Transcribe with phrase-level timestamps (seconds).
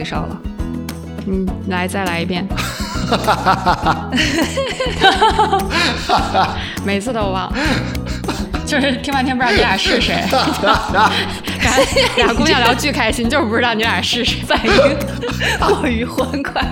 [0.00, 0.36] 里烧了。
[1.26, 2.48] 嗯，来再来一遍。
[6.84, 7.52] 每次都忘，
[8.64, 10.24] 就是听半天不知道你俩是谁。
[12.16, 14.72] 俩姑娘聊巨开心，就是不知道你俩是谁，反应
[15.58, 16.64] 过于欢快。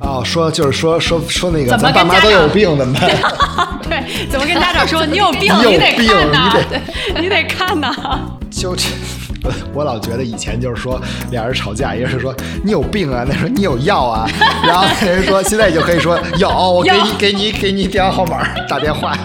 [0.00, 3.08] 哦，说就是说说说那个，咱爸妈都有病怎么办？
[4.18, 5.52] 对， 怎么跟家长说你有病？
[5.66, 6.56] 你得病看呐
[7.20, 7.94] 你， 得看呐。
[8.50, 8.84] 就这，
[9.44, 11.00] 我我老觉得以前就是说
[11.30, 14.28] 俩人吵架，一个是说你有病啊，那说你有药啊，
[14.64, 19.16] 然后那人说现在就可以说有，我给你给你给你电话号码打电话。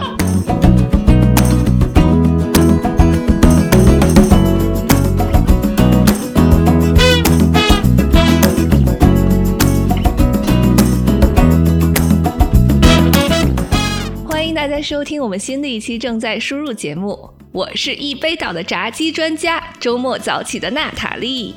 [14.84, 21.56] 收听我们新的一期正在输入节目，我是一杯倒的炸鸡专家，周末早起的娜塔莉。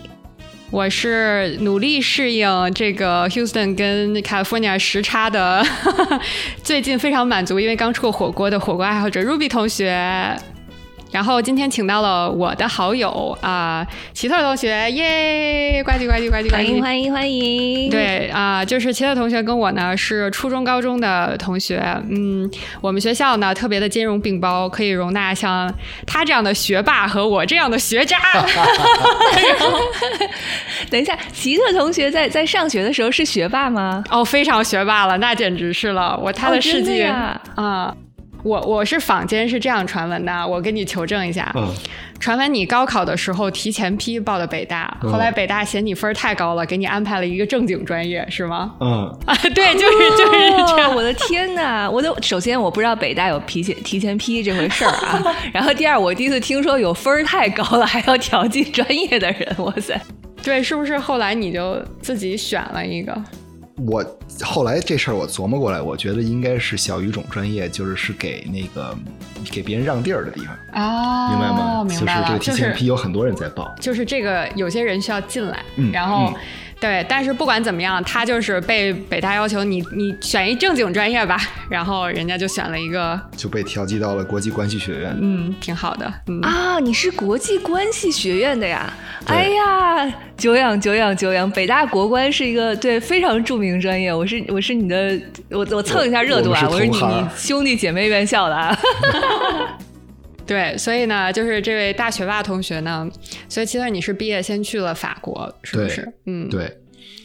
[0.71, 5.67] 我是努力适应这个 Houston 跟 California 时差的，
[6.63, 10.37] 最近非常满足，因为刚吃过火锅的火锅爱好者 Ruby 同学。
[11.13, 15.83] 然后今天请到了我的好友啊、奇特同学，耶！
[15.85, 21.83] 呱唧呱唧呱唧呱唧，欢迎欢迎欢迎！，对啊、就是奇特同学跟我呢是初中、高中的同学。
[22.11, 25.73] 嗯，我们学校呢特别的兼容并包，可以容纳像
[26.07, 28.19] 他这样的学霸和我这样的学渣。
[30.91, 34.05] 等一下，奇特同学在在上学的时候是学霸吗？
[34.11, 36.19] 哦，非常学霸了，那简直是了。
[36.23, 37.95] 我他哦的事真的迹呀啊、
[38.47, 41.51] 我我是坊间是这样传闻的，我跟你求证一下。
[41.57, 41.69] 嗯，
[42.21, 48.73] 传闻你高考的时候提前批报的北大，嗯后来北大嫌你分儿太高了，给你安排了一个正经专业，是吗？
[48.79, 50.91] 嗯，啊，对，就是就是这样。
[50.91, 51.91] 哦我的天哪！
[51.91, 55.21] 我都首先我不知道北大有提前提前批这回事儿啊，
[55.53, 60.01] 然后第二我第一次听说有分儿太高了还要调剂专业的人，哇塞！
[60.43, 63.13] 对，是不是后来你就自己选了一个？
[63.79, 64.05] 我
[64.43, 68.97] 后来这事儿我琢磨过来，我觉得应该是小语种专业，就是是给那个
[69.51, 71.85] 给别人让地儿的地方，哦，明白吗？
[71.85, 73.75] 明白，就是这个提前批有很多人在报。
[73.81, 76.35] 就是这个有些人需要进来，嗯然后、嗯
[76.79, 85.17] 对，但是不管怎么样，他就是被北大要求你你选一正经专业吧，然后人家就选了一个，就被调剂到了国际关系学院。
[85.21, 88.93] 嗯，挺好的，嗯，啊，你是国际关系学院的呀？
[89.27, 91.51] 哎呀，久仰久仰久仰！
[91.51, 95.19] 北大国关是一个对非常著名专业，我是我是你的，
[95.51, 98.79] 我我蹭一下热度啊，我我是你你兄弟姐妹院校的啊。
[100.47, 103.11] 对，所以呢，就是这位大学霸同学呢，
[103.49, 106.13] 所以其实你是毕业先去了法国，是不是？
[106.27, 106.49] 嗯，。
[106.49, 106.73] 对，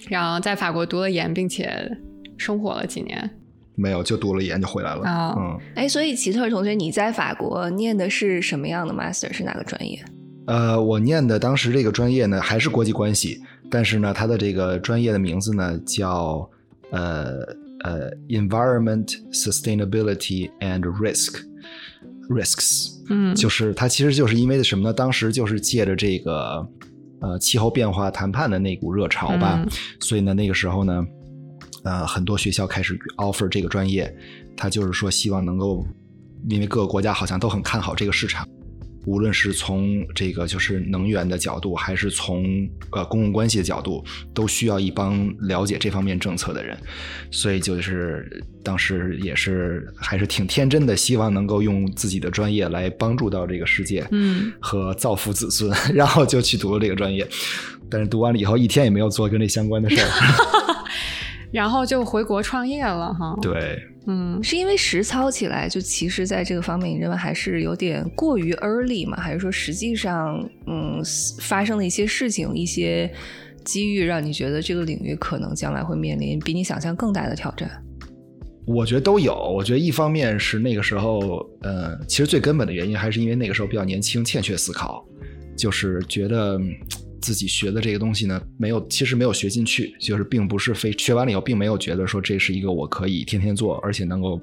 [0.09, 1.89] 然后在法国读了研，并且
[2.37, 3.29] 生活了几年
[3.75, 5.03] 没有就读了研就回来了。
[5.03, 9.31] 啊嗯，哎，所以奇特同学，你在法国念的是什么样的 master？
[9.31, 10.03] 是哪个专业？
[10.47, 13.39] 呃，我念的当时这个专业呢还是国际关系，
[13.69, 16.49] 但是呢，它的这个专业的名字呢叫
[16.89, 17.38] 呃
[17.83, 21.43] 呃 Environment Sustainability and Risk
[22.27, 22.97] Risks。
[23.11, 24.94] 嗯，就是它其实就是因为什么呢？
[24.94, 26.66] 当时就是借着这个
[27.19, 31.05] 呃气候变化谈判的那股热潮吧，嗯所以呢那个时候呢，
[31.83, 34.11] 呃很多学校开始 offer 这个专业，
[34.55, 35.85] 他就是说希望能够，
[36.50, 38.47] 因为各个国家好像都很看好这个市场。
[39.06, 42.45] 无论是从这个就是能源的角度，还是从
[42.91, 44.03] 呃公共关系的角度，
[44.34, 46.78] 都需要一帮了解这方面政策的人。
[47.31, 57.28] 所以就是当时也是还是挺天真的，希望能够用自己的专业来帮助到这个世界，嗯，和造福子孙， 然后就去读了这个专业。
[57.89, 60.07] 但是读完了以后，一天也没有做跟这相关的事儿。
[61.51, 69.16] 然后就回国创业了哈。，对，嗯，是因为实操起来，就其实在这个方面，你认为还是有点过于 early 吗？
[69.17, 71.00] 还是说实际上，嗯，
[71.39, 73.12] 发生的一些事情、一些
[73.63, 77.69] 机遇，让你觉得这个领域可能将来会面临比你想象更大的挑战？
[78.65, 79.36] 我觉得都有。
[79.36, 85.06] 我觉得一方面是那个时候，呃，其实最根本的原因还是因为那个时候比较年轻，欠缺思考，
[85.56, 86.74] 就是觉得嗯
[87.21, 94.41] 自己学的这个东西呢，没有其实没有学进去，就是并不是非学完了以后，并没有觉得说这是一个我可以天天做，而且能够。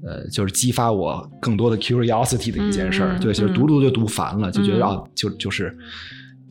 [0.00, 5.76] 呃，就是激发我更多的 curiosity 的一件事儿，嗯对，就是嗯读读就读烦了，就觉得嗯啊，就就是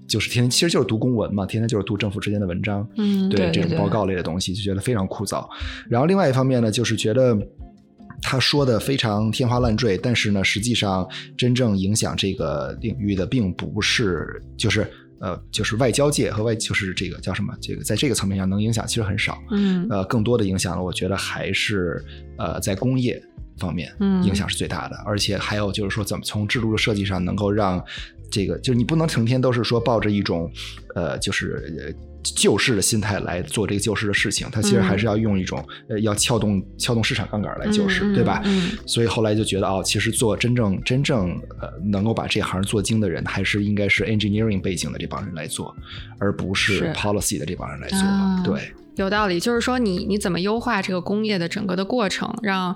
[0.05, 5.47] 就是天天其实就是读公文嘛，天天就是读政府之间的文章，嗯对这种报告类的东西，就觉得非常枯燥。
[5.87, 7.37] 然后另外一方面呢，就是觉得
[8.21, 11.07] 他说的非常天花乱坠，但是呢，实际上
[11.37, 14.85] 真正影响这个领域的，并不是就是
[15.19, 19.41] 呃，就是外交界和外就是这个叫什么，这个在这个层面上能影响其实很少。
[19.51, 22.03] 嗯呃，更多的影响呢，我觉得还是
[22.37, 23.21] 呃在工业。
[23.59, 24.95] 方面，嗯影响是最大的。
[25.03, 27.83] 而且还有就是说，怎么从制度的设计上能够让
[28.29, 30.47] 这个，就是你不能成天都是说抱着一种
[30.93, 31.95] 呃，就是。
[32.27, 38.41] 呃救市的心态来做这个救市的事情，它其实还是要用一种、呃，要撬动撬动市场杠杆来救市，嗯对吧？
[38.45, 41.29] 嗯所以后来就觉得哦，其实做真正真正
[41.61, 45.75] 呃能够把这行做精的人，还是应该是 engineering 背景的这帮人来做，
[46.19, 47.99] 而不是是 policy 的这帮人来做。
[47.99, 52.75] 啊对，有道理，就是说你你怎么优化这个工业的整个的过程，让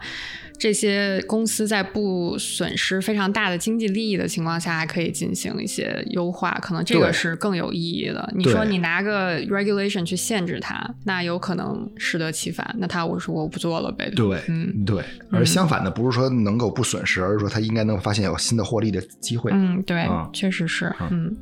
[0.62, 8.32] 这些公司在不损失非常大的经济利益的情况下，还可以进行一些优化，可能这个是更有意义的。
[8.38, 12.76] 你说你拿个 regulation 去限制它，那有可能适得其反。
[12.78, 14.08] 那他我说我不做了呗。
[14.16, 15.04] 对，嗯对。
[15.32, 19.50] 而相反的，不是说能够不损失，而是说他应该能发现有新的获利的机会。
[19.52, 21.36] 嗯，对，嗯确实是，嗯。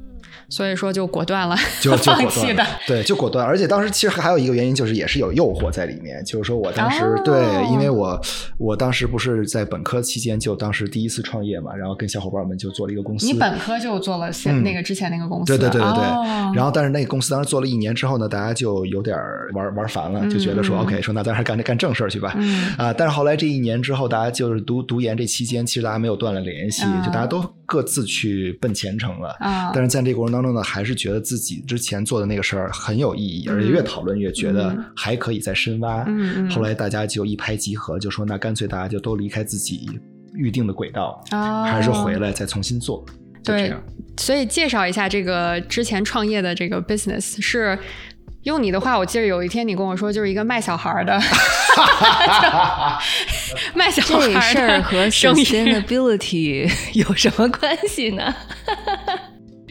[0.50, 2.66] 所以说就果断了，就就 果断弃的。
[2.88, 3.46] 对，就果断。
[3.46, 6.24] 而且当时其实还有一个原因，就是也是有诱惑在里面。
[6.25, 7.42] 就是说我当时、哦对，
[7.72, 8.19] 因为我
[8.57, 13.25] 我当时不是在本科期间就当时第一次创业嘛，然后跟小伙伴们就做了一个公司。
[13.25, 16.04] 你本科就做了现、嗯那个之前那个公司，对对对对对。
[16.04, 19.16] 哦、然后，但是那个公司当时做了一年之后呢，大家就有点
[19.54, 22.34] 玩玩烦了，就觉得说、嗯 OK，说那咱还干干正事儿去吧。
[22.38, 29.36] 嗯啊，但是后来这一年之后，大家就是读读研这期间，其实大家没有断了联系，啊就大家都各自去奔前程了。
[29.40, 36.03] 啊，但是在这个过程当中呢，还是觉得自己之前做的那个事儿很有意义，而且越讨论越觉得嗯还可以再深挖。
[36.07, 39.89] 嗯嗯后来大家就一拍即合，就说那干脆大家就都离开自己
[40.33, 43.06] 预定的轨道，哦还是回来再重新做。
[43.44, 43.74] 对，
[44.18, 47.77] 所以介绍一下这个之前创业的这个 business 是。
[48.44, 51.19] 用你的话，我记得有一天你跟我说，就是一个卖小孩儿的，
[53.75, 58.33] 卖小孩儿这事儿和 sustainability 有什么关系呢？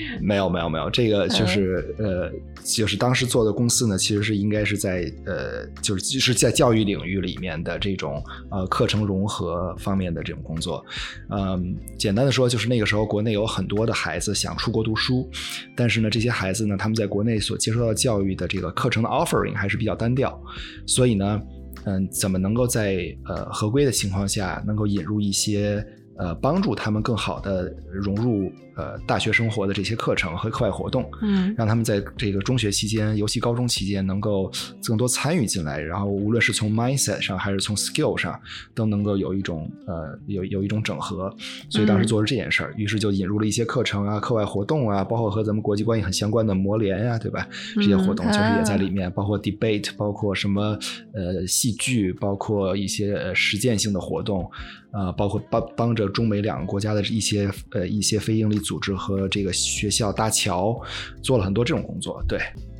[0.21, 2.31] 没有没有没有，这个就是、呃，
[2.65, 10.85] 就是当时做的公司呢，其实是应该是在呃，就是就是在教育领域里面的这种呃课程融合方面的这种工作。
[11.31, 15.29] 嗯，简单的说，就是那个时候国内有很多的孩子想出国读书，
[15.77, 20.41] 但是呢，这些孩子呢，他们在国内所接受到教育的这个课程的 offering 还是比较单调，
[20.87, 21.41] 所以呢，
[21.85, 25.85] 嗯，怎么能够在呃合规的情况下，能够引入一些
[26.19, 34.51] 呃帮助他们更好的融入呃大学生活的这些课程和课外活动，嗯让他们在这个中学期间，尤其高中期间，能够
[34.85, 38.41] 更多参与进来，然后无论是从 mindset 上还是从 skill 上，
[38.75, 41.35] 都能够有一种呃有有一种整合。
[41.69, 47.47] 所以当时做了这件事儿，于是就引入了一些课程啊、课外活动啊，包括和咱们国际关系很相关的磨联呀、对吧？
[47.75, 50.79] 这些活动嗯就是也在里面，包括 debate，包括什么
[51.13, 54.49] 呃戏剧，包括一些呃实践性的活动。
[54.91, 60.79] 啊、包括帮帮着中美两个国家的一些呃一些非营利组织和这个学校搭桥，
[61.23, 62.23] 做了很多这种工作。
[62.29, 62.38] 对，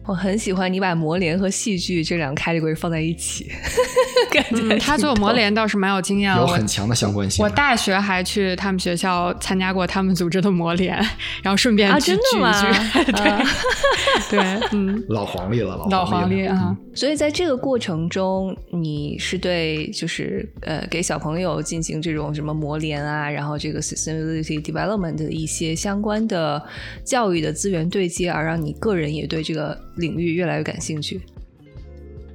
[0.09, 3.47] 我很喜欢你把磨联和戏剧这两个 category 放在一起，
[4.33, 7.45] 感觉嗯，他做磨联倒是蛮有经验的，有很强的相关性。
[7.45, 10.97] 我大学还去他们学校参加过他们组织的磨联，
[11.43, 12.63] 然后顺便啊，去真的吗？
[12.63, 13.43] 聚一聚 啊
[14.31, 14.39] 对，
[14.73, 26.63] 嗯，老黄历了，老老黄黄历啊，所以在这个过程中，你是对就是呃给小朋友进行这种什么磨联啊，然后这个 sustainability development 的一些相关的
[27.05, 31.21] 教育的资源对接，而让你个人也对这个领域越来越感兴趣。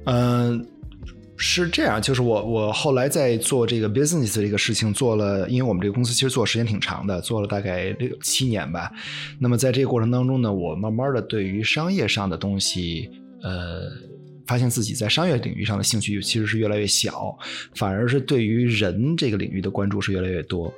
[0.04, 0.64] 嗯、
[1.36, 8.92] 是这样，就是我我后来在做这个 business 这个事情做了，因为我们这个公司其实做时间挺长的，做了大概六七年吧。
[9.40, 13.10] 那么在这个过程当中呢，我慢慢的对于商业上的东西，
[13.42, 13.90] 呃。
[14.46, 17.34] 发现自己在商业领域上的兴趣其实是越来越小，
[17.76, 20.70] 反而是对于人这个领域的关注是越来越多。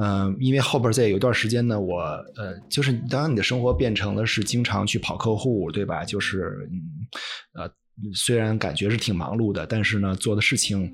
[0.00, 2.00] 嗯、因为后边在有一段时间呢，我
[2.36, 6.04] 呃，就是当你的生活变成了是经常去跑客户，对吧？
[6.04, 7.70] 就是嗯呃，
[8.14, 10.84] 虽然感觉是挺忙碌的，但是呢，做的事情，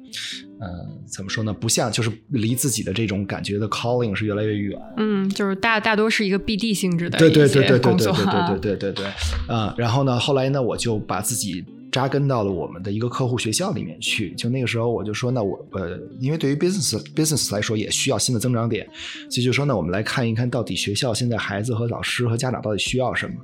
[0.59, 0.67] 呃，
[1.07, 1.53] 怎么说呢？
[1.53, 4.81] 不像就是离自己的这种感觉的 calling 是越来越远。
[4.97, 9.07] 嗯，就是大大多是一个 BD 性质的对对对对对工对对对对对对，
[9.55, 11.63] 啊、然后呢，后来呢，我就把自己
[11.95, 14.35] 扎根到了我们的一个客户学校里面去。
[14.35, 18.85] 就那个时候，我就说，那我呃，因为对于 business business 来说，也需要新的增长点，
[19.31, 23.35] 所以就说，那我们来看一看到底学校现在孩子和老师和家长到底需要什么。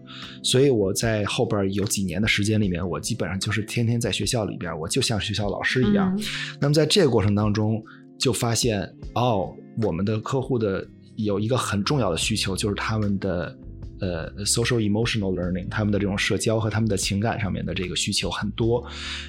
[0.42, 6.12] 所以我在后边有几年的时间里面，我基本上就是天天在学校里边，我就像学校老师一样。
[6.19, 6.25] 嗯
[6.61, 7.80] 那么在这个过程当中，
[8.19, 8.83] 就发现
[9.14, 13.57] 哦，我们的客户的有一个很重要的需求，就是他们的
[14.00, 18.85] 呃 social emotional learning，他们的这种社交和他们的情感上面的这个需求很多，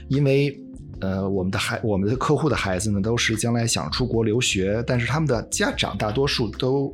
[0.07, 0.57] 因为。
[0.99, 6.93] 呃，我们的孩，我们的客户的孩子呢，都是将来想出国留学，但是他们的家长大多数都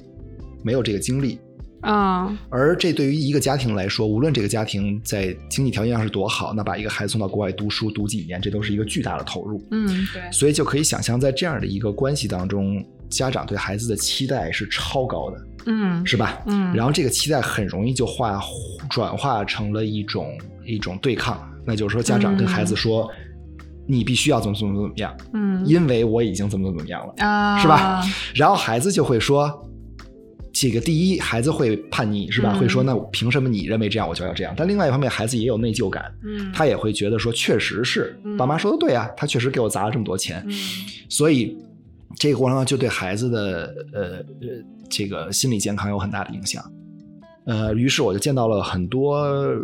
[0.63, 1.37] 没有这个经历，
[1.81, 9.61] 啊，而这对于一个家庭来说，无论这个家庭在经济条件上是多好，那把一个孩子送到国外读书读几年，这都是一个巨大的投入。
[9.71, 16.39] 嗯，对，所以就可以想象，在这样的一个关系当中，家长对孩子的期待是超高的，嗯，是吧？
[16.45, 18.39] 嗯，然后这个期待很容易就化
[18.89, 23.09] 转化成了一种一种对抗，那就是说，家长跟孩子说，
[23.85, 25.65] 你必须要怎么怎么怎么样，嗯。
[25.65, 27.13] 因为我已经怎么怎么怎么样了。
[27.17, 28.01] 啊，是吧？
[28.35, 29.51] 然后孩子就会说，
[30.53, 32.51] 这个第一，孩子会叛逆，是吧？
[32.53, 32.59] 嗯。
[32.59, 34.53] 会说，那凭什么你认为这样，我就要这样？
[34.55, 38.37] 但另外一方面，孩子也有内疚感，嗯，他也会觉得说，确实是嗯。
[38.37, 40.53] 爸妈说的对啊，他确实给我砸了这么多钱，嗯。
[41.09, 41.57] 所以
[42.15, 44.01] 这个过程中就对孩子的呃
[44.41, 46.63] 呃这个心理健康有很大的影响。
[47.45, 49.63] 呃，于是我就见到了很多呃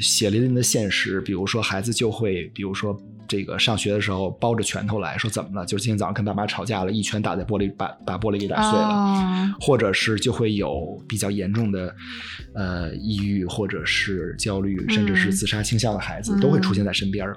[0.00, 5.64] 血淋淋的现实，比如说孩子就会，比如说这个上学的时候包着拳头来说怎么了？
[5.64, 8.86] 就是今天早上跟爸妈吵架了，一拳打在玻璃，把把玻璃给打碎了。
[8.86, 11.94] 啊或者是就会有比较严重的
[12.54, 17.36] 呃抑郁，或者是焦虑，甚至是自杀倾向的孩子，嗯都会出现在身边儿。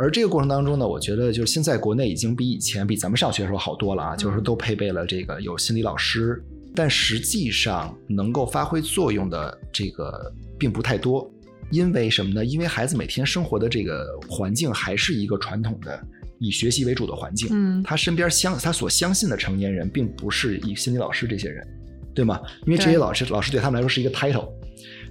[0.00, 6.42] 而这个过程当中呢，我觉得就是现在国内已经比以前比咱们上学的时候好多了啊，就是都配备了这个有心理老师，
[6.74, 11.30] 但实际上能够发挥作用的这个并不太多。
[11.70, 12.44] 因为什么呢？
[12.44, 16.02] 因为孩子每天生活的这个环境还是一个传统的
[16.38, 21.64] 以学习为主的环境，嗯他身边相他所相信的成年人，并不是以心理老师这些人，
[22.12, 22.40] 对吗？
[22.66, 24.48] 因为这些老师老师对他们来说是一个 title，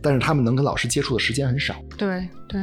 [0.02, 2.60] 但是他们能跟老师接触的时间很少，对对，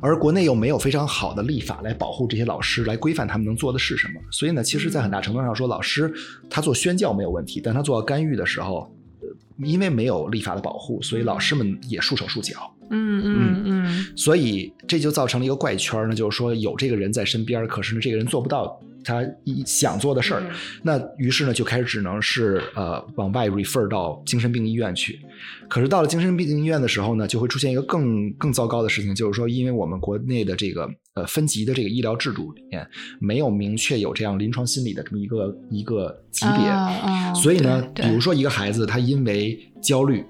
[0.00, 4.20] 而国内又没有非常好的立法来保护这些老师，来规范他们能做的是什么。
[4.30, 6.12] 所以呢，其实，在很大程度上说，老师
[6.48, 9.28] 他做宣教没有问题，但他做到干预的时候，呃
[9.66, 12.72] 因为没有立法的保护，所以老师们也束手束脚。
[12.90, 14.06] 嗯嗯嗯。
[14.16, 20.50] 所以这就造成了一个怪圈儿呢，就是说有这个人在身边，可是呢，这个人做不到他一想做的事儿，嗯。
[20.82, 25.20] 那于是呢，就开始只能是呃往外 refer 到精神病医院去。
[25.68, 32.86] 可是到了精神病医院的时候呢，就会出现一个更更糟糕的事情，就是说，因为我们国内的这个呃分级的这个医疗制度里面
[33.20, 40.24] 没有明确有这样临床心理的这么一个一个级别，所以呢，比如说一个孩子他因为焦虑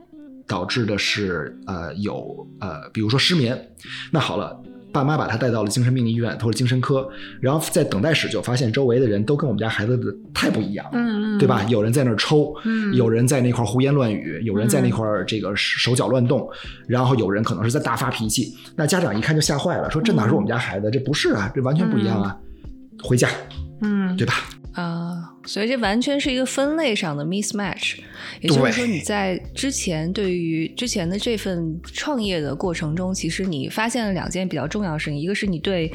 [0.49, 3.57] 导致的是呃有呃比如说失眠，
[4.11, 4.61] 那好了。
[4.91, 7.07] 爸妈把他带到了精神病医院或者精神科，
[7.43, 11.63] 然后在等待室就发现周围的人都跟我们家孩子的太不一样了，对吧？
[11.69, 16.49] 有人在那儿抽，嗯有人在那块儿胡言乱语，有人在那块儿这个手脚乱动，
[16.87, 18.57] 然后有人可能是在大发脾气。
[18.75, 20.91] 那家长一看就吓坏了，说这哪是我们家孩子？
[20.91, 22.35] 这不是啊，这完全不一样啊！
[23.05, 23.29] 回家，
[23.81, 24.35] 嗯对吧？
[24.75, 27.97] 啊、所以这完全是一个分类上的 mismatch，
[28.41, 35.91] 也就是说你在之前对于之前的这份创业的过程中，其实你发现了两件比较重要的事情，一个是你对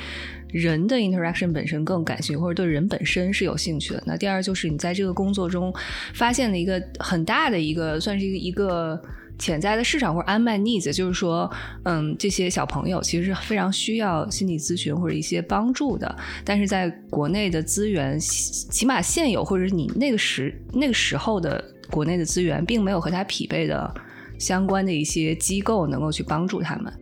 [0.50, 4.04] 人的 interaction 本身更感兴趣，或者对人本身是有兴趣的。
[4.06, 5.74] 那第二就是你在这个工作中
[6.14, 9.02] 发现了一个很大的一个，算是一个一个。
[9.40, 11.50] 潜在的市场或者 unmet needs，就是说，
[11.84, 23.94] 嗯，这些小朋友其实是非常需要心理咨询或者一些帮助的，但是在国内的资源，起起码现有或者是你那个时那个时候的国内的资源，并没有和他匹配的
[24.40, 26.94] 相关的一些机构能够去帮助他们。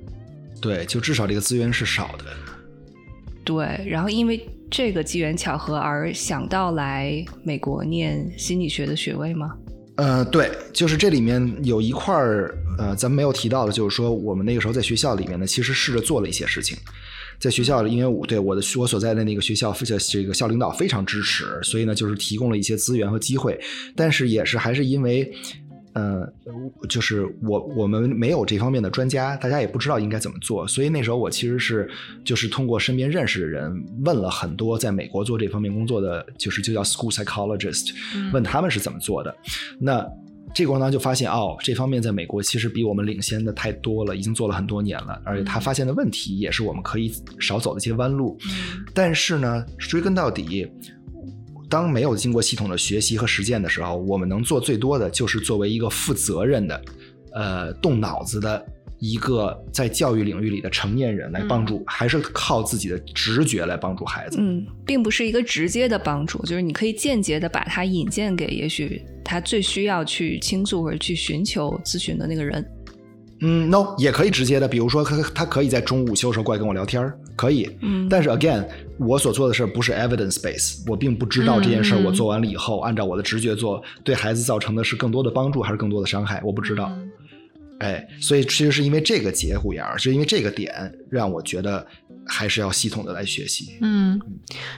[0.62, 2.26] 对，就至少这个资源是少的。
[3.44, 9.56] 对，然后因为这个机缘巧合而想到来美国念心理学的学位吗？
[9.96, 16.78] 呃，对，就是这里面有一块儿，呃，咱们没有提到的，就是说我们那个时候在学校里面呢，其实试着做了一些事情。
[17.40, 19.76] 在学校里，因为我对我的我所在的那个学校，
[20.10, 23.60] 这个校领导非常支持，所以呢，就是提供了一些资源和机会。
[23.96, 25.32] 但是也是还是因为，
[25.94, 26.26] 呃，
[26.88, 31.90] 就是我我们没有这方面的专家，大家也不知道应该怎么做，所以那时候我其实是
[32.24, 33.72] 就是通过身边认识的人
[34.06, 37.92] 问了很多在美国做这方面工作的，就是就叫 school psychologist，
[38.32, 39.36] 问他们是怎么做的。
[39.80, 40.06] 那
[40.54, 48.38] 这个过程当中就发现，哦，这方面在美国其实比我们领先的太多了，已经做了很多年了，而且他发现的问题也是我们可以少走的一些弯路。
[48.94, 50.68] 但是呢，追根到底，
[51.72, 56.82] 当没有经过系统的学习和实践的时候，我们能做最多的就是作为一个负责任的、
[57.34, 58.64] 呃，动脑子的
[59.00, 64.38] 一个在教育领域里的成年人来帮助，还是靠自己的直觉来帮助孩子。
[64.42, 72.64] 嗯，并不是一个直接的帮助，就是你可以间接的把他引荐给也许他最需要去倾诉或者去寻求咨询的那个人。
[73.44, 77.70] 嗯，no，也可以直接的，比如说他他可以在中午午休的时候过来跟我聊天儿，可以。
[77.82, 78.66] 嗯但是 again，
[78.98, 86.92] 我所做的事儿不是 evidence base，我并不知道这件事儿我做完了以后，按照我的直觉做，对孩子造成的是更多的帮助还是更多的伤害，我不知道。
[87.82, 90.72] 哎，所以其实是因为这个节骨眼儿，是因为这个点
[91.10, 91.86] 让我觉得
[92.28, 93.76] 还是要系统的来学习。
[93.82, 94.22] 嗯，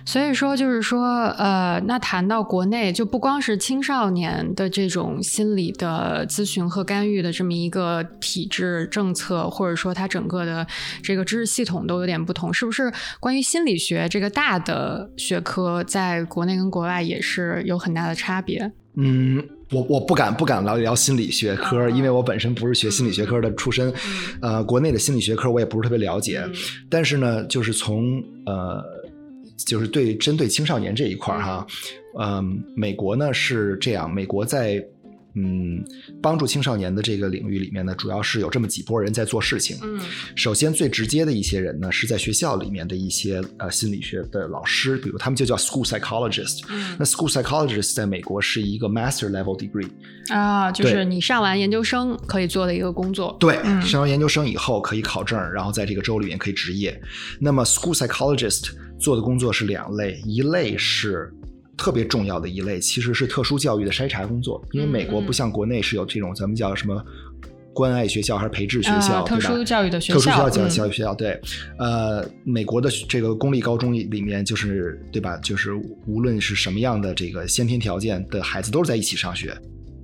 [0.06, 10.66] 所以说就是说，呃，那谈到国内，就不光是青少年的这种心理的咨询和干预的这么一个体制政策，或者说它整个的
[11.04, 12.90] 这个知识系统都有点不同，是不是？
[13.20, 18.72] 关于心理学这个大的学科，在国内跟国外也是有很大的差别。
[18.96, 19.44] 嗯，
[19.74, 23.92] 我我不敢不敢聊聊心理学科，因为我本身不是学心理学科的出身，
[24.42, 26.44] 呃，国内的心理学科我也不是特别了解。
[26.90, 28.84] 但是呢，就是从呃，
[29.58, 31.66] 就是对针对青少年这一块儿哈，
[32.20, 34.84] 嗯，美国呢是这样，美国在。
[35.36, 35.84] 嗯，
[36.22, 39.78] 帮助青少年的这个领域里面呢，主要是有这么几波人在做事情。
[39.82, 40.00] 嗯，
[40.36, 46.64] 首先最直接的一些人呢，是在学校里面的一些呃心理学的老师，比如他们就叫 school psychologist。
[46.70, 49.90] 嗯，那 school psychologist 在美国是一个 master level degree
[50.30, 53.36] 啊，就是你上完研究生可以做的一个工作。
[53.40, 57.02] 对，上完研究生以后可以考证，然后在这个州里面可以执业。
[57.40, 61.34] 那么 school psychologist 做的工作是两类，一类是。
[61.78, 67.04] 特别重要的一类其实是特殊教育的筛查工作，因为美国不像国内是有这种咱们叫什么
[67.74, 71.42] 关爱学校还是培智学校，特殊教育的学校，特殊教育教育学校，对，
[71.80, 75.36] 呃，美国的这个公立高中里面就是对吧？
[75.38, 75.74] 就是
[76.06, 79.58] 无论是什么样的这个先天条件的孩子都是在一起上学，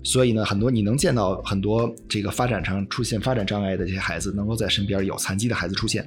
[0.03, 6.03] 所以呢，很多你能见到很多这个发展上出现发展障碍的这些孩子，能够在身边有残疾的孩子出现。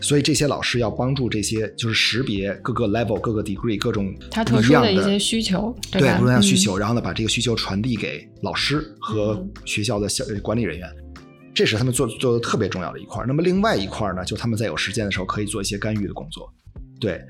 [0.00, 10.88] 所以这些老师要帮助这些，就是识别各个 level、各个 degree、各种他特殊的一些需求，对不同样需求，然后呢，把这个需求传递给老师和学校的小管理人员，
[11.54, 13.24] 这是他们做做的特别重要的一块。
[13.26, 16.52] 那么另外一块呢，就他们在有时间的时候可以做一些干预的工作，
[17.00, 17.20] 对。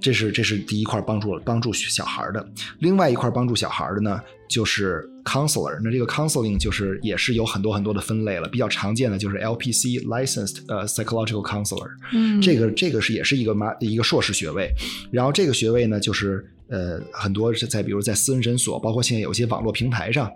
[0.00, 2.48] 这是这是第一块帮助帮助小孩的，
[2.78, 5.78] 另外一块帮助小孩的呢，就是 counselor。
[5.82, 11.88] 那这个 counseling 就是也是有很多很多的分类了，比较常见的就是 LPC licensed 呃 psychological counselor。
[12.12, 14.70] 嗯，这个这个是也是一个马一个硕士学位，
[15.10, 20.30] 然后这个学位呢，就是呃很多是在比如在私人诊所，包括现在有些网络平台上，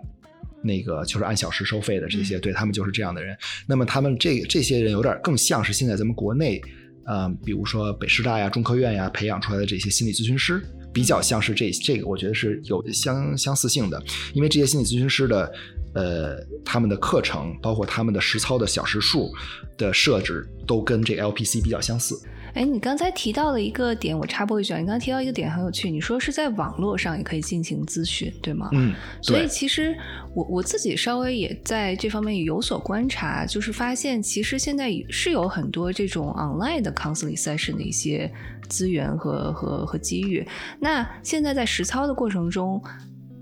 [0.61, 3.35] 那个就是按小时收费的这些，对他们就是这样的人。
[3.67, 6.61] 那么他们这这些人有点更像是现在咱们国内。
[7.05, 10.61] 嗯，比如说北师大呀、中科院呀，培养出来的这些心理咨询师，
[10.93, 14.01] 比较像是这这个，我觉得是有相相似性的。
[14.33, 15.51] 因为这些心理咨询师的，
[15.95, 19.31] 呃，他们的课程，包括他们的实操的小时数
[19.77, 22.15] 的设置，都跟这 LPC 比较相似。
[22.53, 28.69] 哎，你刚才提到了一个点，我插播一句，你刚才提到一个点很有趣，你说是在网络上也可以进行咨询，对吗？
[28.73, 29.97] 嗯，所以其实
[30.35, 38.31] 我我自己稍微也在这方面有所观察，就是发现其实现在是有很多这种 online 的 counseling session 的一些
[38.69, 40.47] 资源和和和机遇。
[40.79, 42.79] 那现在在实操的过程中，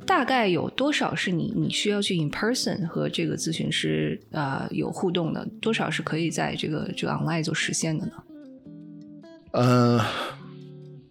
[0.06, 5.46] 大概有多少是你你需要去 in person 和这个咨询师啊有互动的？
[5.60, 8.14] 多少是可以在这个这个 online 做实现的呢？
[9.52, 10.00] 嗯，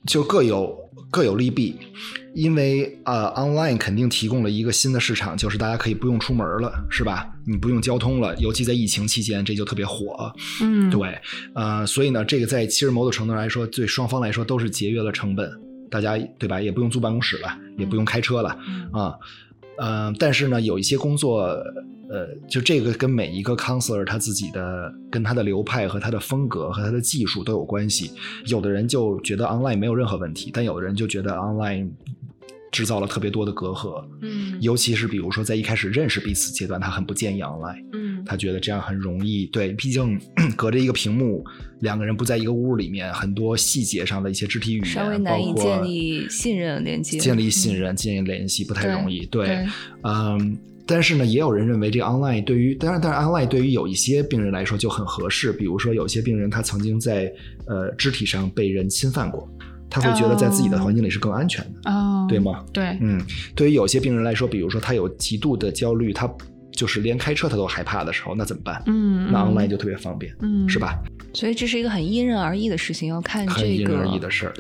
[0.07, 0.77] 就各有
[1.11, 1.77] 各有利弊，
[2.35, 7.31] 因为呃，online 肯定提供了一个新的市场，就是大家可以不用出门了，是吧？
[7.47, 10.33] 你不用交通了，尤其在疫情期间，这就特别火。
[10.63, 11.19] 嗯，对，
[11.55, 15.51] 呃，所以呢，这个在其实某种程度上来说，对双方来说都是节约了成本，
[15.91, 16.61] 大家对吧？
[16.61, 18.57] 也不用租办公室了，也不用开车了，
[18.93, 19.15] 啊，
[19.79, 21.57] 嗯，但是呢，有一些工作。
[22.11, 28.11] 呃，就这个跟每一个 counselor 他自己的跟他的流派和他的风格和他的技术都有关系。
[28.47, 31.89] 有的人就觉得 online 没有任何问题，但有的人就觉得 online
[32.73, 34.05] 制造了特别多的隔阂。
[34.23, 37.85] 嗯，尤其是比如说在一开始认识彼此阶段，他很不建议 online。
[37.93, 39.47] 嗯，他觉得这样很容易。
[39.47, 40.21] 对，毕竟
[40.57, 41.45] 隔着一个屏幕，
[41.79, 49.25] 两个人不在一个屋里面，很多细节上的一些肢体语言，稍微难以建立信任连接，建立信任、建立联系不太容易。
[49.27, 49.65] 对，
[50.03, 50.59] 嗯。
[50.91, 55.53] 但是呢，也有人认为这个 online 对于，当然，当然 online 对于有一些病人来说就很合适。
[55.53, 57.33] 比如说，有些病人他曾经在
[57.67, 59.49] 呃肢体上被人侵犯过，
[59.89, 61.81] 他会觉得在自己的环境里是更安全的，
[62.29, 62.65] 对吗？
[62.73, 63.21] 对，嗯，
[63.55, 66.29] 对于有些病人来说，比如说他有极度的焦虑，他
[66.73, 68.83] 就是连开车他都害怕的时候，那怎么办？
[68.87, 70.99] 嗯，那 online 就特别方便，嗯，是吧？
[71.33, 74.05] 所以这是一个很因人而异的事情，要看这个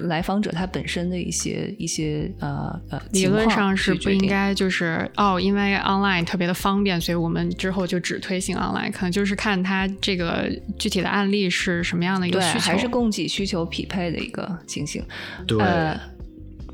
[0.03, 15.03] 来访者他本身的一些一些呃呃，理论上是不应该就是哦，因为 online 特别的方便，所以我们之后就只推行 online，可能就是看他这个具体的案例是什么样的一个需求，还是供给需求匹配的一个情形。
[15.47, 15.59] 对。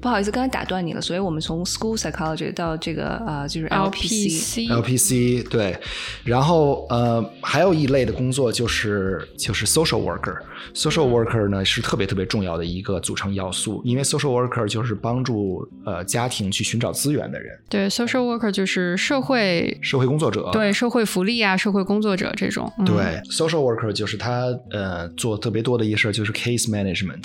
[0.00, 4.68] 不好意思，刚才打断你了，所以我们从 school psychology 到这个呃，就是 LPC。
[4.68, 5.76] LPC，LPC 对，
[6.24, 10.37] 然后呃，还有一类的工作就是就是 social worker。
[10.74, 20.48] social worker 呢是特别特别重要的一个组成要素，因为 social worker 就是帮助呃家庭去寻找资源的人，对，social worker 就是社会社会工作者。
[20.52, 22.72] 对社会福利啊，社会工作者这种。
[22.78, 22.96] 嗯、对
[23.30, 27.24] ，social worker 就是他呃做特别多的一事儿就是 case management，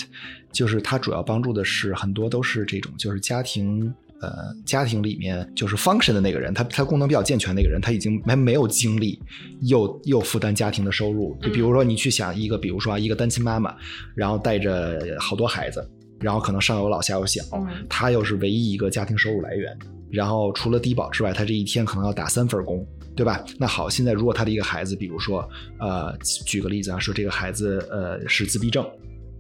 [0.52, 3.94] 就是它主要帮助的是很多都是这种就是家庭。
[4.24, 9.20] 呃，家庭里面就是 function 的那个人，他他功能比较健全那个人，他已经没没有精力，
[9.62, 11.36] 又又负担家庭的收入。
[11.42, 13.76] 就比如说你去想一个，比如说一个单亲妈妈，
[14.14, 15.84] 然后带着好多孩子，
[16.20, 19.76] 然后可能上有老下有小，嗯她又是唯一一个家庭收入来源，
[20.12, 22.86] 然后除了低保之外，她这一天可能要打三份工，
[23.16, 23.44] 对吧？
[23.58, 25.44] 那好，现在如果她的一个孩子，比如说
[25.80, 28.88] 呃，举个例子啊，说这个孩子呃是自闭症。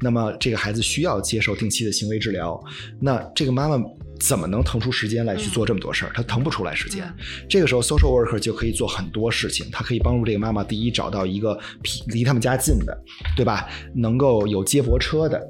[0.02, 2.62] 那么这个孩子需要接受定期的行为治疗，
[3.00, 3.82] 那这个妈妈
[4.20, 6.12] 怎么能腾出时间来去做这么多事儿？
[6.14, 7.08] 她腾不出来时间。
[7.48, 11.58] 这个时候，social worker 就可以做很多事情，他可以帮助这个妈妈，第一找到一个
[12.08, 12.98] 离他们家近的，
[13.36, 13.68] 对吧？
[13.96, 15.42] 能够有接驳车的，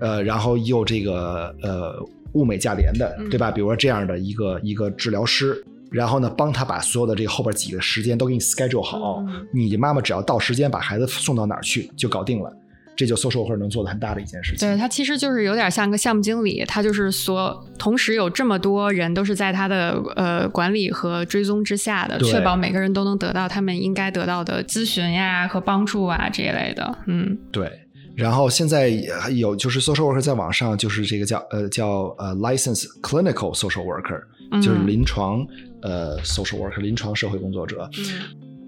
[0.00, 1.94] 呃，然后又这个呃
[2.34, 3.50] 物美价廉的，对吧？
[3.50, 5.64] 比如说这样的一个一个治疗师。
[5.88, 12.52] 然后呢，帮他把所有的这个后边几个时间都给你 schedule 好，你妈妈只要到时间把孩子送到哪儿去就搞定了。
[12.96, 14.66] 这就 social worker 能做的很大的一件事情。
[14.66, 26.98] 对他其实就是有点像个项目经理，他就是所同时有这么多人都是在他的呃管理和追踪之下的，确保每个人都能得到他们应该得到的咨询呀和帮助啊这一类的。
[27.06, 27.70] 嗯，对。
[28.16, 28.88] 然后现在
[29.34, 35.46] 有就是 social worker 在网上就是这个叫呃叫呃 license clinical social worker，、嗯就是临床
[35.82, 37.86] 呃 social worker 临床社会工作者。
[37.98, 38.04] 嗯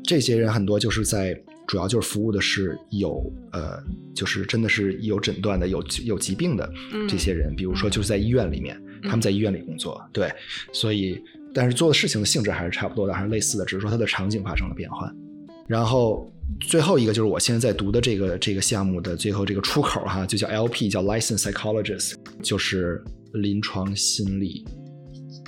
[0.04, 3.78] 这些人很多就是在主要就是服务的是有呃
[4.14, 10.32] 就是真的是有诊断的有有疾病的嗯这些人，比如说就是在医院里面，他们在医院里工作，对，
[10.72, 11.22] 所以
[11.54, 15.14] 但是做的事情的性质还是差不多的，还是类似的，只是说它的场景发生了变换。
[15.66, 23.04] 然后最后一个就是我现在在读的这个这个项目的最后这个出口哈，就叫 LP，叫 Licensed Psychologist，就是
[23.34, 24.64] 临床心理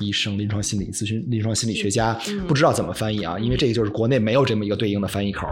[0.01, 5.47] 医生、临床心理咨询、临床心理学家，嗯不知道怎么翻译啊，因为这个就是国内没有这么一个对应的翻译口。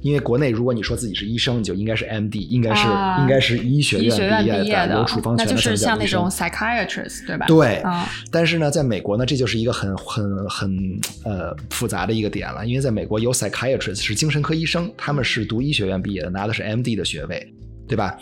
[0.00, 7.46] 因为国内如果你说自己是医生，你就应该是 MD，应该是、啊应该是医学院毕业的有处方权的那就是像那种 psychiatrist 对吧？
[7.46, 17.52] 对，啊，但是呢，在美国呢，这就是一个很很很呃复杂的一个点了，因为在美国有 psychiatrist 是精神科医生，他们是读医学院毕业的，拿的是 MD 的学位，
[17.86, 18.16] 对吧？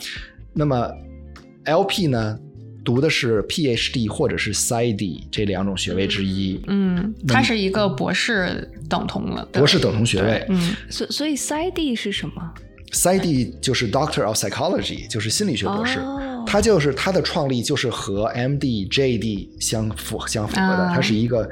[0.52, 0.90] 那么
[1.64, 2.38] LP 呢，
[2.88, 10.42] 读的是 PhD 或者是 PsyD 这两种学位之一，嗯，它是一个博士等同了，博士等同学位。
[10.48, 12.54] 嗯所所以 PsyD 是什么
[12.90, 15.98] ？PsyD 就是 Doctor of Psychology，就是心理学博士。
[15.98, 21.46] 哦他就是他的创立就是和 MD、JD 相符相符合的，啊他是一个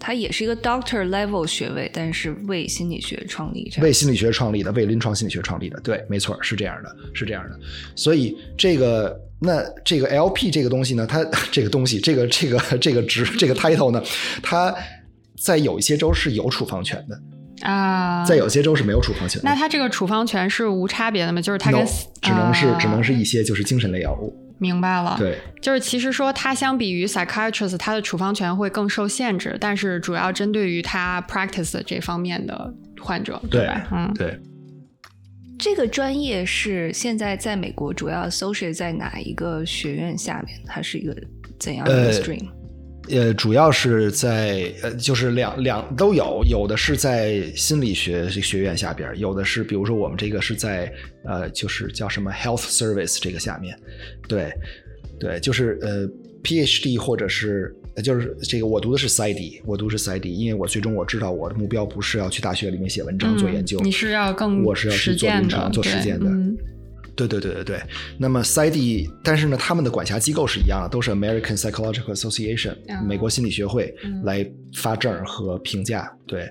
[0.00, 3.70] 它也是一个 Doctor level 学位，但是为心理学创立。
[3.82, 7.58] 为心理学创立的，为临床心理学创立的，对，没错，是这样的，是这样的。
[7.94, 14.02] 所以这个那这个 LP 这个东西呢，它这个东西，这个这个这个职这个 title 呢，
[14.42, 14.74] 它
[15.38, 19.48] 在有一些州是有处方权的，啊，在有些州是没有处方权的。
[19.48, 21.40] 那它这个处方权是无差别的吗？
[21.42, 21.86] 就是它 no, 跟
[22.22, 32.72] 只能是、啊只能是一些就是精神类药物，明白了，，对就是其实说它相比于 psychiatrist，它的处方权会更受限制，但是主要针对于它 practice 这方面的
[33.02, 33.86] 患者，对吧？
[33.92, 34.40] 嗯，对。
[35.58, 40.60] 这个专业是现在在美国主要 associate 在哪一个学院下面？
[40.66, 41.16] 它是一个
[41.58, 42.48] 怎样的呃 stream？
[43.08, 50.92] 呃，主要是在呃，就是两两都有，有的是在心理学学院下边，有的是比如说我们这个是在
[51.24, 53.78] 呃，就是叫什么 health service 这个下面，
[54.26, 54.52] 对
[55.20, 56.08] 对，就是呃
[56.42, 66.56] PhD 或者是呃就是这个我读的是 PsyD，我读的是 PsyD，因为我最终我知道我的目标不是要去大学里面写文章、做研究，嗯你是要更我是要去实践，做临床做实践的嗯
[67.14, 67.82] 对对对对对，
[68.18, 76.12] 那么 PsyD，但是呢，他们的管辖机构是一样的，都是 American Psychological Association、啊美国心理学会嗯来发证和评价。
[76.26, 76.46] 对，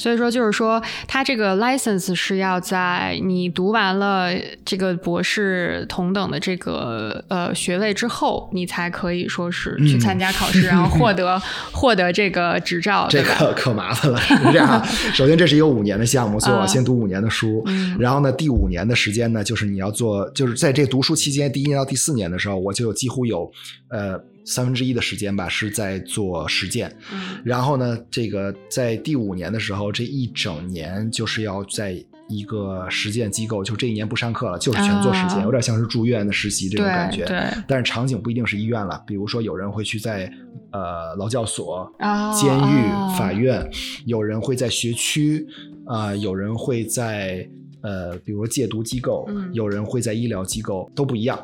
[0.00, 4.30] 所以说，就是说，它这个 license 是要在你读完了
[4.64, 13.22] 这个博士同等的这个呃学位之后，你才可以说是去参加考试，然后获得获得这个执照，这？
[13.22, 14.18] 个可麻烦了。
[14.18, 14.82] 是这样啊，
[15.12, 17.62] 首先这是一个五年的项目，所以我要先读五年的书。
[17.66, 23.50] 嗯然后呢，第五年的时间呢，就是你要做，就是在这读书期间，第一年到第四年的时候，我就有几乎有
[23.88, 26.94] 呃三分之一的时间吧是在做实践。
[27.12, 31.96] 嗯然后呢，这个在第五年的时候，这一整年就是要在
[32.28, 37.24] 一个实践机构，就这一年不上课了，就是全做实践，啊有点像是住院的实习这种感觉。
[37.24, 40.32] 对对但是场景不一定是医院了，比如说有人会去在
[40.70, 43.68] 呃劳教所、哦监狱、哦法院，
[44.06, 45.44] 有人会在学区，
[45.86, 47.48] 呃，有人会在
[47.82, 51.38] 呃，比如说戒毒机构，嗯有人会在医疗机构，都不一样。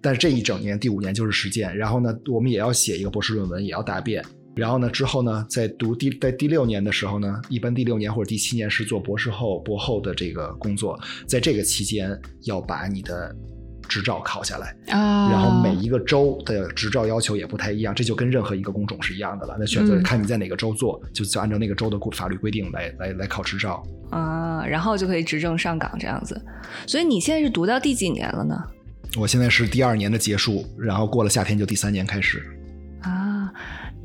[0.00, 4.24] 但是这一整年，第五年就是实践，然后呢，我们也要写一个博士论文，也要答辩。
[4.54, 13.34] 然后呢，之后呢，在读第在第六年的时候呢，一般第六年或者第七年是做博士后、博后的这个工作，在这个期间要把你的
[13.88, 14.74] 执照考下来。
[14.88, 19.56] 啊，然后每一个州的执照要求也不太一样，这就跟任何一个工种是一样的了。
[19.58, 23.82] 那选择嗯看你在哪个州做，就就按照那个州的法律规定来来来考执照。
[24.10, 26.40] 啊，然后就可以执政上岗这样子。
[26.86, 28.54] 所以你现在是读到第几年了呢？
[29.16, 32.42] 我现在是第二年的结束，然后过了夏天就第三年开始。
[33.02, 33.52] 啊，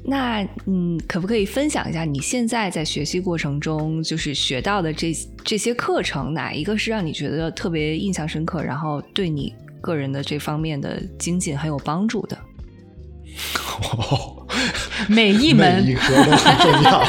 [0.03, 5.13] 那嗯，可不可以分享一下你现在在学习过程中就是学到的这
[5.45, 9.53] 这些课程，哪一个是让你觉得特别印象深刻，然后对你
[9.87, 12.37] 个人的这方面的精进很有帮助的？
[15.07, 17.03] 每一门每一科都很重要。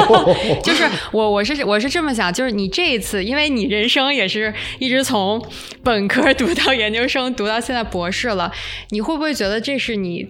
[0.62, 5.44] 就是我我是我是这么想，就是你这一次，因为你人生也是一直从
[5.82, 8.50] 本科读到研究生，读到现在博士了，
[8.90, 10.26] 你会不会觉得这是你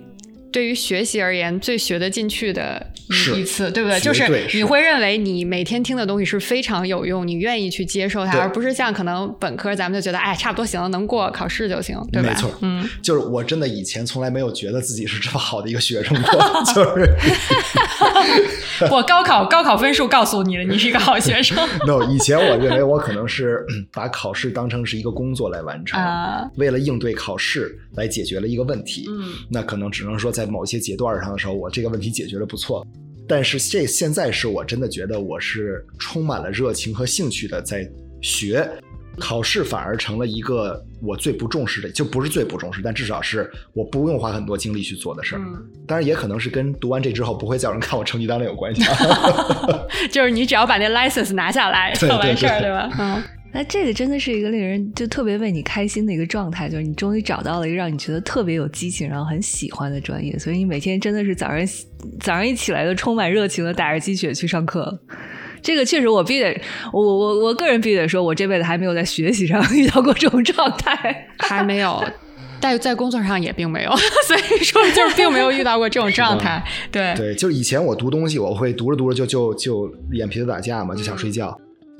[0.52, 2.86] 对于学习而言最学得进去的
[3.34, 3.98] 一一次，对不对？
[3.98, 12.28] 就是对你会认为你每天听的东西是非常有用，你愿意去接受它，而不是像可能本科咱们就觉得哎差不多行了，能过考试就行，对吧？
[12.28, 17.16] 没错，嗯，就是我真的以前从来没有觉得自己是这么好的一个学生过，就是
[18.90, 22.02] 我高考高考分数告诉你了，你是一个好学生 no。
[22.12, 29.06] 以前我认为我可能是嗯把考试当成是一个工作来完成，啊，为了应对考试来解决了一个问题。
[29.08, 32.86] 嗯那可能只能说在某些阶段上的时候，我这个问题解决的不错。
[33.28, 37.88] 但是这现在是我真的觉得我是充满了热情和兴趣的在
[38.20, 38.68] 学，
[39.16, 45.38] 考试反而成了一个我最不重视的，就不是最不重视，但至少是我不用花很多精力去做的事儿。
[45.38, 48.96] 嗯，当然也可能是跟读完这之后不会再有人看我成绩单了有关系啊。
[50.10, 52.90] 就是你只要把那 license 拿下来就完事儿，对吧？
[52.98, 53.22] 嗯。
[53.54, 61.58] 那这个真的是一个令人就特别为你开心的一个状态，就是你终于找到了一个让你觉得特别有激情，然后很喜欢的专业，所以你每天真的是早上
[62.18, 65.00] 早上一起来就充满热情的打着鸡血去上课。
[65.60, 66.60] 这个确实，我必须得，
[66.92, 71.28] 我我我个人必须得说，我这辈子还没有在学习上 遇到过这种状态。
[71.38, 72.02] 还没有，
[72.58, 73.90] 但在工作上也并没有，
[74.26, 76.64] 所以说就是 并没有遇到过这种状态。
[76.90, 81.56] 对，对，就是以前我读东西，我会读着读着就就就眼皮子打架嘛，就想睡觉。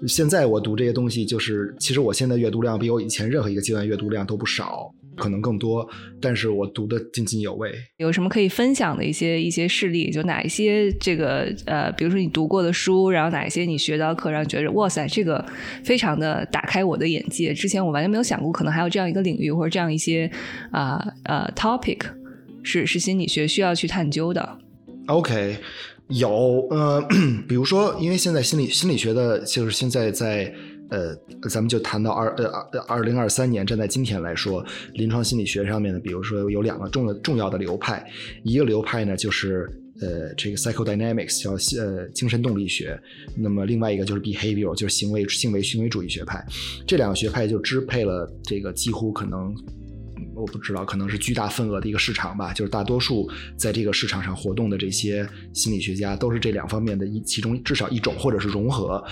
[0.06, 5.88] 现在我读这些东西，就是其实我现在阅读量比我以前任何一个阶段阅读量都不少，可能更多，
[6.20, 7.72] 但是我读的津津有味。
[7.98, 10.10] 有什么可以分享的一些一些事例？
[10.10, 15.44] 就哪一些这个呃，比如说你读过的书，然后哪一些你学到课，让你觉得哇塞，这个
[15.84, 17.54] 非常的打开我的眼界。
[17.54, 20.30] 之前我完全没有想过，可能还有这样一个领域或者这样一些
[20.70, 22.00] 啊呃 topic
[22.62, 24.58] 是是心理学需要去探究的。
[25.06, 25.56] OK，
[26.08, 27.02] 有呃，
[27.48, 30.52] 比如说，因为现在心理心理学的，就是现在在
[30.90, 31.14] 呃，
[31.48, 38.04] 咱们就谈到二呃二零二三年，站在今天来说，临床心理学上面呢，比如说有两个重要重要的流派，
[38.44, 39.68] 一个流派呢就是。
[40.00, 42.98] 呃，这个 psychodynamics 叫呃精神动力学，
[43.36, 46.44] 那么另外一个就是 behavioral，就是行为行为行为主义学派。
[46.84, 49.54] 这两个学派就支配了这个几乎可能
[50.34, 52.52] 我不知道，可能是巨大份额的一个市场吧。
[52.52, 59.02] 就是大多数在这个市场上活动的这些心理学家，都是这两方面的一其中至少一种，或者是融合。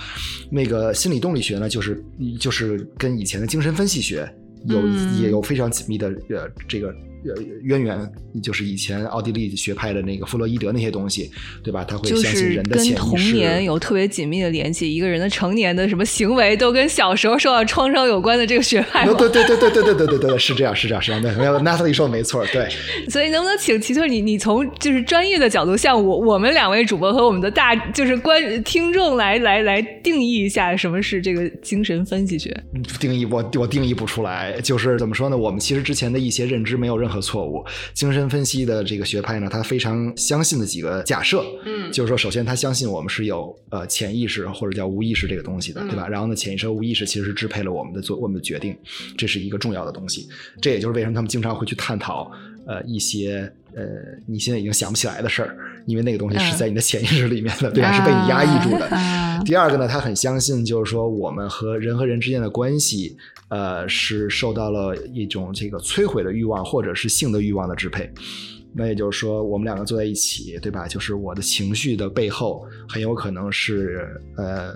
[0.49, 2.03] 那个心理动力学呢，就是
[2.39, 4.29] 就是跟以前的精神分析学
[4.65, 6.93] 有、嗯也有非常紧密的呃这个。
[7.25, 11.29] 呃，渊源就是以前奥地利学派的那个弗洛伊德那些东西，
[11.63, 11.83] 对吧？
[11.83, 13.35] 他会相信人的潜意识。
[13.35, 19.05] 年有特别紧密的联系，一个人的成年的什么行为都跟小时候受到创伤有关的这个学派。
[19.05, 21.21] 对 对对对对对对对对对，是这样是这样是这样。
[21.21, 22.67] 对，Natalie 说的没错，对。
[23.09, 32.55] 所以能不能请齐特你你从就是专业的角度，像我我们两位主播和我们的大就是观听众来来来定义一下什么是这个精神分析学？
[32.99, 35.37] 定义我我定义不出来，就是怎么说呢？
[35.37, 37.65] 我们其实之前的一些认知没有任何错误。
[37.93, 46.07] 精神分析的这个学派呢，他非常相信的几个假设，嗯就是说，首先他相信我们是有呃潜意识或者叫无意识这个东西的，对吧？
[46.07, 48.77] 然后呢，潜意识和无意识其实是支配了我们的做我们的决定，
[49.17, 50.29] 这是一个重要的东西。
[50.61, 52.31] 这也就是为什么他们经常会去探讨
[52.67, 53.83] 呃一些呃
[54.27, 57.91] 你现在已经想不起来的事儿，因为那个东西是在你的潜意识里面的，对吧？
[57.91, 58.85] 是被你压抑住的。
[58.95, 63.17] 啊第二个呢，他很相信，就是说我们和人和人之间的关系，
[63.49, 68.09] 呃，是受到了一种这个摧毁的欲望或者是性的欲望的支配。
[68.73, 70.87] 那也就是说，我们两个坐在一起，对吧？
[70.87, 74.73] 就是我的情绪的背后，很有可能是呃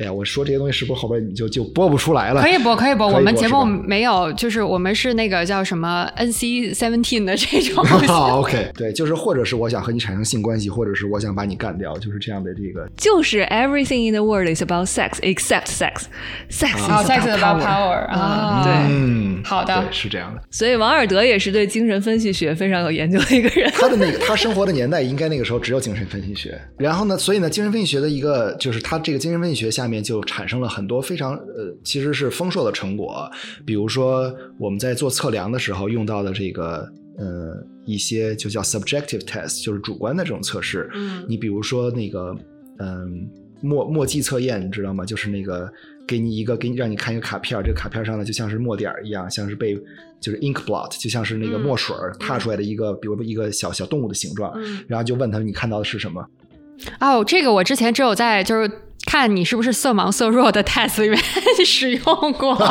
[0.00, 2.40] 哎呀，我说这些东西是不是后边你就就播不出来了？
[2.40, 3.06] 可以播，可以播。
[3.06, 7.84] 我们节目没有，就是我们是那个叫什么 NC seventeen 的这种。
[8.08, 16.04] 好， OK，对，就是或者是我想和你产生性关系，或者是我想把你干掉，就是这样的这个就是 everything in the world is about sex except sex.
[16.48, 17.66] Sex is 啊，sex about power.
[17.66, 20.40] power 啊，对嗯，好的对，是这样的。
[20.50, 23.70] 所以王尔德也是对精神分析学非常有研究的一个人。
[23.76, 26.58] 他的那个他生活的年代，应该那个时候只有精神分析学。
[26.78, 33.28] 然后呢，所以呢，精神分析学的一个就是他这个精神分析学下面就产生了很多非常呃，其实是丰硕的成果。
[33.66, 40.88] 比如说我们在做测量的时候用到的这个呃一些就叫 subjective test，就是主观的这种测试。
[40.94, 42.34] 嗯你比如说那个
[42.78, 43.28] 嗯。
[43.62, 45.04] 墨墨迹测验，你知道吗？
[45.04, 45.70] 就是那个
[46.08, 49.76] 给你一个给你让你看一个卡片，这个卡片上呢就像是墨点一样，像是被
[50.18, 54.50] 就是 ink blot，就像是那个嗯墨水儿踏出来的一个，比如一个小小动物的形状。
[54.56, 56.26] 嗯然后就问他你看到的是什么？
[57.00, 58.66] 哦，这个我之前只有在就是
[59.06, 61.18] 看你是不是色盲色弱的 test 里面
[61.64, 62.56] 使用过。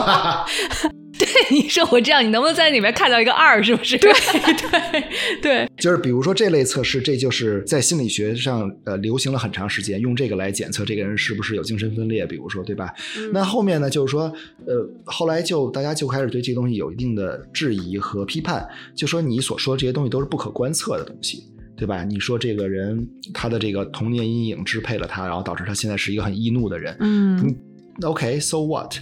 [1.19, 3.61] 对你说我这样，你能不能在里面看到一个二？
[3.61, 3.97] 是不是？
[3.97, 5.03] 对对
[5.43, 12.93] 对，就是比如说这类测试，这就是在心理学上呃流行了很长时间，用这个来检测这个人是不是有精神分裂，比如说对吧？
[13.33, 14.33] 那后面呢，就是说
[14.65, 18.65] 呃，后来就大家就开始对这个东西有一定的质疑和批判，
[18.95, 21.43] 就说你所说的这些东西都是不可观测的东西。
[21.79, 22.03] 对吧？
[22.03, 26.95] 你说这个人他的这个童年阴影支配了他，然后导致他现在是一个很易怒的人。
[26.99, 27.55] 嗯
[28.01, 28.95] OK，so、what？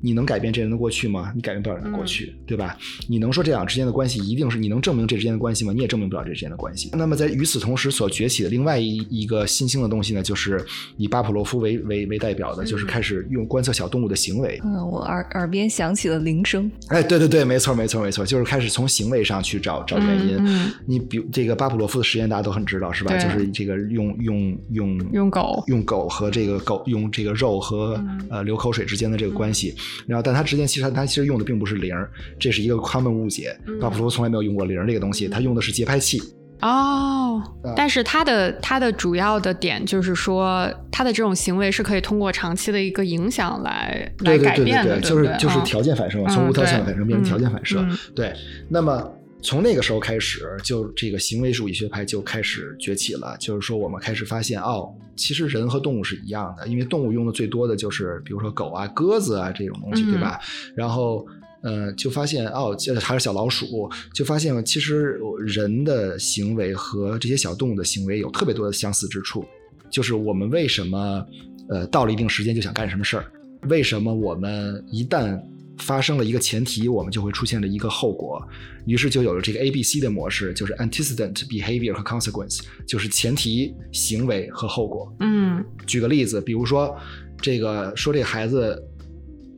[0.00, 1.32] 你能改变这人的过去吗？
[1.34, 2.76] 你改变不了人的过去，对吧？
[3.08, 5.72] 你能说这两之间的关系一定是你能证明这之间的关系吗？
[5.72, 6.90] 你也证明不了这之间的关系。
[6.92, 10.64] 那么在与此同时所崛起的另外一一个新兴的东西呢，就是
[10.96, 14.60] 以巴甫洛夫为为为代表的，就是开始用观测小动物的行为。
[14.64, 16.70] 嗯，我耳耳边响起了铃声。
[16.88, 20.70] 哎，对对对，没错没错没错，就是开始从行为上去找找原因。
[20.86, 23.16] 你比如这个巴甫洛夫的实验大家都很知道是吧？
[23.18, 29.74] 就是这个用用用用狗用狗和这个狗用这个肉和、嗯呃流口水之间的这个关系，
[30.06, 31.94] 然后但他之间其实他其实用的并不是零，
[32.38, 33.56] 这是一个 common 误解。
[33.66, 36.20] 嗯巴甫洛夫从来没有用过零这个东西，他用的是节拍器。
[36.60, 47.80] 哦啊，但是他的他的主要的点就是说，他的这种行为是可以通过长期的一个影响来来对对对改变的，对，对不对就是就是嗯条件反射嘛，嗯从无条件反射变成条件反射。
[47.80, 48.34] 嗯对，
[48.68, 49.10] 那么
[49.42, 53.36] 从那个时候开始，就这个行为主义学派就开始崛起了。
[53.38, 60.38] 就是说，我们开始发现，哦，其实人和动物是一样的，因为动物用的最多的就是比如说狗啊、鸽子啊这种东西，嗯对吧？
[60.74, 61.26] 然后。
[61.62, 69.44] 呃，就发现哦，这还是小老鼠，就发现其实人的行为和这些小动物的行为有特别多的相似之处。
[69.90, 71.22] 就是我们为什么
[71.68, 73.30] 呃到了一定时间就想干什么事儿？
[73.68, 75.38] 为什么我们一旦
[75.80, 78.40] 发生了一个前提，我们就会出现了一个后果？
[78.86, 85.12] 于是就有了这个 A B C 的模式，就是 antecedent behavior 和 consequence，就是前提、行为和后果。
[85.20, 86.96] 嗯举个例子，比如说
[87.40, 88.80] 这个说这个孩子，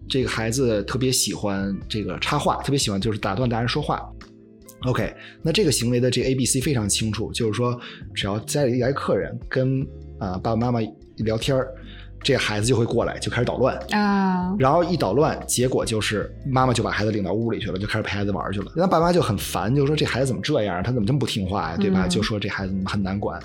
[0.09, 4.01] 这个孩子特别喜欢这个插话，特别喜欢就是打断大人说话。
[4.85, 7.79] OK，那这个行为的这个 A、B、C 非常清楚，就是说，
[8.15, 9.81] 只要家里来客人跟
[10.19, 10.81] 啊、爸爸妈妈
[11.19, 11.73] 聊天儿，
[12.23, 13.77] 这孩子就会过来，就开始捣乱。
[13.91, 18.73] 啊，然后一捣乱，结果就是妈妈就把孩子领到屋里去了，就开始陪孩子玩去了。
[18.77, 20.83] 那爸妈就很烦，就说这孩子怎么这样？
[20.83, 21.77] 他怎么这么不听话呀？
[21.77, 22.07] 对吧？
[22.07, 23.41] 嗯就说这孩子很难管。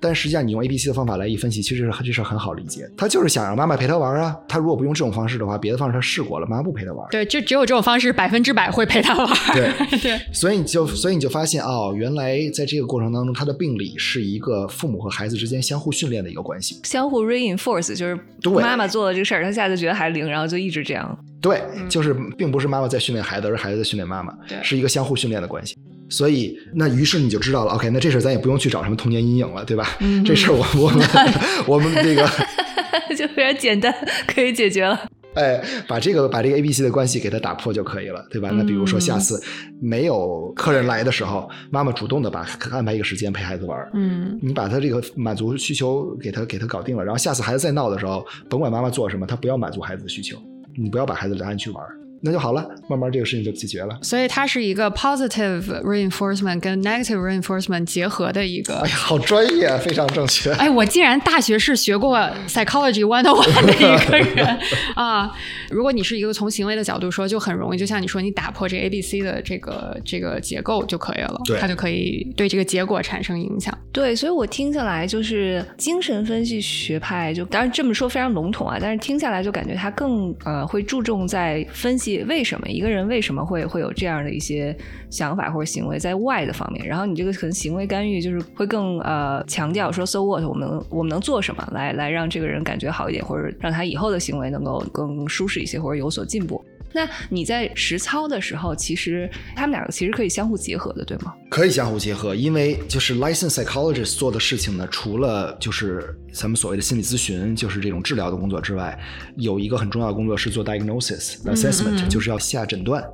[0.00, 2.88] 但实际上，你用 A、B、C 的方法来一分析，其实这事儿很好理解。
[2.96, 4.36] 他就是想让妈妈陪他玩啊。
[4.48, 7.06] 他如果不用这种方式的话，别的方式他试过了，妈妈不陪他玩。
[7.10, 9.54] 对，就只有这种方式百分之百会陪他玩儿。
[9.54, 16.80] 对 对，所以你就所以你就发现哦，原来在这个过程当中，他的病理是一个父母和孩子之间相互训练的一个关系。
[16.84, 21.18] 相互 reinforce，就是对妈妈做了这个事儿，他下次觉得还灵，然后就一直这样。
[21.40, 25.76] 对，就是并不是妈妈在训练孩子，而是孩子在训练妈妈，对是一个相互训练的关系。
[26.08, 29.96] 所以，那于是你就知道了，OK，那这事儿咱也不用去找什么童年阴影了，对吧？
[30.00, 31.08] 嗯这事儿我我们
[31.66, 32.28] 我们这个，
[33.16, 33.94] 就非常简单，
[34.26, 35.06] 可以解决了。
[35.34, 38.50] 哎，把这个把这个 A、B、C 的关系给它打破就可以了，对吧？
[38.52, 39.40] 那比如说下嗯次
[39.80, 50.36] 没有客人来的时候，妈妈主动的把安排一个时间陪孩子玩儿，嗯你把他这个满足需求给他给他搞定了，然后下次孩子再闹的时候，甭管妈妈做什么，他不要满足孩子的需求，
[50.76, 53.98] 你不要把孩子拉进去玩儿，那就好了，慢慢这个事情就解决了。
[54.02, 58.88] 所以它是一个 positive reinforcement 跟 negative reinforcement 结合的一个哎。
[58.88, 60.52] 呀，好专业啊，非常正确。
[60.52, 64.58] 哎，我竟然大学是学过 psychology one on one 的一个人
[64.96, 65.30] 啊！
[65.70, 73.76] 如果你是一个从行为的角度说，就很容易，就像你说，你打破这 A B C 的这个这个结构就可以了，对它就可以对这个结果产生影响。
[73.92, 84.76] 对，所以我听下来就是精神分析学派，就当然这么说非常笼统啊，但是听下来就感觉它更呃会注重在分析为什么一个人为什么会会有这样的一些
[85.10, 96.64] 想法或者行为在外的方面，然后你这个可能行为干预就是会更呃强调说 so what 我们我们能做什么来来让这个人感觉好一点，或者让他以后的行为能够更舒适一些或者有所进步。
[96.92, 101.34] 那你在实操的时候，其实他们两个其实可以相互结合的，对吗？
[101.50, 108.98] 可以相互结合，因为就是 licensed psychologist 做的事情呢，除了就是咱们所谓的心理咨询，就是这种治疗的工作之外，
[109.36, 113.04] 有一个很重要的工作是做 diagnosis assessment，、嗯就是要下诊断。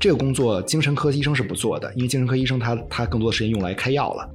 [0.00, 4.30] 这个工作精神科医生是不做的，因为精神科医生他他更多的时间用来开药了。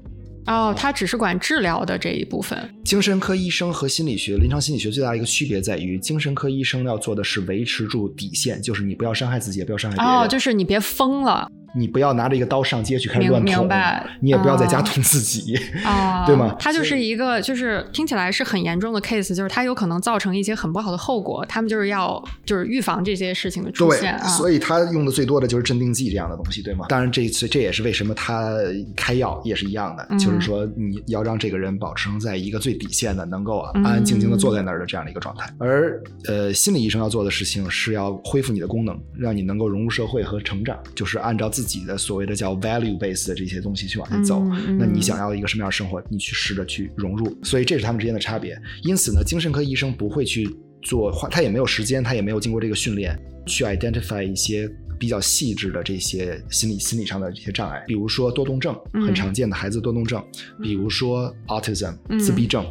[0.45, 2.57] 哦，他只是管治疗的这一部分。
[2.83, 10.13] 精神科医生和心理学、临床心理学最大的一个区别在于，精神科医生要做的是维持住底线，就是你不要伤害自己，也不要伤害别人。
[10.13, 15.55] 哦，就是你别疯了你不要拿着一个刀上街去开始乱捅明白，你也不要在家哦捅自己。
[15.83, 26.85] 啊， 对吗它就是一个，就是听起来是很严重的 case，就是它有可能造成一些很不好的后果，他们就是要就是预防这些事情的出对现啊。，所以他用的最多的就是镇定剂这样的东西，对吗？
[26.89, 28.51] 当然这，这这也是为什么他
[28.95, 35.51] 开药也是一样的，嗯就是说你要让这个人保持在一个最底线的，能够安安静静的坐在那儿的这样的一个状态。
[35.57, 44.43] 而呃，心理医生要做的事情是要恢复你的功能，让你能够融入社会和成长，就是按照自己的所谓的叫 value base 的这些东西去往前走。
[44.77, 48.55] 那你想要一个什么样的生活，你去试着去融入，所以这是他们之间的差别。
[48.83, 50.49] 因此呢，精神科医生不会去
[50.81, 60.23] 做，他也没有时间，他也没有经过这个训练去 identify 一些比较细致的这些心理心理上的这些障碍，比如说多动症，嗯很常见的孩子多动症，
[60.61, 62.65] 比如说 autism 嗯自闭症，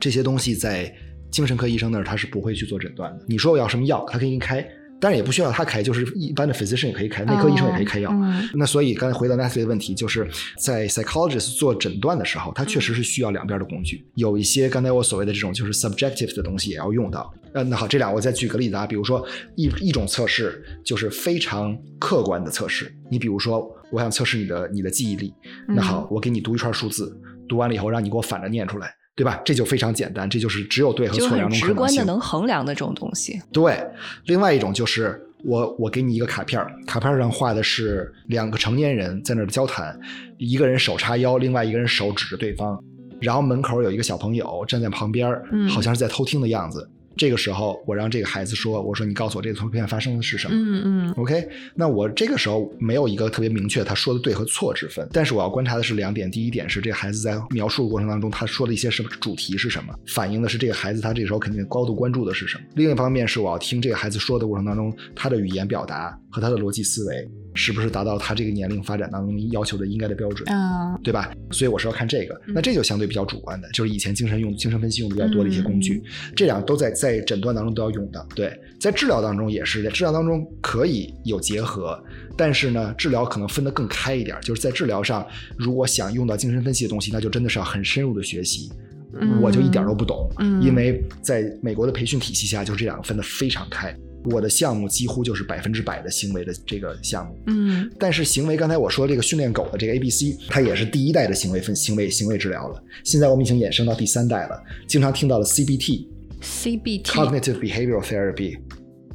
[0.00, 0.94] 这些东西在
[1.30, 3.24] 精神科医生那儿他是不会去做诊断的。
[3.28, 4.66] 你说我要什么药，他可以给你开。
[5.00, 8.10] 当然也不需要他开，就是一般的 physician 也可以开，内科医生也可以开药。
[8.12, 10.28] 嗯那所以刚才回到 Natalie 的问题，就是
[10.58, 17.32] 在 psychologist 做诊断的时候，他确实是需要两边的工具，有一些刚才我所谓的这种就是 subjective 的东西也要用到。
[17.54, 19.26] 呃，那好，这俩我再举个例子啊，比如说
[19.56, 25.32] 一一种测试就是非常客观的测试，你比如说我想测试你的你的记忆力，
[25.66, 28.94] 那好，我给你读一串数字，读完了以后让你给我反着念出来。
[29.16, 29.40] 对吧？
[29.44, 32.04] 这就非常简单，这就是只有对和错两种可能性直观的。
[32.04, 33.38] 能衡量的这种东西。
[33.52, 33.78] 对，
[34.24, 39.98] 另外一种就是我我给你一个卡片，卡片上画的是两个成年人在那儿交谈，
[40.38, 42.82] 一个人手叉腰，另外一个人手指着对方，
[43.20, 46.88] 然后门口有一个小朋友站在旁边，嗯好像是在偷听的样子。
[47.20, 50.56] 这个时候，我让这个孩子说：“我说你告诉我这个图片发生的是什么。
[50.56, 51.14] 嗯嗯。
[51.18, 70.48] OK，那我这个时候没有一个特别明确他说的对和错之分，但是我要观察的是两点：第一点是这个孩子在描述的过程当中，他说的一些什么主题是什么，反映的是这个孩子他这个时候肯定高度关注的是什么；另一方面是我要听这个孩子说的过程当中，他的语言表达和他的逻辑思维是不是达到他这个年龄发展当中要求的应该的标准。
[70.50, 71.32] 嗯对吧？
[71.50, 76.02] 所以我是要看这个，那这就相对比较主观的，就是以前精神用精神分析用的比较多的一些工具，
[76.36, 78.26] 这两个都在在诊断当中都要用的。
[78.34, 81.98] 对，在治疗当中也是，在治疗当中可以有结合，
[82.36, 85.26] 但是呢，治疗可能分得更开一点，就是在治疗上，
[85.56, 88.70] 如果想用到精神分析的东西，那就真的是要很深入的学习。
[89.18, 93.96] 嗯我就一点都不懂，嗯因为在美国的培训体系下，就这两个分得非常开。
[94.24, 102.82] 我的项目几乎就是百分之百的行为的这个项目，嗯但是行为，刚才我说这个训练狗的这个 A B C，它也是第一代的行为分行为行为治疗了。
[103.04, 108.58] 现在我们已经衍生到第三代了，经常听到的 CBT，CBT Cognitive Behavioral Therapy，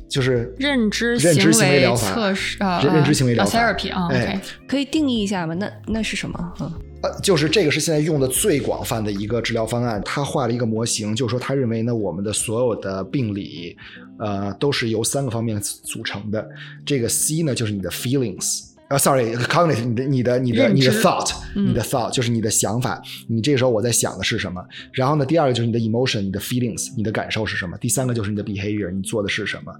[0.10, 5.54] 就是认知认知行为为疗法测试啊，认认知行为疗法 therapy 啊哎可以定义一下吗？
[5.56, 6.54] 那那是什么？
[6.62, 6.72] 嗯，
[7.06, 10.02] 呃，就是这个是现在用的最广泛的一个治疗方案。
[10.04, 13.76] 他画了一个模型，就是说他认为呢，我们的所有的病理，
[14.18, 16.48] 呃，都是由三个方面组成的。
[16.86, 18.72] 这个 C 呢，就是你的 feelings。
[18.88, 21.82] 啊、s o r r y c o g n i t i v e 你的、你的、你的、你的 thought，、嗯你的
[21.82, 23.02] thought 就是你的想法。
[23.28, 24.64] 你这个时候我在想的是什么？
[24.94, 27.76] 然后呢，第二个就是你的 emotion，你的 feelings，你的感受是什么？
[27.80, 29.74] 第三个就是你的 behavior，你做的是什么？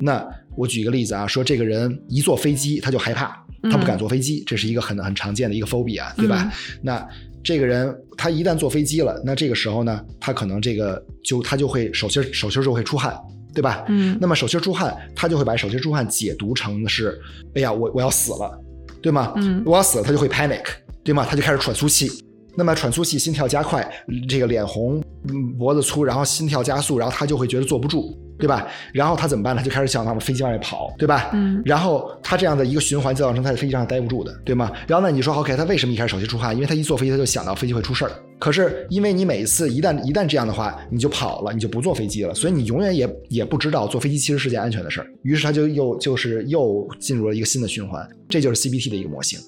[0.00, 0.26] 那
[0.56, 6.50] 我举一个例子啊，说这个人一坐飞机他就害怕，他不敢坐飞机，这是一个很很常见的一个 phobia，对吧？
[6.82, 7.06] 那
[7.42, 13.18] 这个人他一旦坐飞机了，那这个时候呢，他可能这个就他就会手心手心就会出汗，
[13.54, 13.84] 对吧？
[13.88, 17.18] 嗯那么手心出汗，他就会把手心出汗解读成是，
[17.54, 18.60] 哎呀，我我要死了，
[19.00, 19.32] 对吗？
[19.36, 20.64] 嗯我要死了，他就会 panic，
[21.02, 21.26] 对吗？
[21.28, 22.10] 他就开始喘粗气。
[22.56, 23.88] 那么喘粗气，心跳加快，
[24.28, 28.66] 这个脸红，嗯脖子粗，然后心跳加速，然后他就会觉得坐不住，对吧？
[28.92, 29.60] 然后他怎么办呢？
[29.60, 31.30] 他就开始想往飞机外面跑，对吧？
[31.32, 34.70] 嗯然后他这样的一个循环，就造成他在飞机上待不住的，对吗？
[34.86, 36.54] 然后呢，你说 OK，他为什么一开始手心出汗？
[36.54, 38.12] 因为他一坐飞机他就想到飞机会出事儿。
[38.38, 45.06] 可是因为你每一次一旦一旦这样的话，你就跑了，你就不坐飞机了，所以你永远也也不知道坐飞机其实是件安全的事儿。
[45.22, 49.38] 于是他就又就是又进入了一个新的循环，这就是 CBT 的一个模型。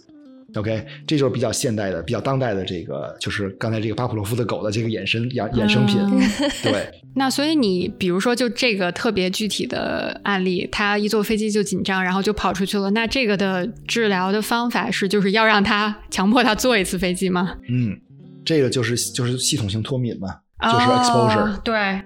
[0.55, 5.98] OK，这就是比较现代的、比较当代的这个，就是刚才这个巴甫洛夫的狗的这个衍生衍衍生品。
[6.11, 6.20] 嗯
[6.62, 12.90] 对，那所以你比如说就这个特别具体的案例，他一坐飞机就紧张，然后就跑出去了。
[12.90, 17.55] 那这个的治疗的方法是，就是要让他强迫他坐一次飞机吗？
[17.68, 17.96] 嗯，
[18.44, 20.28] 这个就是就是系统性脱敏嘛，
[20.62, 22.03] 就是 exposure 哦、对啊、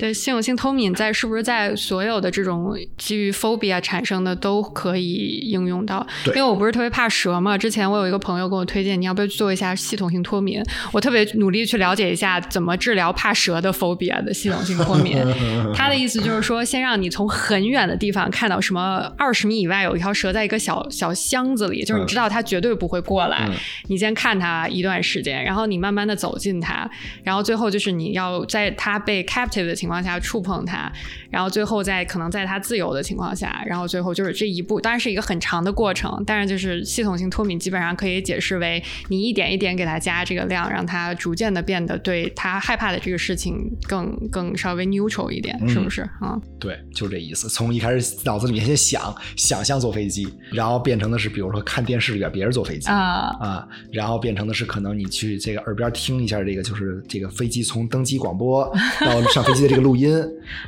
[0.00, 6.06] 对，系统性脱敏在是不是在所有的这种基于 phobia 产生的都可以应用到？
[6.24, 10.62] 对因为我不是特别怕蛇嘛，之前我有一个朋友跟我推荐，你要不要去做一下系统性脱敏？
[10.90, 15.18] 我特别努力去了解一下怎么治疗怕蛇的 phobia 的系统性脱敏。
[15.76, 23.54] 他的意思就是说，先让你从很远的地方看到什么二十米以外有一条蛇在一个小小箱子里，就是你知道它绝对不会过来，嗯
[23.88, 26.88] 你先看它一段时间，然后你慢慢的走近它，
[27.22, 30.92] 然后最后就是你要在它被 captive 的情况下触碰它，
[31.30, 43.56] 然后最后在可能在它自由的情况下，然后最后就是这一步，当然是一个很长的过程，但是就是系统性脱敏基本上可以解释为你一点一点给它加这个量，让它逐渐的变得对它害怕的这个事情
[43.88, 46.38] 更更稍微 neutral 一点，是不是啊？
[46.58, 47.48] 对，就这意思。
[47.48, 52.88] 从一开始脑子里面先想想象坐飞机，然后变成的是比如说看电视里边别人坐飞机。
[52.90, 58.64] 啊啊，然后变成的是可能你去这个耳边听一下这个，就是这个飞机从登机广播
[59.00, 60.14] 到上飞机的这个录音，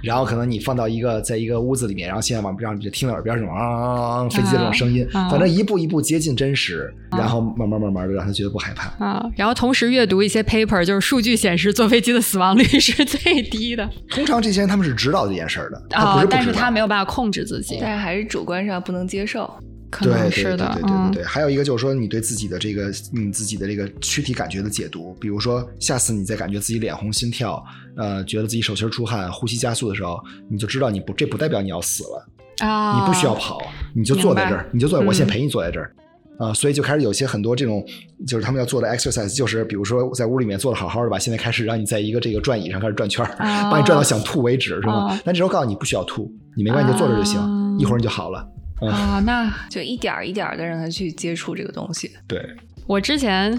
[0.03, 9.05] 然后可能你放到一个在一个屋子里面，然后现在往让你就听到耳边这种啊飞机这种声音，啊反正一步一步接近真实，然后慢慢慢慢的让他觉得不害怕。
[9.05, 13.89] 啊，然后同时阅读一些 paper，就是数据显示坐飞机的死亡率是最低的。
[14.11, 19.51] 通常这些人他们是知道这件事儿的，他不是，但是他没有办法控制自己，但是还是主观上不能接受。
[19.93, 27.63] 可对对对能是的，对对嗯对对，还有一个就是说，你对自己的这个你自己的这个躯体感觉的解读，比如说下次你再感觉自己脸红、心跳，
[27.97, 30.19] 呃，觉得自己手心出汗、呼吸加速的时候，
[30.51, 33.61] 你就知道你不这不代表你要死了，啊，你不需要跑，
[33.95, 35.95] 你就坐在这，儿你就坐在，我现嗯在陪你坐在这儿。
[36.39, 37.85] 啊、所以就开始有些很多这种，
[38.27, 45.13] 就是他们要做的 exercise，就是比如说在屋里面坐的好好的吧，现在开始让你在一个这个转椅上开始转圈儿，啊把你转到想吐为止，是吗？
[45.13, 48.45] 啊但这时候告诉你不需要吐，你没关系就坐着就行，啊一会儿你就好了。
[48.91, 52.11] 啊，那就一点儿一点儿的让他去接触这个东西。
[52.27, 52.41] 对，
[52.87, 53.59] 我之前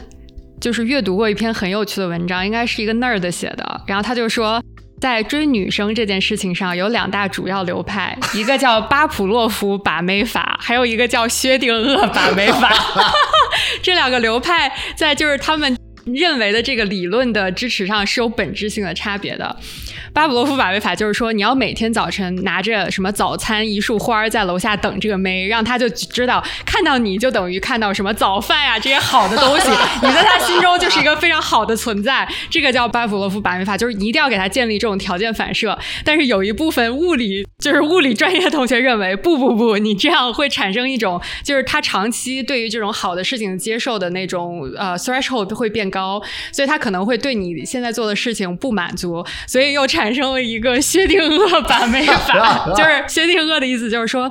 [0.60, 4.64] 就是阅读过一篇很有趣的文章，应该是一个 nerd 写的，然后他就说。
[5.02, 12.72] 在追女生这件事情上，有两大主要流派，一个叫巴甫洛夫把妹法，还有一个叫薛定谔把妹法。
[13.84, 19.54] 这两个流派在就是他们认为的这个理论的支持上是有本质性的差别的。
[20.14, 29.70] 巴甫洛夫把位法就是说，你要每天早晨拿着什么早餐一束花儿在楼下等这个妹，让他就知道看到你就等于看到什么早饭呀、这些好的东西，
[30.06, 32.28] 你在他心中就是一个非常好的存在。
[32.52, 35.78] 这个叫巴甫洛夫把位法，就是你一定要给他建立这种条件反射。
[36.06, 54.28] 但是有一部分物理就是物理专业同学认为，不不不，你这样会产生一种就是他长期对于这种好的事情接受的那种呃 threshold 会变高，所以他可能会对你现在做的事情不满足，所以又产生了一个薛定谔把妹 法，就是薛定谔的意思就是说，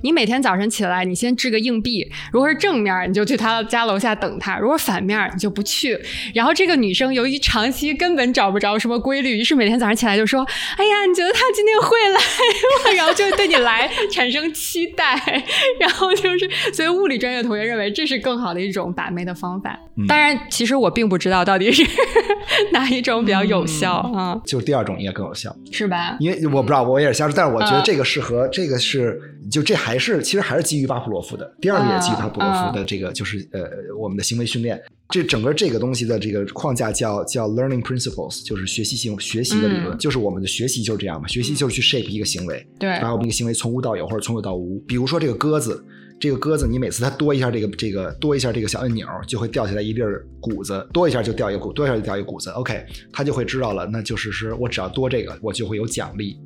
[0.00, 6.00] 你每天早晨起来，你先掷个硬币，如果是正面，你就去他家楼下等他；如果反面，你就不去。
[6.34, 10.46] 然后这个女生由于长期根本找不着什么规律，于是每天早上起来就说
[10.78, 15.20] ：“哎呀，你觉得他今天会来吗？” 然后就对你来产生期待，
[15.80, 19.78] 然后就是，所以物理专业同学认为这是更好的一种把妹的方法。
[20.08, 21.84] 当然，其实我并不知道到底是
[22.72, 25.54] 哪一种比较有效啊、就是第二种应该更有效。
[25.70, 26.16] 是吧？
[26.20, 33.60] 因为我不知道，我也是瞎说，但是我觉得啊这个适合，这个是就这还是其实还是基于巴甫洛夫的，第二个也基于巴甫洛夫的这个就是呃
[33.98, 44.78] 我们的行为训练，这整个这个东西的这个框架叫叫 learning principles，就是学习性学习的理论，嗯就是我们的学习就是这样嘛，学习就是去 shape 一个行为，对把我们一个行为从无到有或者从有到无。
[44.86, 45.84] 比如说这个鸽子，
[46.22, 52.48] 这个鸽子你每次它多一下这个这个多一下这个小按钮，就会掉下来一粒儿谷子，多一下就掉一个谷，多一下就掉一个谷子。
[52.50, 52.80] OK，
[53.12, 56.38] 它就会知道了，那就是是我只要多这个，我就会有奖励。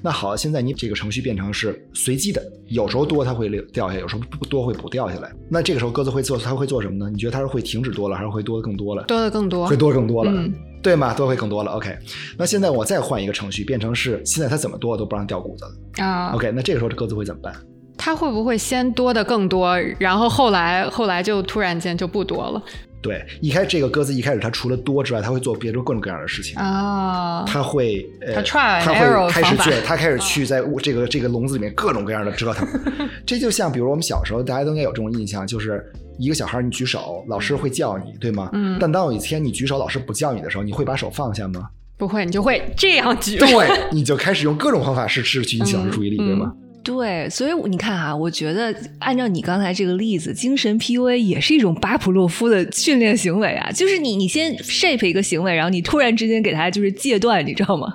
[0.00, 5.34] 那好，现在你这个程序变成是随机的，有时候多它会掉下来，有时候不多会不掉下来。
[5.50, 7.10] 那这个时候鸽子会做，它会做什么呢？
[7.10, 9.02] 你觉得它是会停止多了，还是会多的更多了？
[9.08, 9.76] 多的更多会。
[9.76, 10.54] 多更多了，嗯
[10.84, 11.12] 对吗？
[11.14, 11.72] 多会更多了。
[11.72, 11.98] OK，
[12.38, 16.04] 那现在我再换一个程序，变成是现在它怎么多都不让掉谷子了。
[16.04, 17.52] 啊 OK，那这个时候这鸽子会怎么办？
[17.96, 22.62] 它会不会先多的更多，然后后来后来就突然间就不多了
[23.02, 26.56] 对，一开始这个鸽子一开始它除了多之外，它会做别的各种各样的事情。
[26.58, 27.44] 啊？
[27.46, 32.66] 它会，呃，它 try 它会开始去，它开始去在这个这个笼子里面各种各样的折腾。
[33.24, 35.84] 这就像比如我们小时候，大家都应该有这种印象，就是
[36.18, 38.50] 一个小孩你举手，老师会叫你，对吗？
[38.54, 41.68] 嗯但当有一天你举手，老师不叫你的时候，你会把手放下吗？
[41.96, 43.36] 不会，你就会这样举。
[43.36, 43.48] 对，
[43.92, 46.52] 你就开始用各种方法试试去引起老师注意力， 嗯对吗？
[46.86, 57.92] 对，所以你看啊，我觉得按照你刚才这个例子，精神 PUA 也是一种巴甫洛夫的训练行为啊，就是你你先 shape 一个行为，然后你突然之间给他就是戒断，你知道吗？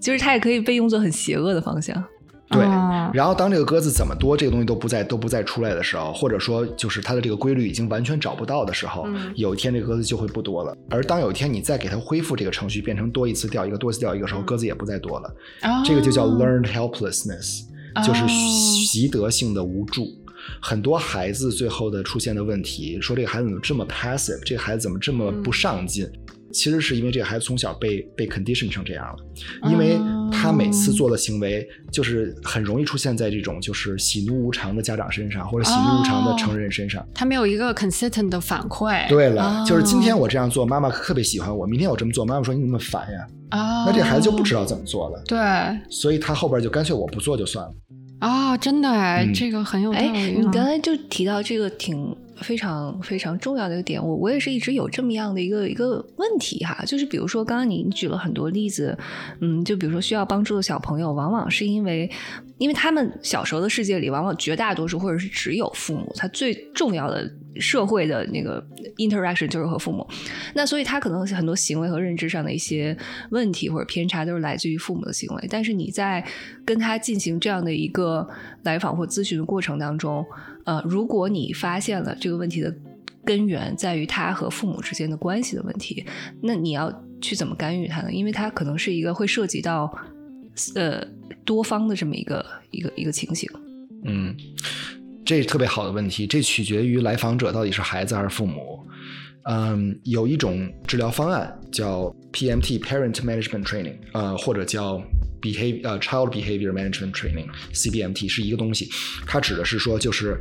[0.00, 2.02] 就是它也可以被用作很邪恶的方向。
[2.48, 10.76] 对哦，然后当这个鸽子怎么多，这个东西都不再都不再出来的时候，或者说就是它的这个规律已经完全找不到的时候，嗯有一天这个鸽子就会不多了。
[10.88, 15.28] 而当有一天你再给它恢复这个程序，变成多一次掉一个，多一次掉一个时候，鸽子也不再多了。
[15.62, 17.66] 哦这个就叫 learned helplessness，
[18.06, 20.08] 就是哦习得性的无助。
[20.60, 26.08] 很多孩子最后的出现的问题，说这个孩子怎么这么 passive，这个孩子怎么这么不上进？
[26.52, 29.96] 其实是因为这个孩子从小被被 condition 成这样了，因为
[30.32, 37.06] 他每次做的行为就是很容易出现在这种就是喜怒无常的家长身上，或者喜怒无常的成人身上。
[37.14, 39.08] 他没有一个 consistent 的反馈。
[39.08, 43.26] 对了，哦就是今天我这样做，妈妈特别喜欢我；明天我这么做，妈妈说你怎么烦呀？
[43.50, 45.38] 哦，那这孩子就不知道怎么做了，对
[45.90, 47.74] 所以他后边就干脆我不做就算了。
[48.20, 50.38] 哦，真的哎，嗯这个很有道哎，理。
[50.38, 58.96] 你刚才就提到这个挺非常非常重要的一个点，我我也是一直有这么样的一个一个问题哈，就是比如说刚刚你举了很多例子，
[59.40, 62.10] 嗯，就比如说需要帮助的小朋友，往往是因为
[62.58, 67.26] 因为他们小时候的世界里，往往绝大多数或者是只有父母，他最重要的
[67.56, 68.64] 社会的那个
[68.96, 70.06] interaction 就是和父母，
[70.54, 72.96] 那所以他可能很多行为和认知上的一些
[73.30, 76.24] 问题或者偏差都是来自于父母的行为，但是你在
[76.64, 78.28] 跟他进行这样的一个
[78.62, 80.24] 来访或咨询的过程当中，
[80.64, 82.72] 呃，如果你发现了这个问题的
[83.24, 86.04] 根源在于他和父母之间的关系的问题，
[86.42, 88.12] 那你要去怎么干预他呢？
[88.12, 89.92] 因为他可能是一个会涉及到
[90.74, 91.04] 呃
[91.44, 93.50] 多方的这么一个一个一个情形。
[94.02, 94.34] 嗯，
[95.30, 98.84] 这是特别好的问题，这取决于来访者到底是孩子还是父母。
[99.44, 105.00] 嗯，有一种治疗方案叫 PMT（Parent Management Training），呃，或者叫
[105.40, 108.90] Behavior 呃 Child Behavior Management Training（CBMT） 是一个东西。
[109.24, 110.36] 它指的是说，就是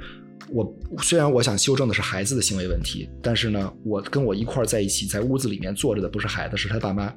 [0.50, 7.14] 我虽然我想修正的是孩子的行为问题，但是呢，我跟我一块儿在一起，在屋子里面坐着的不是孩子，是他爸妈。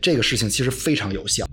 [0.00, 1.44] 这个事情其实非常有效，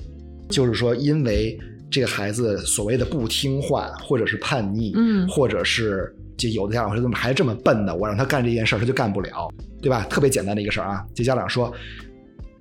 [0.50, 1.60] 就是说，因为
[1.90, 7.96] 这个孩子所谓的不听话，或者是叛逆，嗯或者是就有的家长说怎么还这么笨呢？
[7.96, 9.50] 我让他干这件事儿，他就干不了，
[9.82, 10.06] 对吧？
[10.10, 11.74] 特别简单的一个事儿啊，这家长说，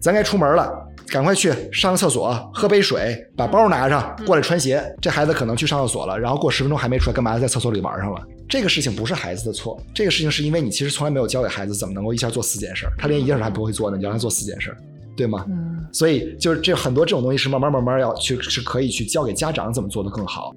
[0.01, 0.83] 咱该出门了。
[1.09, 4.83] 赶快去上个厕所，喝杯水，把包拿上，过来穿鞋。
[5.01, 8.21] 这孩子可能去上厕所了，然后过十分钟还没出来，干嘛在厕所里玩上了？
[8.49, 14.77] 这个事情不是孩子的错，这个事情是因为你其实从来没有教给孩子怎么能够一下做四件事儿，他连一件事还不会做呢，你让他做四件事儿，
[15.17, 15.45] 对吗？
[15.49, 20.55] 嗯所以就是这很多这种东西是慢慢慢慢要去是可以去教给家长怎么做的更好，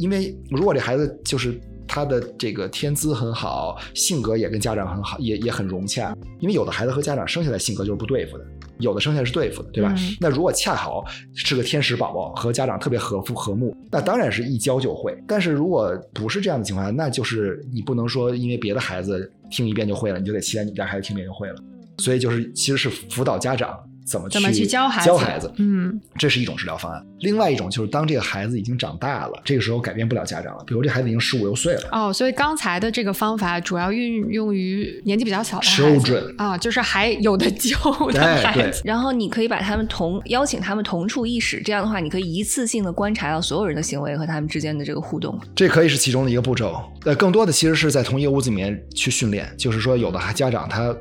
[0.00, 8.44] 因为如果这孩子就是他的这个天资很好，性格也跟家长很好，也也很融洽，因为有的孩子和家长生下来性格就是不对付的。
[8.78, 9.94] 有的生下来是对付的，对吧？
[9.98, 11.04] 嗯那如果恰好
[11.34, 15.14] 是个天使宝宝，和家长特别和睦和睦，那当然是一教就会。
[15.28, 21.56] 但是如果不是这样的情况下，那就是你不能说因为别的孩子听一遍就会了，你就得期待你们家孩子听一遍就会了。
[21.98, 23.78] 所以就是其实是辅导家长
[24.10, 27.00] 怎么去怎么去教孩子教孩子，嗯这是一种治疗方案。
[27.20, 31.88] 另外一种就是当这个孩子已经长大了，这个时候改变不了家长了，比如这孩子已经十五六岁了。
[31.92, 37.76] 哦，所以刚才的这个方法主要运用于年纪比较小的孩子 Children 啊，就是还有的救
[38.10, 38.82] 的哎对孩子。
[38.84, 45.38] 然后你可以把他们同邀请他们同处一室，这样的话，你可以一次性的观察到所有人的行为和他们之间的这个互动。
[45.54, 50.94] 这可以是其中的一个步骤，呃，更多的其实是在同一个屋子里面去训练，就是说有的家长他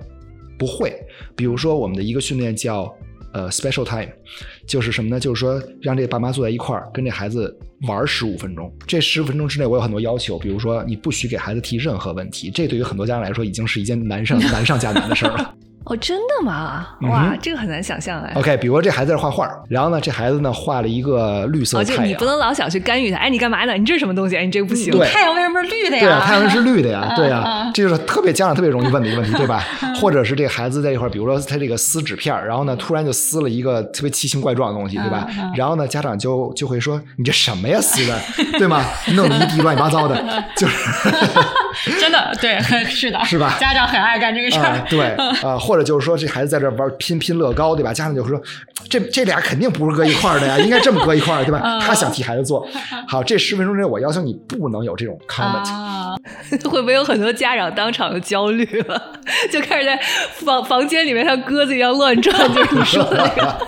[0.59, 0.93] 不会，
[1.35, 2.93] 比如说我们的一个训练叫
[3.33, 4.11] 呃 special time，
[4.67, 5.19] 就是什么呢？
[5.19, 7.57] 就是说让这爸妈坐在一块儿，跟这孩子
[7.87, 8.71] 玩十五分钟。
[8.85, 15.55] 这十五分钟之内，我有很多要求，比如说你不许给孩子提任何问题，这对于很多家长来说已经是一件难上 难上加难的事儿了。
[15.89, 16.87] 哦，真的吗？
[17.01, 18.31] 嗯哇，哼这个很难想象哎。
[18.35, 22.25] OK，比如说这孩子在画画，然后呢，这孩子呢画了一个绿色哦，的太阳就你不。
[22.25, 23.73] 能老想去干预他，哎，你干嘛呢？
[23.73, 24.37] 你这是什么东西？
[24.37, 24.91] 哎，你这个不行。
[24.91, 26.01] 对太阳为什么是绿的呀？
[26.03, 29.63] 对啊，太阳是绿的呀， 对啊呀，这就是特别家长特别容易问的一个问题，对吧？
[29.99, 35.25] 或者是这孩子在一块儿，比如说他这个撕纸片，然后呢，突然就撕了一个特别奇形怪状的东西，对吧？
[35.55, 38.19] 然后呢，家长就就会说：“你这什么呀，撕的，
[38.59, 38.85] 对吗？
[39.15, 40.23] 弄得一地乱七八糟的，
[40.55, 44.85] 就是真的对，是的，是吧家长很爱干这个事啊儿，。
[44.89, 45.07] 对
[45.41, 47.93] 啊，或者就是说这孩子在这玩拼拼乐高，对吧？
[47.93, 48.41] 家长就会说，
[48.89, 51.61] 这这俩肯定不是搁一块儿的呀， 应该这么搁一块儿，对吧？
[51.63, 52.67] 嗯他想替孩子做
[53.07, 55.67] 好，这十分钟之内我要求你不能有这种 comment。
[55.71, 56.15] 啊，
[56.69, 59.19] 会不会有很多家长当场就焦虑了，
[59.51, 59.99] 就开始在
[60.33, 62.35] 房房间里面像鸽子一样乱转？
[62.53, 63.67] 就是你说的那个。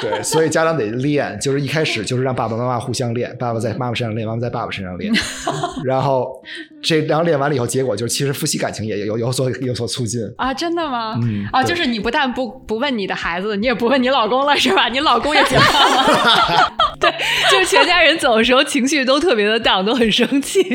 [0.00, 5.12] 对，所以家长得练，就是一开始就是让爸爸妈妈互相练，爸爸在妈妈身上练，妈妈在爸爸身上练，
[5.82, 6.40] 然后
[6.80, 10.20] 这然后练完了以后，结果就是其实夫妻感情也有有所有所促进。
[10.36, 11.18] 啊，真的吗？
[11.22, 14.88] 嗯啊，就是你不但不不问你的孩子，你也不问你老公了，是吧？
[14.88, 16.72] 你老公也解放了。
[17.50, 20.62] 就是全家人走的时候情绪都特别的荡，都很生气。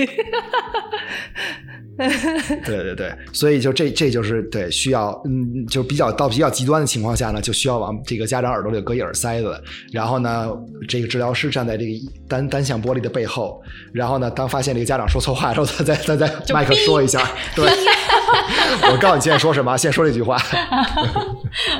[1.99, 9.61] 对对对，所以就这这就是对需要，嗯，就比较到比较极端的情况下呢，就需要往这个家长耳朵里搁一耳塞子，
[9.91, 10.49] 然后呢，
[10.88, 11.91] 这个治疗师站在这个
[12.25, 13.61] 单单向玻璃的背后，
[13.91, 17.19] 然后呢，当发现这个家长说错话的时候，他再他再麦克说一下，
[17.53, 17.69] 对，
[18.91, 20.38] 我告诉你现在说什么，先说这句话，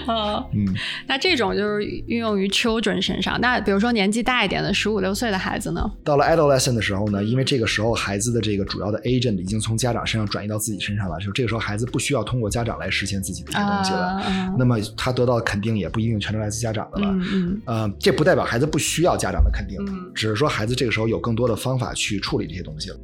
[0.08, 0.76] 嗯， 嗯，
[1.08, 3.40] 那这种就是运用于 children 身上。
[3.42, 5.92] 那比如说年纪大一点的十五六岁的孩子呢？
[6.04, 14.00] 到了 adolescent 的时候呢，因为这个时候孩子的这个主要的 agent 已经从家长身上转移到自己身上了，就这个时候孩子不需要通过家长来实现自己的一些东西了。
[14.00, 17.08] 啊那么他得到的肯定也不一定全都来自家长的了。
[17.12, 22.98] 嗯嗯呃，这不代表孩子不需要家长的肯定，嗯只是说孩子这个时候有更多的方法去处理这些东西了。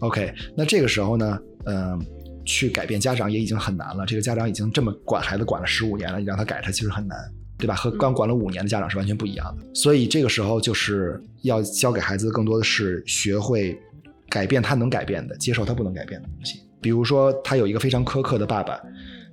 [0.00, 2.00] OK，那这个时候呢，嗯、
[2.44, 4.04] 去改变家长也已经很难了。
[4.06, 7.18] 这个家长已经这么管孩子管了十五年了，你让他改他其实很难，
[7.58, 7.74] 对吧？
[7.74, 9.64] 和嗯刚管了五年的家长是完全不一样的。
[9.74, 13.78] 所以这个时候就是要教给孩子更多的是学会
[14.28, 16.60] 改变他能改变的，接受他不能改变的东西。
[16.80, 18.80] 比如说，他有一个非常苛刻的爸爸，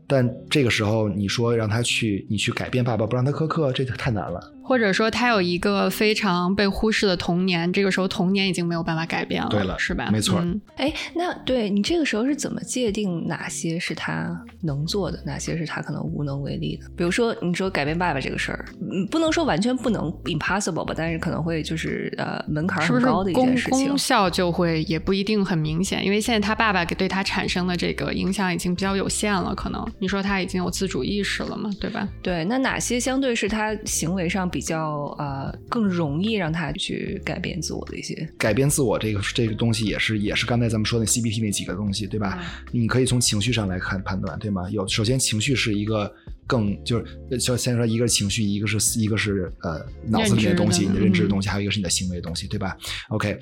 [0.06, 4.40] 但这个时候你说让他去，你去改变爸爸，不让他苛刻，这就太难了。
[4.70, 10.10] 或者说他有一个非常被忽视的童年，这个时候童年已经没有办法改变了，对了是吧？
[10.12, 16.86] 没错嗯哎，那对你这个时候是怎么界定哪些是他能做的，哪些是他可能无能为力的？
[16.96, 23.98] 比如说，你说改变爸爸这个事儿，嗯，不能说完全不能 impossible 吧，但是可能会就是呃门槛很高的一件事情功。
[23.98, 26.06] 效就会也不一定很明显？
[26.06, 32.08] 因为现在他爸爸给对他产生的这个影响已经比较有限了，可能你说他已经有自主意识了嘛，对吧？
[32.22, 38.28] 对，那哪些相对是他行为上比较呃更容易让他去改变自我的一些？
[38.38, 42.44] 改变自我这个这个东西也是也是刚才咱们说的 CBT 那几个东西，对吧？
[42.72, 44.70] 你可以从情绪上来看判断，对吗？
[44.70, 46.12] 有首先情绪是一个
[46.48, 52.76] 更就是就先说一个是情绪，一个是一个是呃脑子里面的东西，你的认知的东西，还有一个是你的行为的东西，对吧
[53.10, 53.38] ？OK，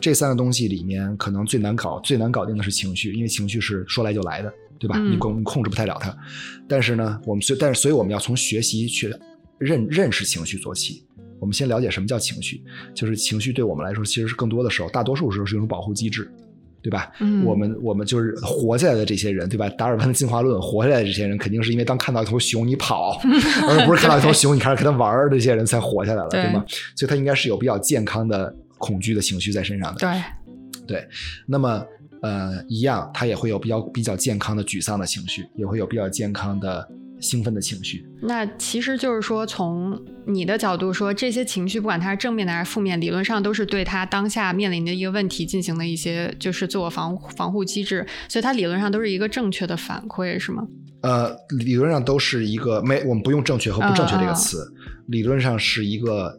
[0.00, 4.96] 这三个东西里面可能最难搞最难搞定的是情绪，因为情绪是说来就来的，对吧？
[4.98, 6.16] 嗯你控你控制不太了它。
[6.68, 9.12] 但是呢，我们所但是所以我们要从学习去
[9.60, 11.06] 认认识情绪做起。
[11.38, 12.62] 我们先了解什么叫情绪，
[12.94, 16.30] 就是情绪对我们来说，其实是更多的时候，大多数时候是一种保护机制，
[16.82, 17.10] 对吧？
[17.20, 19.66] 嗯我们我们就是活下来的这些人，对吧？
[19.70, 23.18] 达尔文的进化论，活下来的这些人，肯定是因为当看到一头熊你跑，
[23.68, 26.62] 而不是看到一头熊你开始跟他玩儿，这些人才活下来了，对对吗？
[26.94, 30.00] 所以他应该是有比较健康的恐惧的情绪在身上的。
[30.86, 31.08] 对，对，
[31.46, 31.82] 那么
[32.20, 36.86] 呃，一样，他也会有比较比较健康的沮丧的情绪，也会有比较健康的
[37.20, 38.04] 兴奋的情绪。
[38.22, 50.66] 那其实就是说，从你的角度说，这些情绪不管它是正面的还是负面，理论上都是对他当下面临的一个问题进行的一些就是自我防防护机制，所以它理论上都是一个正确的反馈，是吗？
[51.02, 54.70] 呃，理论上都是一个没，我们不用正确和不正确这个词，
[55.06, 56.38] 理论上是一个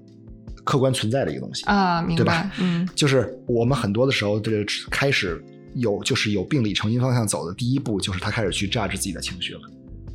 [0.63, 1.63] 客观存在的一个东西。
[1.65, 9.61] 啊，明白对吧，嗯 就是我们很多的时候，这个开始有就是有病理成因方向走的第一步，就是他开始去榨制自己的情绪了。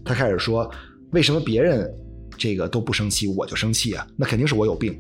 [0.07, 0.71] 他开始说，
[1.11, 1.93] 为什么别人
[2.39, 4.07] 这个都不生气，我就生气啊？
[4.17, 4.97] 那肯定是我有病，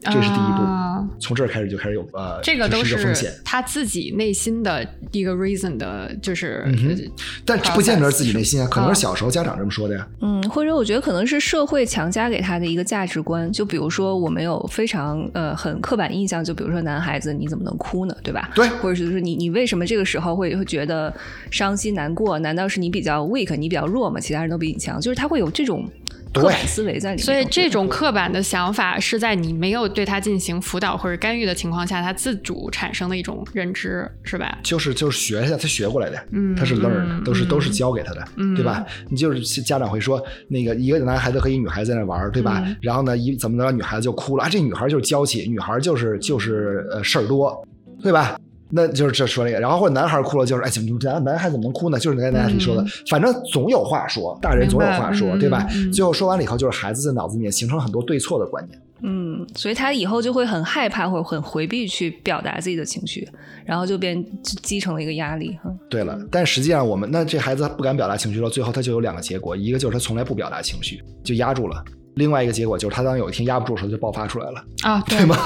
[0.00, 0.62] 这是第一步。
[0.62, 0.86] 啊
[1.18, 3.32] 从这儿开始就开始有呃，这个都是风险。
[3.42, 7.10] 他自己内心的一个 reason 的，就是、嗯哼
[7.44, 10.06] 但这不见得是自己内心啊，可能啊是小时候家长这么说的呀。
[10.20, 18.50] 嗯，或者我觉得可能是社会强加给他的一个价值观，就比如说我们有非常呃很刻板印象，就比如说男孩子你怎么能哭呢，对吧？
[18.54, 21.12] 对或者是就是你你为什么这个时候会会觉得
[21.50, 22.38] 伤心难过？
[22.40, 24.20] 难道是你比较 weak，你比较弱吗？
[24.20, 25.00] 其他人都比你强？
[25.00, 25.88] 就是他会有这种
[26.32, 27.24] 刻板思维在里面。
[27.24, 34.58] 所以这种刻板的想法是在你没有对他进行辅导或者干预的情况下，他自主产生的一种认知，是吧？
[34.62, 38.84] 就是就是学一下他学过来的，嗯他是 learn，、嗯都是都是嗯教给他的，嗯对吧？
[39.08, 42.62] 你就是家长会说，那个一个男孩子和一女孩子在那玩，对吧？
[42.64, 47.66] 嗯然后呢，一怎么着，女孩子就哭了啊，这女孩就是娇气，女孩就是就是呃事儿多，
[48.02, 48.38] 对吧？
[48.70, 51.98] 那就是这说这个，然后或者男孩哭了，就是哎，怎么男男孩怎么能哭呢？
[51.98, 55.66] 就是刚才大家说的，嗯反正总有话说，大人总有话说，对吧？
[55.92, 58.80] 最后说完了以后，就是孩子的脑子里面形成很多对错的观念。
[59.02, 63.26] 嗯，所以他以后就会很害怕或者很回避去表达自己的情绪，
[63.64, 64.22] 然后就变
[64.62, 65.72] 积成了一个压力哈。
[65.88, 71.82] 对了，但实际上我们那这孩子他不敢表达情绪了，最后他就有两个结果，一个就是他从来不表达情绪，就压住了；
[72.16, 75.36] 另外一个结果就是他当有一天压不住的时候就爆发出来了，啊，对吗？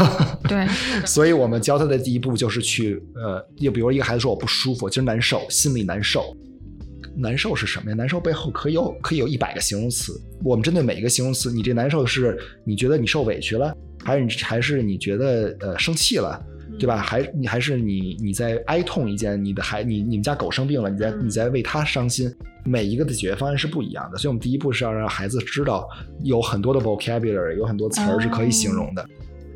[0.48, 0.66] 对，
[1.06, 6.36] 所以我们教他的第一步就是去呃，就比如一个孩子说我不舒服，今儿难受，心里难受，
[7.16, 7.94] 难受是什么呀？
[7.94, 10.20] 难受背后可以有可以有一百个形容词。
[10.42, 16.42] 我们针对每一个形容词，你这难受是你觉得你受委屈了，还是还是你觉得呃生气了，
[16.79, 16.97] 对吧？
[16.97, 22.33] 还你还是你你在哀痛一件你的孩你你们家狗生病了，你在你在为它伤心。
[22.66, 25.87] 每一个的解决方案是不一样的，所以我们第一步是要让孩子知道
[26.22, 29.07] 有很多的 vocabulary，有很多词儿是可以形容的。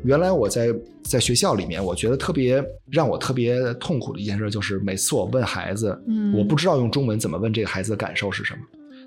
[0.03, 8.59] 原来我在在学校里面，我觉得特别让我特别痛苦的一件事，就是每次我问孩子，嗯我不知道用中文怎么问这个孩子的感受是什么。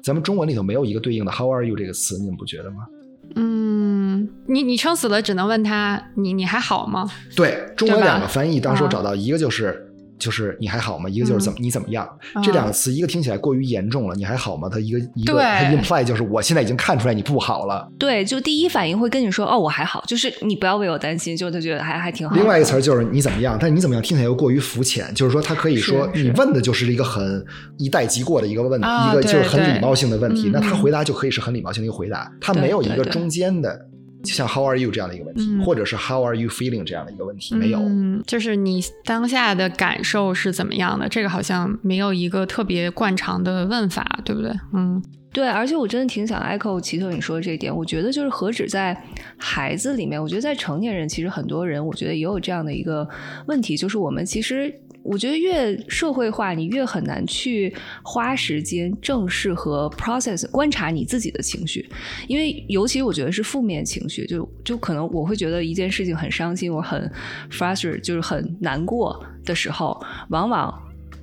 [0.02, 2.78] 咱们中文里头没有一个对应的 “How are you” 这个词，你们不觉得吗？
[4.52, 7.08] 嗯，你你撑死了，只能问他你你还好吗？
[7.34, 9.88] 对，中文两个翻译，当时我啊找到一个就是。
[10.18, 11.10] 就是你还好吗？
[11.10, 12.06] 一个就是怎么、你怎么样？
[12.32, 14.68] 啊这两个词，一个听起来过于严重了，你还好吗？
[14.70, 17.90] 它一个一个对它 imply 就是我现在已经看出来你不好了。
[17.98, 22.36] 对，就第一反应会跟你说，哦，我还好，就是你不要为我担心，就他觉得还还挺好。
[22.36, 27.44] 另外一个词儿就是你怎么样，但是你怎么样听起来又过于肤浅，就是说他可以说你问的就是一个很
[27.78, 33.82] 一带即过的一个问一个就是很礼貌性的问题，嗯那他嗯回答就可以是很礼貌性的一个回答，他没有一个中间的，就
[34.24, 37.78] 像 How are you 这样的一个问题，嗯或者是 How are you feeling 这样的一个问题，没有。
[37.80, 41.08] 嗯，就是你当下的感受是怎么样的？
[41.08, 44.52] 这个好像没有一个特别惯常的问法，对不对？
[44.72, 45.02] 嗯
[45.32, 47.74] 对，而且我真的挺想 echo 奇特你说的这一点。
[47.74, 48.96] 我觉得就是何止在
[49.36, 53.08] 孩子里面，我觉得在成年人，其实很多人，我觉得也有这样的一个
[53.46, 54.72] 问题，就是我们其实。
[55.04, 61.88] 我觉得越社会化，你越很难去花时间正视和 process 观察你自己的情绪，
[62.28, 67.10] 因为尤其我觉得是负面情绪，就就可能我会觉得一件事情很伤心，我很
[67.50, 70.72] frustrated，就是很难过的时候，往往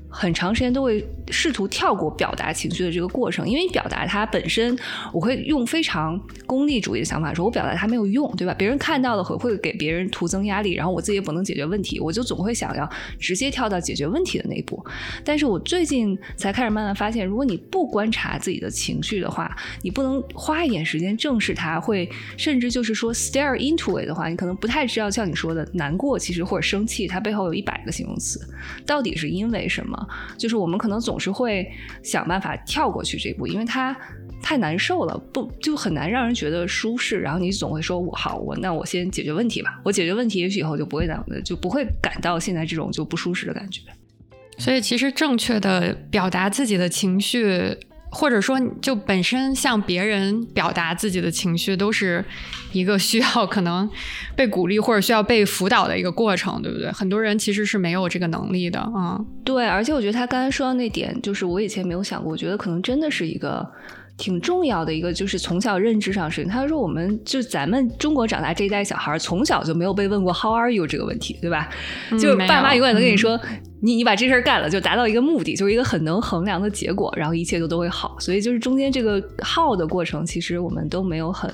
[0.09, 4.77] 很长时间都会试图跳过表达情绪的这个过程，因为表达它本身，
[5.13, 8.53] 我会用非常功利主义的想法说，我表达它没有用，对吧？
[8.57, 12.89] 别人看到了会会给别人徒增压力，然后我自己也不能解决问题，我就总会想要
[13.19, 14.83] 直接跳到解决问题的那一步。
[15.23, 28.41] 但是我最近才开始慢慢发现，如果你不观察自己的情绪的话，你不能花一点时间正视它，会甚至就是说 stare into it 的话，你可能不太知道像你说的难过，其实或者生气，它背后有一百个形容词，
[28.87, 29.98] 到底是因为什么？
[30.37, 31.69] 就是我们可能总是会
[32.03, 33.95] 想办法跳过去这一步，因为它
[34.41, 37.19] 太难受了，不就很难让人觉得舒适。
[37.19, 39.79] 然后你总会说：“我好，我那我先解决问题吧。
[39.83, 43.81] 我解决问题，也许以后就不会那就不会感到现在这种就不舒适的感觉。”
[44.57, 47.77] 所以其实正确的表达自己的情绪，
[48.11, 52.25] 或者说就本身向别人表达自己的情绪，都是
[52.71, 53.89] 一个需要可能
[54.35, 56.91] 被鼓励或者需要被辅导的一个过程，对不对？
[56.91, 59.17] 很多人其实是没有这个能力的啊。
[59.19, 63.67] 嗯对，而且我觉得他刚才说到那点，就是我以前没有想过，我觉得可能真的是一个
[64.15, 66.51] 挺重要的一个，就是从小认知上的事情。
[66.51, 71.67] 他说，我们就咱们中国长大这一代小孩儿，从小就没有被问过 “How are you” 这个问题，对吧？
[72.11, 73.39] 嗯就是爸妈永远都跟你嗯说，
[73.81, 78.15] 你你把这事儿干了，就达到一个目的，就是一个很能衡量的结果，然后一切都都会好。
[78.19, 81.49] 所以就是中间这个耗的过程，其实我们都没有很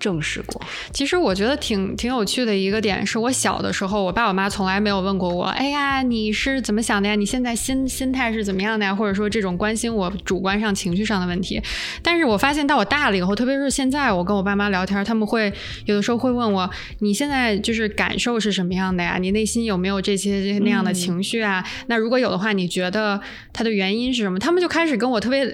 [0.00, 0.60] 正视过。
[0.92, 7.14] 其实我觉得挺挺有趣的一个点是，我小的时候，我爸我妈从来没有问过我，哎呀，你是怎么想的呀？
[7.14, 8.94] 你现在心心态是怎么样的呀？
[8.94, 11.62] 或者说这种关心我主观上情绪上的问题。
[12.02, 15.52] 但是我发现到我大了以后，特别是现在我跟我爸妈聊天，他们会
[15.84, 16.68] 有的时候会问我，
[17.00, 19.18] 你现在就是感受是什么样的呀？
[19.20, 21.62] 你内心有没有这些这些那样的情绪啊？
[21.88, 23.20] 那如果有的话，你觉得
[23.52, 24.38] 它的原因是什么？
[24.38, 25.46] 他们就开始跟我特别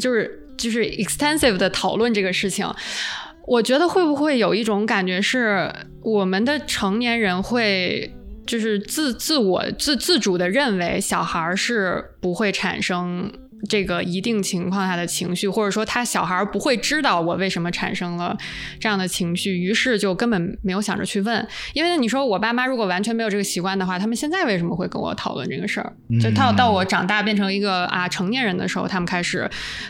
[0.00, 2.66] 就是就是 extensive 的讨论这个事情。
[3.46, 5.72] 我觉得会不会有一种感觉是，
[6.02, 8.14] 我们的成年人会
[8.46, 13.32] 就是自自我自自主的认为小孩儿是不会产生
[13.68, 18.36] 这个一定情况下的情绪，或者说他小孩儿不会知道我为什么产生了
[18.78, 21.46] 这样的情绪，于是就根本没有想着去问。
[21.72, 25.92] 因为你说我爸妈如果完全没有这个习惯的话，他们现在为什么会跟我讨论这个事儿？
[26.20, 29.48] 就到到我长大变成一个啊成年人的时候，他们开始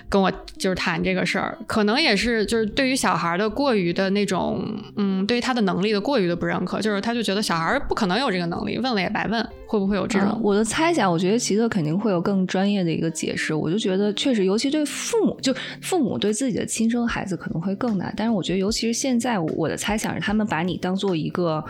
[0.09, 4.65] 跟我就是谈这个事儿，可能也是就是对于小孩的过于的那种
[4.97, 10.29] 嗯，对于他的能力的过于的不认可，就是他就觉得小孩不可能有这个能力，问了也白问，会不会有这种？
[10.31, 13.55] 嗯我的猜想，我觉得奇特肯定会有更专业的一个解释。
[13.65, 18.13] 我就觉得，确实，尤其对父母，就父母对自己的亲生孩子可能会更难。
[18.17, 21.65] 但是，我觉得，尤其是现在，我的猜想是，他们把你当做一个。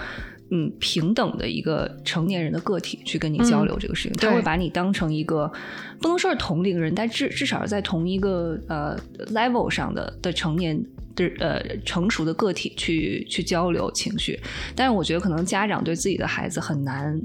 [0.50, 5.50] 嗯，平等的一个成年人的个体去跟你交流这个事情，他会把你当成一个
[6.02, 8.94] 不能说是同龄人，但至至少是在同一个呃
[9.32, 10.78] level 上的的成年
[11.16, 14.38] 的呃成熟的个体去去交流情绪。
[14.76, 17.18] 但是我觉得可能家长对自己的孩子很难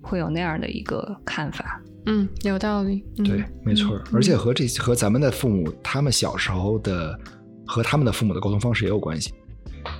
[0.00, 1.80] 会有那样的一个看法。
[2.06, 3.04] 嗯，有道理。
[3.18, 4.04] 嗯、对，没错儿。
[4.12, 7.18] 而且和这和咱们的父母，他们小时候的
[7.66, 9.32] 和他们的父母的沟通方式也有关系。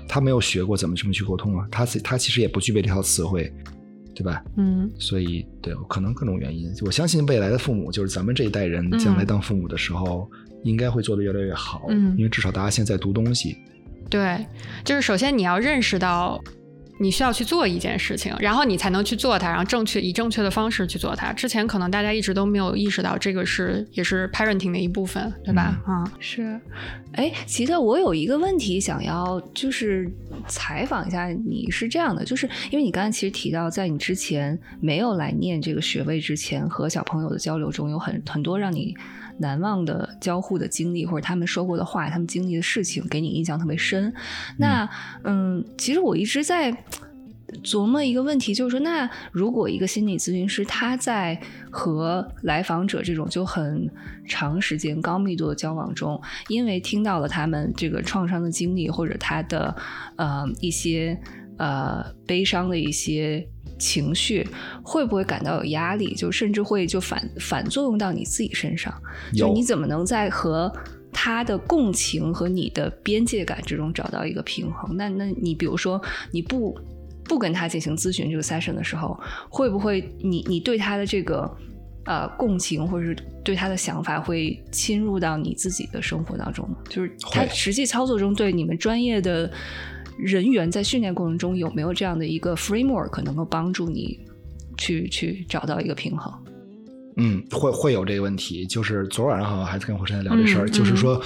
[0.08, 3.52] 他没有学过怎么这么去沟通啊，他他其实也不具备这套词汇。
[4.14, 4.44] 对吧？
[4.58, 10.30] 嗯所以对，可能各种原因，我相信未来的父母，就是咱们这一代人将来当父母的时候，
[10.64, 13.56] 应该会做得越来越好，嗯因为至少大家现在读东西，
[14.10, 14.46] 对，
[14.84, 16.38] 就是首先你要认识到
[16.98, 21.32] 你需要去做一件事情，然后你才能去做它，然后正确以正确的方式去做它。
[21.32, 25.80] 之前可能大家一直都没有意识到这个是也是 parenting 的一部分，对吧？
[25.88, 26.60] 嗯是，
[27.12, 30.08] 哎，奇特，我有一个问题想要就是
[30.46, 38.94] 采访一下你，是这样的，就是因为你刚才其实提到，在你之前没有来念这个学位之前，和小朋友的交流中有很很多让你
[39.38, 44.12] 难忘的交互的经历，或者他们说过的话，他们经历的事情，给你印象特别深。
[44.58, 44.88] 那
[45.24, 46.76] 嗯，其实我一直在。
[47.62, 51.38] 琢磨一个问题，就是说，那如果一个心理咨询师他在
[51.70, 53.90] 和来访者这种就很
[54.26, 56.18] 长时间、高密度的交往中，
[56.48, 59.76] 因为听到了他们这个创伤的经历，或者他的
[60.16, 61.20] 呃一些
[61.58, 63.46] 呃悲伤的一些
[63.82, 64.46] 情绪，
[64.84, 66.14] 会不会感到有压力？
[66.14, 68.94] 就甚至会就反反作用到你自己身上？
[69.34, 70.72] 就有你怎么能在和
[71.12, 74.96] 他的共情和你的边界感之中找到一个平衡？
[74.96, 76.78] 那那你比如说你不
[77.24, 79.18] 不跟他进行咨询这个 session 的时候，
[79.50, 81.50] 会不会你你对他的这个
[82.04, 86.76] 呃共情或者是对他的想法会侵入到你自己的生活当中呢？
[86.88, 89.50] 就是他实际操作中对你们专业的
[90.18, 94.18] 人员在训练过程中有没有这样的一个 framework 能够帮助你
[94.76, 96.32] 去去找到一个平衡？
[97.16, 98.66] 嗯，会会有这个问题。
[98.66, 101.22] 就是昨晚上好像还在跟火山在聊这事儿，嗯就是说。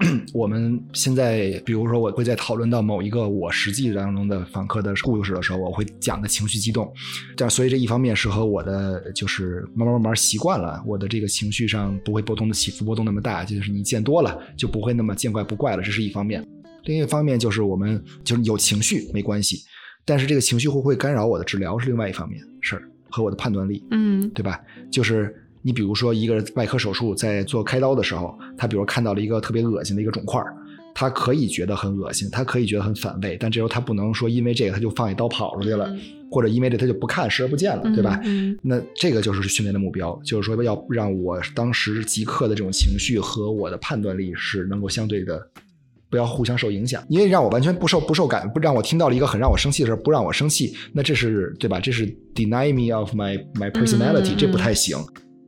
[0.32, 6.88] 我们现在，比如说，我会在讨论到某一个我实际当中的访客的故事的时候，我会讲的情绪激动，
[7.36, 16.46] 这样，所以这一方面是和我的就是慢慢慢慢习惯了，我的这个情绪上不会波动的起伏波动那么大，就是你见多了就不会那么见怪不怪了，这是一方面。
[16.84, 19.58] 另一方面就是我们就是有情绪没关系，
[20.04, 23.84] 但是这个情绪会不会干扰我的治疗是另外一方面事儿和我的判断力。
[23.90, 24.60] 嗯对吧？
[24.90, 30.54] 就是你比如说一个外科手术在做开刀的时候，他比如看到了一个特别恶心的一个肿块儿，
[30.94, 36.00] 他可以觉得很恶心，他可以觉得很反胃，但这时候他不能说因为这个他就放一刀跑出去了，嗯
[36.30, 38.20] 或者因为这他就不看视而不见了，对吧？
[38.24, 45.40] 嗯那这个就是训练的目标，就是说要让我当时即刻的这种情绪和我的判断力是能够相对的。
[46.10, 51.78] 不要互相受影响，因为让我完全不受不受感，不让我听到了一个很让我生气的事儿，不让我生气，那这是对吧？
[51.80, 54.96] 这是 deny me of my my personality，、这不太行。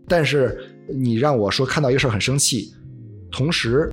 [0.07, 0.59] 但是
[0.93, 2.73] 你让我说看到一个事儿很生气，
[3.31, 3.91] 同时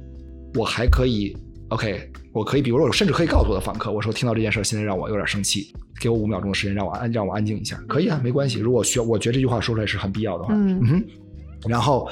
[0.56, 1.36] 我还可以
[1.70, 8.60] OK，我可以比如说我甚至可以告诉我的访客，我说听到这件事儿现在让我有点生气，给我五秒钟的时间让我安让我安静一下，可以啊，没关系。
[8.60, 11.04] 如果需要，我觉得这句话说出来是很必要的话，嗯哼，
[11.68, 12.10] 然后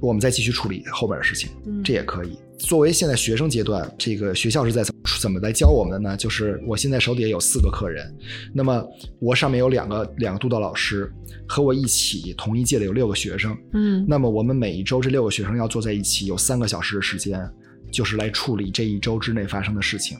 [0.00, 1.50] 我们再继续处理后边的事情。
[1.66, 2.38] 嗯这也可以。
[2.58, 6.16] 作为现在学生阶段，这个学校是在怎么怎么来教我们的呢？
[6.16, 8.10] 就是我现在手底下有四个客人，
[8.54, 8.82] 那么
[9.18, 11.12] 我上面有两个两个督导老师，
[11.46, 13.56] 和我一起同一届的有六个学生。
[13.74, 17.46] 嗯那么我们每一周这六个学生要坐在一起，有三个小时的时间，
[17.90, 20.16] 就是来处理这一周之内发生的事情。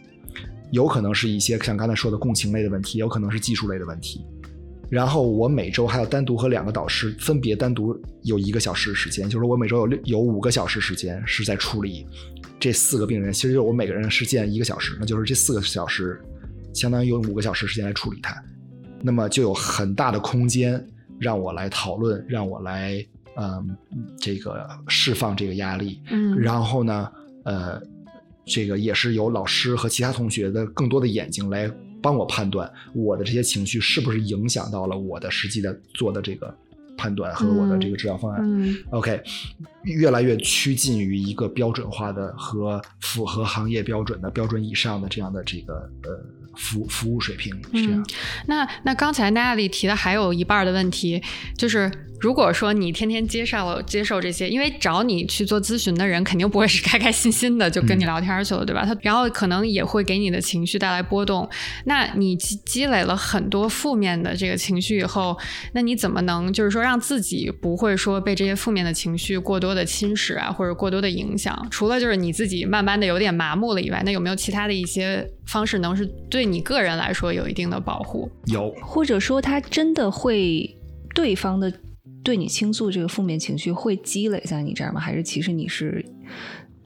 [0.72, 4.20] 有可能是一些像刚才说的共情类的问题，有可能是技术类的问题。
[4.88, 12.06] 然后我每周还要单独和两个导师分别单独有一个小时的时间，就是我每周有六有五个小时时间是在处理
[12.60, 13.32] 这四个病人。
[13.32, 16.20] 其实就是我每个人是见一个小时，那就是这四个小时，
[16.72, 18.40] 相当于有五个小时时间来处理它。
[19.02, 20.84] 那么就有很大的空间
[21.18, 23.04] 让我来讨论，让我来
[23.36, 23.76] 嗯
[24.18, 26.00] 这个释放这个压力。
[26.10, 27.10] 嗯然后呢，
[27.44, 27.82] 呃，
[28.44, 31.70] 这个也是有老师和其他同学的更多的眼睛来
[32.06, 36.56] 帮我判断我的这些情绪是不是影响到了我的实际的做的这个
[36.96, 38.40] 判断和我的这个治疗方案。
[38.44, 39.20] 嗯 OK，
[39.82, 46.10] 越来越趋近于一个标准化的和符合行业标准的标准以上的这样的这个呃
[46.54, 48.06] 服服务水平是这样。
[48.46, 51.20] 那那刚才娜丽提的还有一半儿的问题，
[51.58, 51.90] 就是
[52.20, 58.84] 如果说你天天接受了接受这些，因为找你去做咨询的人肯定不会是开开心心的就跟你聊天去了， 对吧？
[58.84, 61.48] 他然后可能也会给你的情绪带来波动。
[61.84, 65.36] 那你积积累了很多负面的这个情绪以后，
[65.72, 71.66] 那你怎么能就是说让自己不会说被这些负面的情绪过多的侵蚀啊，或者过多的影响？
[71.70, 78.30] 除了就是你自己慢慢的有点麻木了以外，那有没有其他的一些方式能是对你个人来说有一定的保护？
[78.46, 80.74] 有或者说他真的会
[81.14, 81.72] 对方的
[82.26, 85.00] 对你倾诉这个负面情绪会积累在你这儿吗？
[85.00, 86.04] 还是其实你是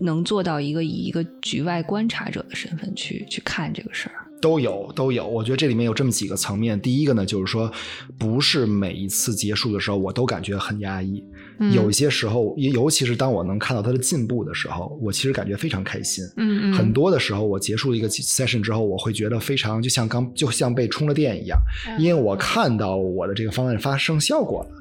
[0.00, 4.14] 能做到一个以一个局外观察者的身份去去看这个事儿？
[4.42, 6.78] 都有都有，我觉得这里面有这么几个层面。
[6.78, 7.70] 第一个呢，就是说，
[8.18, 11.24] 不是每一次结束的时候，我都感觉很压抑。
[11.58, 16.24] 嗯有一些时候，尤尤其是当我能看到他的进步的时候，我其实感觉非常开心。
[16.36, 24.79] 嗯嗯，很多的时候，我结束一个 session 之后，我会觉得非常就像刚就像被充了电一样，嗯因为我看到我的这个方案发生效果了。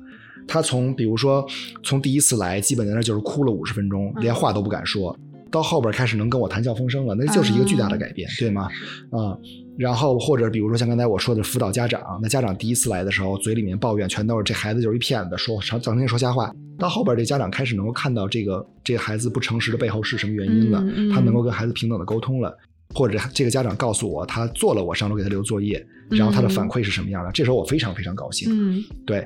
[0.49, 1.45] 他从比如说
[1.83, 5.15] 从第一次来，基本在那就是哭了五十分钟，嗯连话都不敢说，
[5.51, 8.63] 到后边开始能跟我谈笑风生了，那就是一个巨大的嗯改变，对吗？
[9.11, 9.37] 啊、
[9.77, 16.51] 然后或者比如说像刚才我说的辅导家长，那家长第一次来的时候，嘴里面抱怨全都是这孩子就是一骗子，说整整天说瞎话。
[16.79, 20.83] 到后边这家长开始能够看到这个这个孩子不诚实的背后是什么原因了，
[21.13, 22.57] 他能够跟孩子平等的沟通了。
[22.95, 27.31] 或者这个家长告诉我，他做了我上楼给他留作业，然后他的嗯反馈是什么样的？
[27.31, 28.49] 这时候我非常非常高兴。
[28.51, 28.83] 嗯。
[29.05, 29.23] 对，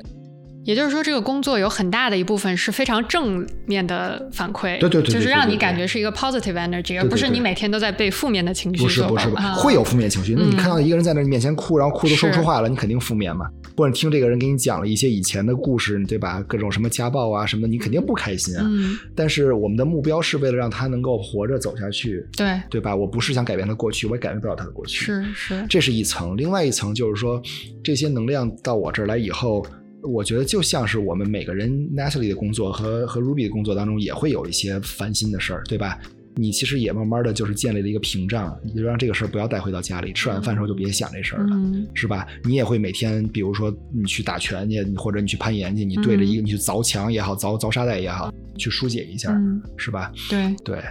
[0.65, 10.33] 也就是说，这个工作有很大的一部分是非常正面的反馈，对对对对就是让你感觉是一个 positive energy，而不是你每天都在被负面的情绪不是不是会有负面情绪。
[10.35, 13.45] 那你嗯看到一个人在那面前哭，然后哭都说不出话了，你肯定负面嘛。
[13.75, 16.41] 或者听这个人给你讲了一些以前的故事，对吧？
[16.47, 18.61] 各种什么家暴啊什么的，你肯定不开心啊。
[18.63, 22.95] 嗯，但是我们的目标是为了让他能够活着走下去，对，对吧？
[22.95, 25.03] 我不是想改变他过去，我也改变不了他的过去。
[25.03, 27.41] 是是，这是一层，另外一层就是说，
[27.83, 29.65] 这些能量到我这儿来以后，
[30.03, 35.99] 我觉得就像是我们每个人 Natalie 的工作和和 Ruby 的工作当中，也会有一些烦心的事儿，对吧？
[36.35, 41.49] 你其实也慢慢的就是建立了一个屏障，你就让这个事儿不要带回到家里，吃晚饭的时候就别想这事儿了。
[41.53, 42.27] 嗯是吧？
[42.43, 50.11] 你也会每天，比如说你去打拳去，或者你去攀岩去，你对着一个、你去凿墙也好，凿凿沙袋也好，去疏解一下，嗯，是吧？
[50.27, 50.83] 对，对，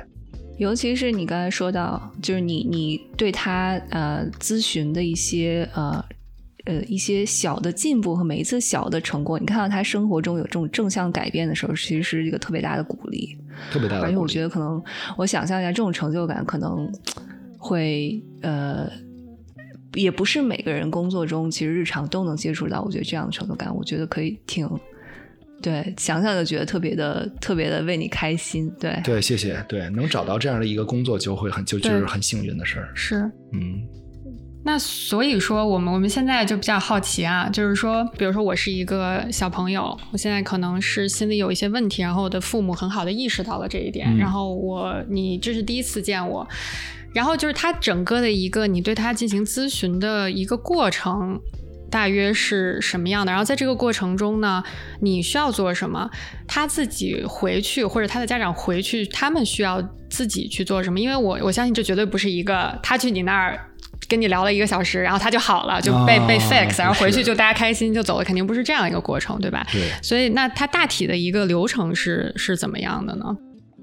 [0.59, 6.01] 尤其是你刚才说到，就是你你对他呃咨询的一些呃
[6.65, 13.37] 呃一些小的进步和每一次小的成果，你看到他生活中有这种正向改变的时候，其实是一个特别大的鼓励。
[13.71, 14.11] 特别大的鼓励。
[14.11, 14.83] 而且我觉得可能
[15.17, 16.91] 我想象一下，这种成就感可能
[17.59, 18.91] 会呃。
[19.95, 24.67] 也不是每个人工作中其实日常都能接触到，我觉得这样的成就感，我觉得可以挺
[25.61, 29.63] 对，想想就觉得特别的特别的为你开心，对，对，谢谢。
[29.69, 32.91] 对，能找到这样的一个工作，就会很就就是很幸运的事儿。
[32.95, 33.31] 是。
[33.53, 33.87] 嗯，
[34.65, 46.47] 那所以说，我们我们现在就比较好奇啊，就是说，比如说我是一个小朋友，我现在可能是心里有一些问题，然后我的父母很好的意识到了这一点，嗯然后我你这是第一次见我，
[47.13, 51.41] 然后就是他整个的一个你对他进行咨询的一个过程。
[51.91, 53.31] 大约是什么样的？
[53.31, 54.65] 然后在这个过程中呢，
[55.03, 56.09] 你需要做什么？
[56.49, 60.99] 他自己回去，或者他的家长回去，他们需要自己去做什么？
[60.99, 63.61] 因为我我相信这绝对不是一个他去你那儿
[64.13, 69.67] 跟你聊了一个小时，然后他就好了，就被、啊被 fix，然后回去就大家开心就走了，肯定不是这样一个过程，对吧？
[69.73, 73.25] 对，所以那它大体的一个流程是是怎么样的呢？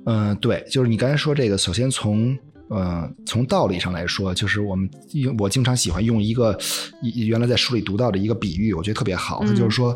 [0.05, 2.37] 嗯、对，就是你刚才说这个，首先从
[2.69, 6.55] 呃从道理上来说，就是我们用我经常喜欢用一个
[7.01, 9.95] 一原来在书里读到的一个比喻，我觉得特别好，它嗯就是说。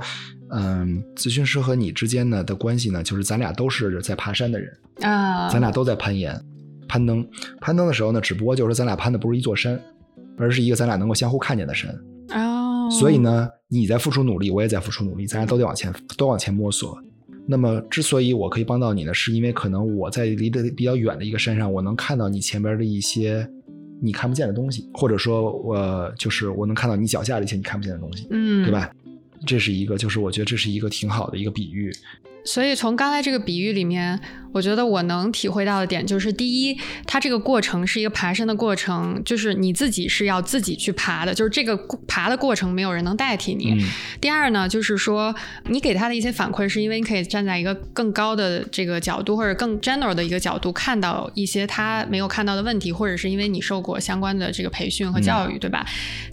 [0.56, 4.72] 嗯，咨询师和你之间呢的关系呢，就是咱俩都是在爬山的人，
[5.02, 6.40] 啊，咱俩都在攀岩、
[6.88, 7.28] 攀登。
[7.60, 9.82] 攀登的时候呢，只不过就是咱俩攀的不是一座山，
[10.38, 11.90] 而是一个咱俩能够相互看见的神。
[12.30, 16.98] 哦，所以呢，你在付出努力，我也在付出努力，咱俩都得往前，都往前摸索。
[17.46, 23.48] 那么，之所以我可以帮到你呢，是因为可能我在离得比较远的一个山上，我能看到你前边的一些
[24.02, 28.72] 你看不见的东西，或者说我就是我能看到你脚下的一些你看不见的东西，嗯，对？
[28.72, 28.90] 吧？
[29.46, 31.92] 这是一个，就是我觉得这是一个挺好的一个比喻。
[32.46, 34.20] 所以从刚才这个比喻里面，
[34.52, 36.78] 我觉得我能体会到的点就是，第一，
[37.08, 41.76] 它这个过程是一个爬山的过程，就是你自己是要自己去爬的，就是这个
[42.08, 43.72] 爬的过程没有人能代替你。
[43.72, 43.80] 嗯，
[44.22, 45.34] 第二呢，就是说
[45.70, 55.84] 你给他的一些反馈，是因为你可以站在一个更高的这个角度，或者更 general 的一个角度，看到一些他没有看到的问题，或者是因为你受过相关的这个培训和教育，对吧？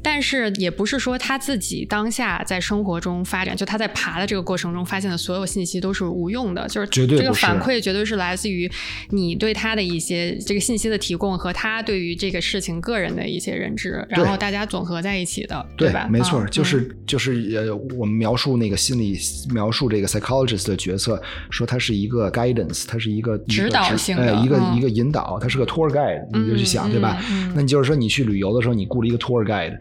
[0.02, 8.70] 但是也不是说他自己当下在生活中发展，就他在爬的这个过程中发现的所有信息都是无用的，就是这个绝对这个反馈绝对是来自于
[9.10, 16.08] 你对他的一些这个信息的提供和他对于这个事情个人的一些认知，然后大家总合在一起的，对吧？
[16.10, 19.18] 没错，嗯就是就是呃，我们描述那个心理
[19.52, 21.20] 描述这个 psychologist 的角色，
[21.50, 27.22] 说他是一个 guidance，他是一个指导性的呃，一个、嗯一个引导，他是个 tour guide，你就去想，嗯对吧？
[27.54, 29.76] 那你就是说你去旅游的时候，你雇了一个 tour guide。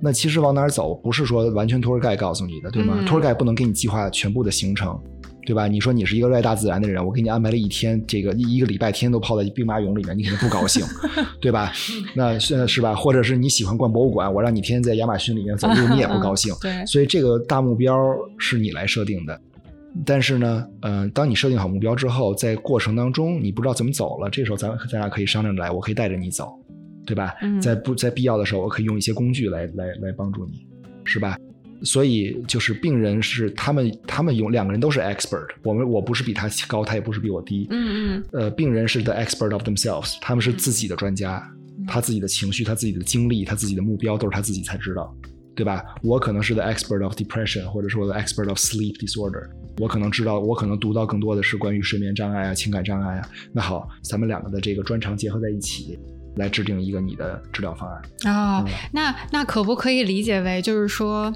[0.00, 5.00] 那其实往哪儿走，不是说完全 tour guide 告诉你的，对吗、嗯 t o u r guide 不能给你计划全部的行程，
[5.46, 5.68] 对吧？
[5.68, 10.84] 你说你是一个热爱大自然的人，我给你安排了一天，这个一一个礼拜天都泡在兵马俑里面，你肯定不高兴，
[11.40, 11.72] 对吧？
[12.14, 12.94] 那是是吧？
[12.94, 16.54] 或者是你喜欢逛博物馆，我让你天天在亚马逊里面走路，你也不高兴。
[16.62, 17.96] 对，所以这个大目标
[18.38, 19.40] 是你来设定的。
[20.04, 26.52] 但是呢，嗯、当你设定好目标之后，在过程当中你不知道怎么走了，这时候咱咱俩可以商量着来，我可以带着你走，
[27.06, 27.32] 对吧？
[27.42, 30.66] 嗯在不在必要的时候，我可以用一些工具来来来帮助你，
[31.04, 31.36] 是吧？
[31.82, 41.42] 所以就是病人是他们他们有两个人都是 expert，我们我不是比他高，他也不是比我低，嗯嗯呃，病人是 the expert of themselves，他们是自己的专家，
[41.78, 45.14] 嗯他自己的情绪、他自己的经历、他自己的目标都是他自己才知道，
[45.54, 45.84] 对吧？
[46.02, 49.46] 我可能是 the expert of depression，或者说 the expert of sleep disorder，
[49.78, 53.28] 我可能知道，我可能读到更多的是关于睡眠障碍啊、情感障碍啊。
[53.52, 55.98] 那好，咱们两个的这个专长结合在一起，
[56.36, 58.02] 来制定一个你的治疗方案。
[58.32, 61.34] 哦嗯，那那可不可以理解为就是说？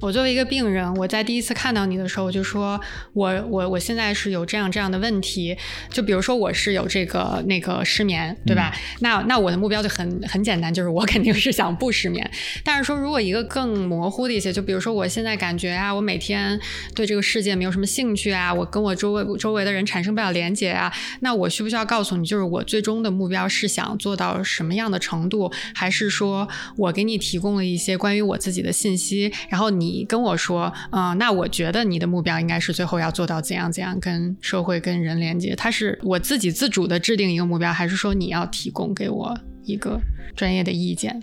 [0.00, 2.78] 我作为一个病人，我在第一次看到你的时候，我就说
[3.14, 5.56] 我我我现在是有这样这样的问题，
[5.90, 8.76] 就比如说我是有这个那个失眠，对吧？
[9.00, 12.30] 那那我的目标就很很简单，就是我肯定是想不失眠。
[12.62, 16.60] 但是说如果一个更模糊的一些，就比如说我现在感觉啊，我每天
[16.94, 26.46] 对这个世界没有什么兴趣啊，我跟我周围周围的人产生不了连接啊，那我需不需要告诉你，就是我最终的目标是想做到什么样的程度，还是说
[26.76, 40.00] 我给你提供了一些关于我自己的信息，然后你跟我说，嗯、那我觉得你的目标应该是最后要做到怎样怎样跟社会跟人连接，它是我自己自主的制定一个目标，还是说你要提供给我一个
[40.34, 41.22] 专业的意见？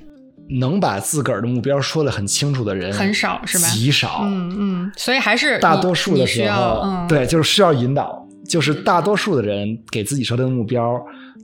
[0.60, 4.24] 能把自个儿的目标说得很清楚的人很少是吧极少。
[4.24, 8.22] 嗯嗯，所以还是大多数的时候，嗯，对，就是需要引导。
[8.46, 11.02] 就是大多数的人给自己设定的目标，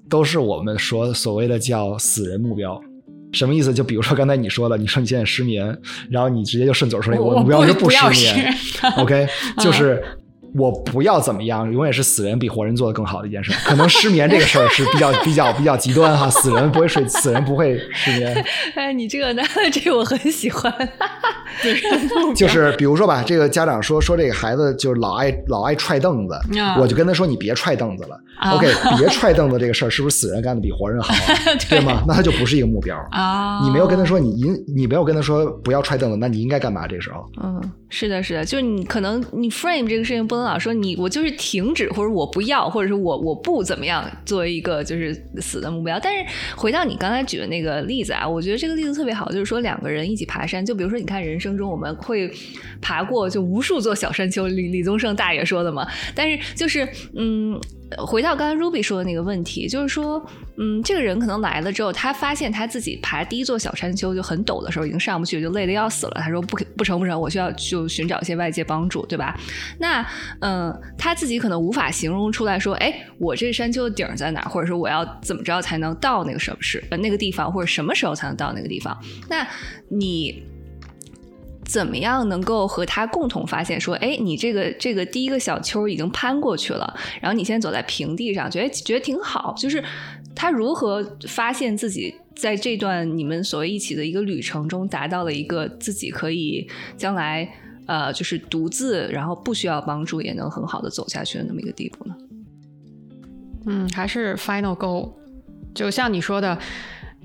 [0.09, 2.79] 都是我们说所谓的叫死人目标。
[3.31, 3.73] 什么意思？
[3.73, 5.77] 就比如说刚才你说的，你说你现在失眠，
[6.09, 8.53] 然后你直接就顺嘴说，我我目标是失不失眠。
[8.97, 9.27] OK，
[9.59, 10.03] 就是
[10.55, 13.51] 我不要怎么样，永远是死人比活人做的更好的一件事。
[13.65, 18.45] 可能失眠这个事儿是比较比较比较极端哈， 死人不会睡，死人不会失眠。
[18.75, 19.43] 哎，你这个呢？
[19.71, 20.73] 这个我很喜欢。
[22.35, 28.19] 就是比如说吧，这个家长说说这个孩子就是老爱老爱踹凳子，啊我就跟他说你别踹凳子了。
[28.39, 31.17] 啊 OK，别踹凳子这个事儿是不是死人干的比活人好啊？
[31.69, 32.03] 对吗？
[32.07, 32.95] 那他就不是一个目标。
[33.11, 36.87] 啊，你没有跟他说你应，你没有跟他说不要踹凳子，那你应该干嘛？
[36.87, 45.99] 这个时候，嗯，是的，是的，就是你可能你 frame 这个事情不老说你我就是停止，或者我不要，或者是我我不怎么样作为一个就是死的目标。
[46.01, 46.25] 但是
[46.55, 52.31] 回到你刚才举的那个例子啊，我觉得这个例子特别好，就是说两个人一起爬山，就比如说你看人生中我们会
[52.81, 55.87] 爬过就无数座小山丘，李李宗盛大爷说的嘛。
[56.15, 57.59] 但是就是嗯。
[57.97, 60.23] 回到刚才 Ruby 说的那个问题，就是说，
[60.57, 66.13] 嗯，这个人可能来了之后，他发现他自己爬第一座小山丘就很陡的时候，已经上不去，就累得要死了。
[66.17, 69.35] 他说不不成不成，我需要就寻找一些外界帮助，对吧？
[69.79, 70.05] 那
[70.41, 78.97] 嗯、他自己可能无法形容出来说，哎，我这山丘的顶在哪，或者说我要怎么着才能到那个什么是那个地方，或者什么时候才能到那个地方？
[79.29, 79.47] 那
[79.87, 80.43] 你。
[81.65, 86.91] 怎么样能够和他共同发现说，哎，你这个这个第一个小丘已经攀过去了，
[87.21, 89.53] 然后你现在走在平地上，觉得觉得挺好。
[89.55, 89.83] 就是
[90.33, 97.47] 他如何发现自己在这段你们所谓一起的一个旅程中，达到了一个自己可以将来
[97.89, 102.15] 呃，就是独自，然后不需要帮助也能很好的走下去的那么一个地步呢？
[103.65, 105.11] 嗯，还是 final goal，
[105.73, 106.55] 就像你说的。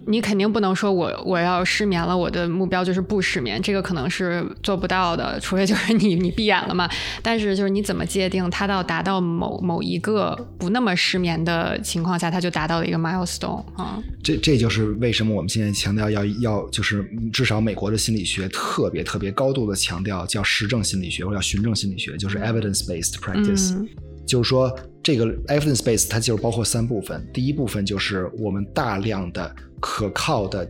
[0.07, 6.89] 你肯定不能说我我要失眠了，我的目标就是不失眠，这个可能是做不到的，除非就是你你闭眼了嘛。
[7.23, 14.03] 但是就是你怎么界定它到达到某某一个不那么失眠的情况下，它就达到了一个 milestone 啊？
[14.23, 23.75] 这这就是为什么我们现在强调要要就是至少美国的心理学特别特别高度的强调叫实证心理学或者叫循证心理学，就是 evidence based practice。
[23.75, 23.89] 嗯
[24.27, 24.75] 就是说，
[25.05, 27.23] 这个 evidence base 它就是包括三部分。
[27.31, 30.67] 第一部分就是我们大量的可靠的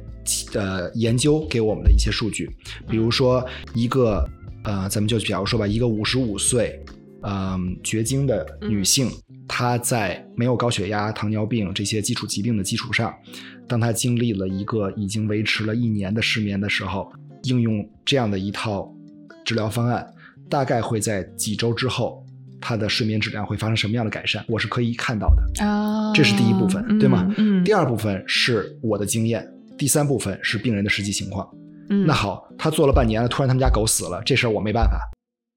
[0.55, 2.51] 呃研究给我们的一些数据，
[2.89, 4.29] 比如说一个
[4.65, 6.85] 呃，咱们就比方说吧，一个五十五岁
[7.23, 9.09] 嗯绝经的女性，
[9.47, 13.15] 她在没有高血压、糖尿病这些基础疾病的基础上，
[13.69, 17.13] 当她经历了一个已经维持了一年的失眠的时候，
[17.45, 18.93] 应用这样的一套
[19.45, 20.05] 治疗方案，
[20.49, 22.24] 大概会在几周之后。
[22.65, 24.43] 他的睡眠质量会发生什么样的改善？
[24.49, 27.31] 我是可以看到的，啊，这是第一部分，对吗？
[27.37, 29.47] 嗯，第二部分是我的经验，
[29.77, 31.47] 第三部分是病人的实际情况。
[31.91, 34.99] 嗯那好，他做了半年了，突然他们家狗死了，这事儿我没办法，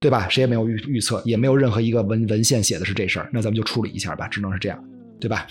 [0.01, 0.27] 对吧？
[0.27, 4.77] 谁也没有预预测，也没有任何一个文文献写的是这事儿，那咱们就处理一下吧，只能是这样，
[5.21, 5.47] 对吧？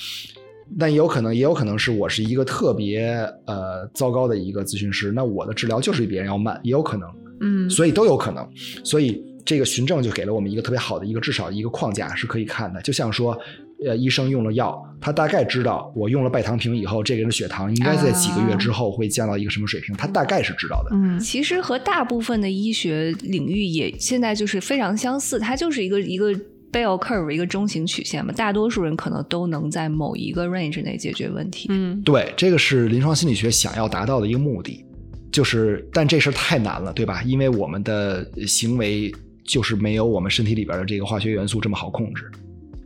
[0.79, 3.09] 但也有可能，也有可能是我是一个特别
[3.47, 7.09] 呃糟糕的一个咨询师，那我的治疗就是比别人要慢，也有可能，
[7.41, 8.47] 嗯，所以都有可能。
[8.85, 13.39] 所以这个循证就给了我们一个特别好的一个至少一个框架是可以看的，就像说，
[13.87, 20.91] 呃，医生用了药，他大概知道我用了拜糖平以后，这个人的血糖应该在几个月之后会降到一个什么水平，他大概是知道的。
[20.95, 26.33] 嗯其实和大部分的医学领域也现在就是非常相似，它就是一个一个
[26.73, 31.69] bell curve 一个中型曲线嘛，大多数人可能都能在某一个 range 内解决问题。
[31.71, 34.85] 嗯对，这个是临床心理学想要达到的一个目的，
[35.31, 37.23] 就是但这事儿太难了，对吧？
[37.23, 39.13] 因为我们的行为
[39.47, 42.31] 就是没有我们身体里边的这个化学元素这么好控制，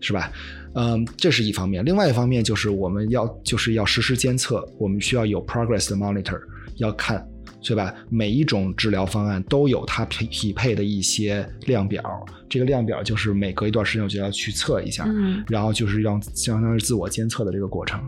[0.01, 0.31] 是吧？
[0.75, 1.85] 嗯，这是一方面。
[1.85, 6.41] 另外一方面就是我们要就是要实时监测，我们需要有 progress 的 monitor，
[6.77, 7.27] 要看，
[7.61, 7.93] 对吧？
[8.09, 12.01] 每一种治疗方案都有它匹匹配的一些量表，
[12.49, 18.01] 这个量表就是每隔一段时间我就要去测一下，嗯，然后就是让相当于自我监测的这个过程。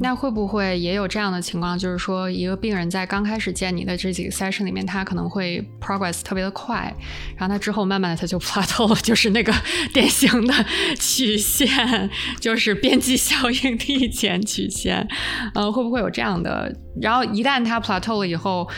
[0.00, 6.92] 那会不会也有这样的情况，就是说一个病人在刚开始见你的这几个 session 里面，他可能会 progress 特别的快，
[7.36, 9.54] 然后他之后慢慢的他就 plateau 了， 就是那个
[9.92, 10.52] 典型的
[10.98, 12.10] 曲线，
[12.40, 15.06] 就是边际效应递减曲线，
[15.54, 16.74] 呃，会不会有这样的？
[17.00, 18.68] 然后一旦他 plateau 了以后，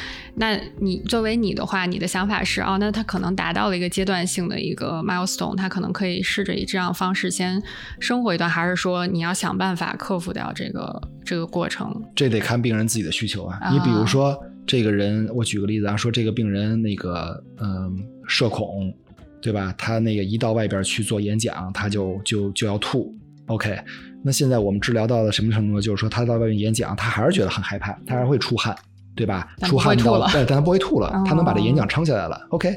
[0.41, 7.63] 那你作为你的话，你的想法是哦，那他可能达到了一个阶段性的一个 milestone，他可能可以试着以这样的方式先
[8.01, 11.95] 生活一段，还是说你要想办法克服掉这个这个过程？
[12.17, 13.59] 这得看病人自己的需求啊。
[13.61, 14.35] 啊你比如说，
[14.67, 17.95] 这个人，我举个例子啊，说这个病人那个，嗯，
[18.27, 18.91] 社恐，
[19.43, 19.75] 对吧？
[19.77, 23.15] 他那个一到外边去做演讲，他就就就要吐。
[23.47, 23.79] OK，
[24.25, 25.83] 那现在我们治疗到了什么程度呢？
[25.83, 28.75] 就是说，他到外面演讲，他还是觉得很害怕，他还会出汗，
[29.21, 29.47] 对吧？
[29.65, 32.41] 出汗到，了，但他不会吐了，哦他能把这演讲撑下来了。
[32.49, 32.75] OK，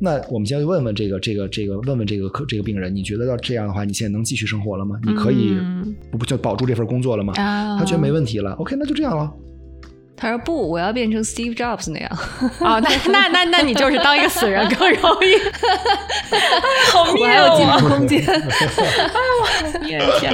[0.00, 4.96] 那我们现在就问问这个这个这个问问这个客这个病人，你觉得要这样的话，你现在能继续生活了吗？
[5.04, 7.32] 你可以嗯不不就保住这份工作了吗？
[7.36, 8.52] 啊他觉得没问题了。
[8.54, 9.32] OK，那就这样了。
[10.18, 12.10] 他说不，我要变成 Steve Jobs 那样。
[12.60, 15.36] 哦，那那那那你就是当一个死人更容易，
[16.90, 17.78] 好我妙还有进啊！
[17.78, 18.24] 步空间。
[19.86, 20.32] 天天。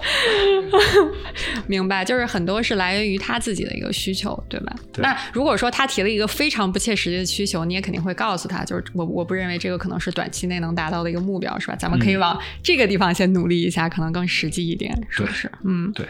[1.66, 4.74] 明白，就是很多是来源于他自己的一个需求，对吧？
[4.92, 11.76] 对那如果说他提了一个非常不切实际的需求，你也肯定会告诉他，就是我我不认为这个可能是短期内能达到的一个目标，是吧？
[11.76, 15.50] 咱们可以往这个地方先努力一下，可能更实际一点，是不是？
[15.64, 16.06] 嗯，对。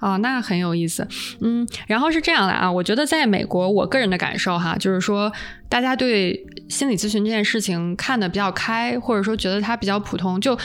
[0.00, 1.06] 哦，那很有意思。
[1.40, 5.32] 嗯，然后是这样的啊，我觉得在美国，我个人的感受哈，就是说
[5.68, 10.58] 大家对心理咨询这件事情看得比较开，或者说觉得它比较普通，就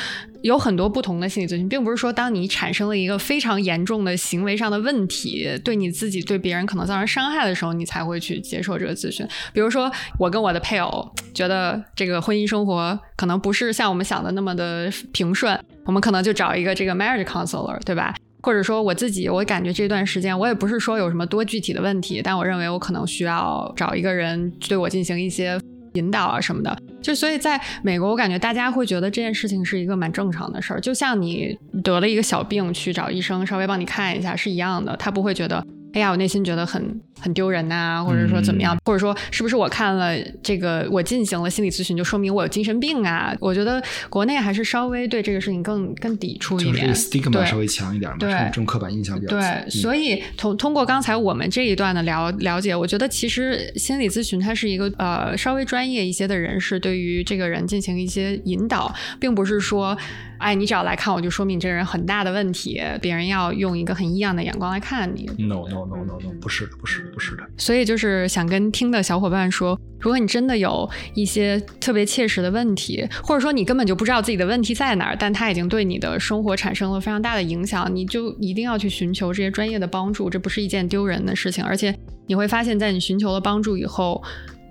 [0.47, 9.27] 有很多不同的心理咨询，并不是说当你产生了一个非常严重的行为上的问题，对你自己、对别人可能造成伤害的时候，你才会去接受这个咨询。
[9.53, 18.15] 比如说，我跟我的配偶觉得这个婚姻生活可能不是像我们想的那么的平顺，我们可能就找一个这个 marriage counselor，对吧？
[18.41, 25.59] 或者说我自己，我感觉这段时间我也不是说有什么多具体的问题，但我认为我可能需要找一个人对我进行一些
[25.95, 26.77] 引导啊什么的。
[27.01, 35.65] 就所以在美国，我感觉大家会觉得这件事情是一个蛮正常的事儿，就像你得了一个小病去找医生稍微帮你看一下是一样的，他不会觉得。
[35.93, 43.35] 哎呀，我内心觉得很很丢人呐、或者说怎么样，或者说是不是我看了这个，我进行了心理咨询，就说明我有精神病啊？
[43.39, 49.63] 我觉得国内还是稍微对这个事情更更抵触一点，就是 stigma 对稍微强一点嘛，对这种刻板印象比较强。
[49.63, 59.97] 对，所以通通过刚才我们这一段的了了解，我觉得其实心理咨询它是一个呃稍微专业一些的人士对于这个人进行一些引导，并不是说，
[60.37, 65.25] 哎，你只要来看我就说明你这个人很大的问题，别人要用一个很异样的眼光来看你。
[65.37, 67.43] No no no no no，不是的，不是的，不是的。
[67.57, 81.63] 所以就是想跟听的小伙伴说，如果你真的有一些特别切实的问题，或者说你根本就不知道自己的问题在哪儿，但它已经对你的生活产生了非常大的影响，你就一定要去寻求这些专业的帮助，这不是一件丢人的事情。
[81.63, 81.93] 而且
[82.27, 84.23] 你会发现，在你寻求了帮助以后，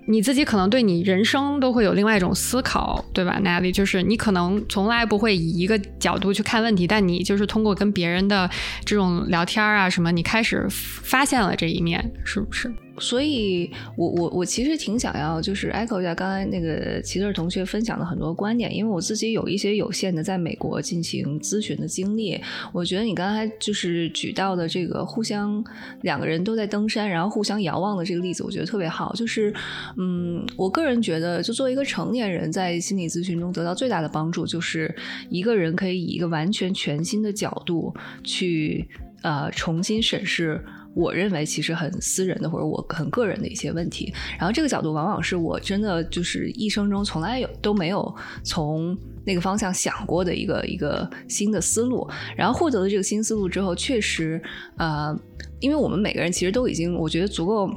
[0.08, 3.72] 你自己可能对你人生都会有另外一种思考，对吧，Natalie？
[3.72, 8.48] 就是你可能从来不会以一个角度去看问题，但你就是通过跟别人的
[8.84, 12.72] 这种聊天啊什么，你开始发现了这一面，是不是？
[12.98, 22.40] 所以我我我其实挺想要就是 echo 一下刚才那个齐特同学分享的很多观点，因为我自己有一些有限的在美国进行咨询的经历，
[22.72, 25.62] 我觉得你刚才就是举到的这个互相
[26.02, 29.12] 两个人都在登山，然后互相遥望的这个例子，我觉得特别好。
[29.14, 29.52] 就是
[29.98, 34.94] 嗯，我个人觉得，就作为一个成年人在心理咨询中得到最大的帮助，就是
[35.30, 37.94] 一个人可以以一个完全全新的角度
[38.24, 38.88] 去
[39.22, 40.64] 呃重新审视。
[40.96, 54.42] 我认为其实很私人的或者我很个人的一些问题，然后这个角度往往是我真的就是一生中从来有都没有从那个方向想过的一个一个新的思路，然后获得了这个新思路之后，确实
[54.78, 55.14] 呃，
[55.60, 57.70] 因为我们每个人其实都已经我觉得足够。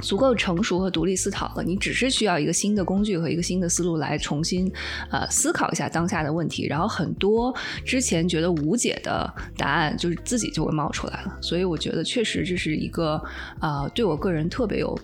[0.00, 4.70] 足够成熟和独立思考了，你只是需要一个新的工具和一个新的思路来重新
[5.10, 7.54] 呃思考一下当下的问题，然后很多
[7.84, 11.38] 之前觉得无解的答案就是自己就会冒出来了。
[11.40, 13.22] 所以我觉得确实这是一个
[13.60, 14.98] 呃对我个人特别有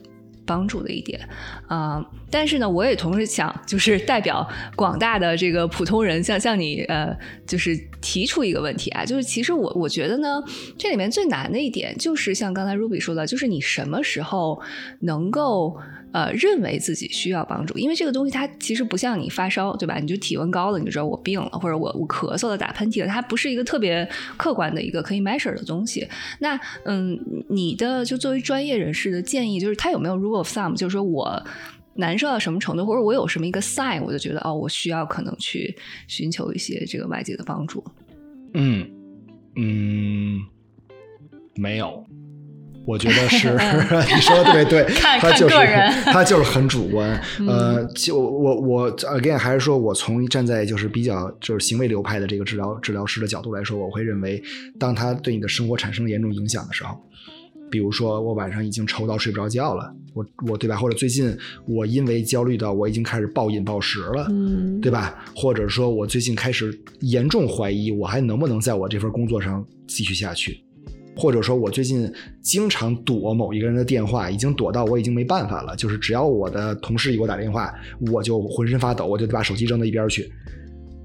[0.47, 1.21] 帮助的一点
[1.67, 2.05] 啊。
[2.31, 7.17] 但是呢，我也同时想，就是代表广大的这个普通人，像像你呃，
[7.47, 10.43] 就是提出一个问题啊，就是其实我我觉得呢，
[10.79, 14.61] 这里面最难的一点就是像刚才 Ruby 说的，就是你什么时候
[15.01, 15.79] 能够。
[16.13, 19.99] 呃，认为自己需要帮助，因为这个东西它其实不像你发烧，对吧？
[19.99, 26.07] 你就体温高了，你就知道我病了，或者我我咳嗽了、打喷嚏了，它不是一个特别客观的一个可以 measure 的东西。
[26.39, 27.19] 那嗯，
[27.49, 31.43] 你的就作为专业人士的建议，就是他有没有 rule of thumb，就是说我
[31.95, 35.75] 难受到什么程度，或者我有什么一个 sign，我就觉得哦，我需要可能去
[36.07, 37.83] 寻求一些这个外界的帮助。
[38.55, 38.87] 嗯
[39.57, 40.41] 嗯，
[41.57, 42.05] 没有。
[42.85, 45.57] 我觉得是你说的特别对， 他就是
[46.07, 47.21] 他就是很主观。
[47.47, 54.43] 呃，就我我 again 还是说我从站在就是比较就是行为流派的这个治疗治疗师的角度来说，我会认为，
[54.79, 56.99] 当他对你的生活产生严重影响的时候，
[57.71, 60.77] 比如说我晚上已经愁到睡不着觉了，我我对吧？
[60.77, 61.37] 或者最近
[61.67, 65.25] 我因为焦虑到我已经开始暴饮暴食了，嗯，对吧？
[65.37, 70.61] 或者说我最近开始严重怀疑我还能不能在我这份工作上继续下去。
[71.17, 72.11] 或者说，我最近
[72.41, 75.77] 经常躲某一个人的电话，已经躲到我已经没办法了。
[75.77, 77.73] 就是只要我的同事给我打电话，
[78.13, 80.31] 我就浑身发抖，我就得把手机扔到一边去。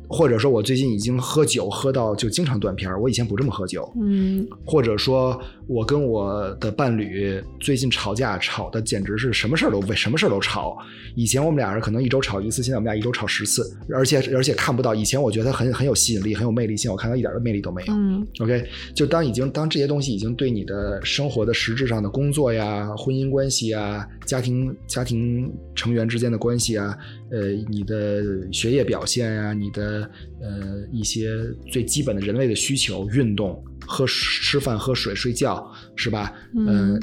[0.10, 3.02] 或者说，我最近已经喝酒喝到就经常断片儿。
[3.02, 3.92] 我以前不这么喝酒。
[4.02, 4.48] 嗯。
[4.66, 10.78] 或者说，我跟我的伴侣最近吵架，吵的简直是什么事儿都为什么事儿都吵。
[11.16, 14.96] 以前我们俩人可能一周吵一次，现在我们俩一周吵十次，而且而且看不到。
[14.96, 17.94] 以前我觉得他很很有吸引力，很有魅力，现在我看他一点的魅力都没有。
[17.94, 18.26] 嗯。
[18.40, 26.98] OK，就当已经当这些东西已经对你的生活的实质上的工作呀、婚姻关系啊、家庭家庭成员之间的关系啊、
[27.30, 28.24] 呃，你的
[28.54, 29.97] 学业表现呀、你的。
[30.42, 31.30] 呃，一些
[31.72, 36.34] 最基本的人类的需求，运动、喝吃饭、喝水、睡觉，是吧？
[36.56, 37.00] 嗯，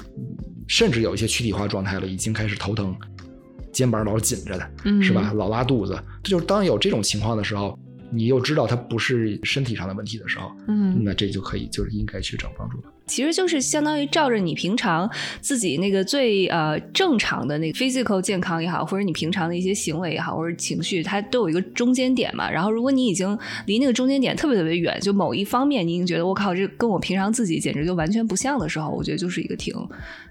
[0.66, 2.94] 甚至有一些躯体化状态了，已经开始头疼，
[3.72, 4.70] 肩膀老紧着的，
[5.02, 5.32] 是吧？
[5.34, 7.78] 老拉肚子，这就是当有这种情况的时候。
[8.14, 12.84] 你又知道它不是身体上的问题的时候，嗯，那这就可以就是应该去找帮助了。
[13.06, 15.10] 其实就是相当于照着你平常
[15.42, 22.50] 自己那个最呃正常的那个 physical 健康也好，或者你平常的一些行为也好，或者情绪，它都有一个中间点嘛。
[22.50, 29.74] 然后如果你已经离那个中间点特别特别远，就某一方面你已经觉得我靠，这跟我平常自己简直就完全不像的时候，我觉得就是一个挺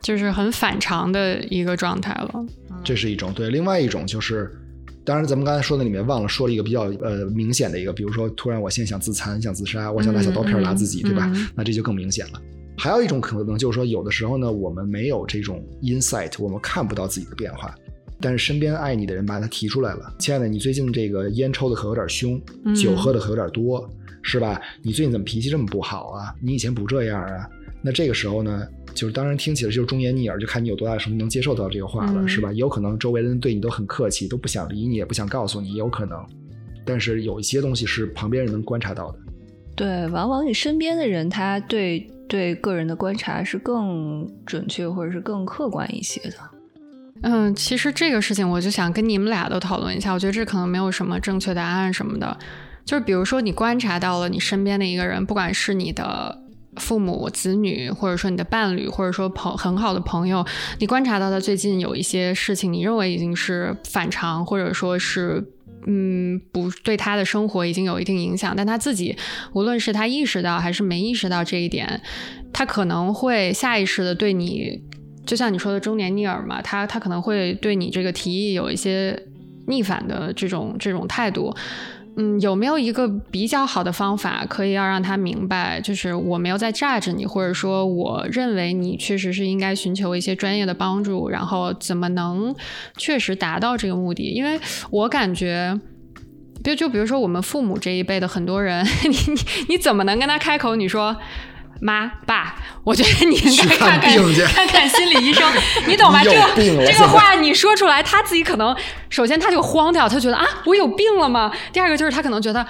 [0.02, 2.46] 就是很反常的一个状态了。
[2.84, 4.52] 这是一种对，另外一种就是。
[5.06, 11.32] 当然，咱们刚才说的里面忘了说了一个比较呃明显的一个，比如说突然我现在想自残、想自杀，我想拿小刀片拉自己，对吧？
[11.56, 12.42] 那这就更明显了。
[12.78, 17.76] 还有一种可能就是说，有的时候呢，我们没有这种 insight，我们看不到自己的变化，
[18.22, 20.14] 但是身边爱你的人把它提出来了。
[20.20, 22.42] 亲爱的，你最近这个烟抽的可有点凶，
[22.74, 23.88] 酒喝的可有点多，
[24.22, 24.62] 是吧？
[24.82, 26.34] 你最近怎么脾气这么不好啊？
[26.42, 27.48] 你以前不这样啊？
[27.82, 28.66] 那这个时候呢？
[28.94, 32.52] 就是当然听起来就是忠言逆耳，就看你有多大的程度能接受到这个话了，是吧？
[32.52, 36.24] 也有可能周围的人对你都很客气，都不想理你，也不想告诉你，也有可能。
[36.86, 39.20] 但是有一些东西是旁边人能观察到的。
[39.76, 46.36] 对，往往你身边的人，他对对个人的观察是更准确或者是更客观一些的。
[47.22, 52.38] 嗯，其实这个事情我就想跟你们俩都讨论一下，我觉得这可能没有什么正确答案什么的。
[52.86, 56.43] 就是比如说你观察到了你身边的一个人，不管是你的。
[56.78, 60.46] 父母、子女，或者说你的伴侣，或者说朋很好的朋友，
[60.80, 65.46] 你观察到他最近有一些事情，你认为已经是反常，或者说是
[65.86, 69.16] 嗯，不对他的生活已经有一定影响，但他自己
[69.54, 72.02] 无论是他意识到还是没意识到这一点，
[72.52, 74.82] 他可能会下意识的对你，
[75.26, 79.28] 就像你说的中年逆耳嘛，他他可能会对你这个提议有一些
[79.68, 81.54] 逆反的这种这种态度。
[82.16, 92.56] 嗯，有没有一个比较好的方法，可以要让他明白，就是我没有在榨着你，或者说我认为你确实是应该寻求一些专业的帮助，然后怎么能
[92.98, 94.24] 确实达到这个目的？
[94.32, 94.60] 因为
[94.92, 95.80] 我感觉，
[96.64, 100.76] 就就比如说我们父母这一辈的很多人， 你你你怎么能跟他开口？
[100.76, 101.16] 你说。
[101.84, 102.56] 妈爸，
[102.86, 105.46] 我觉得你应该看看看看心理医生，
[105.86, 106.24] 你懂吗？
[106.24, 108.74] 这个这个话你说出来，他自己可能
[109.10, 111.52] 首先他就慌掉，他觉得啊，我有病了吗？
[111.74, 112.66] 第二个就是他可能觉得，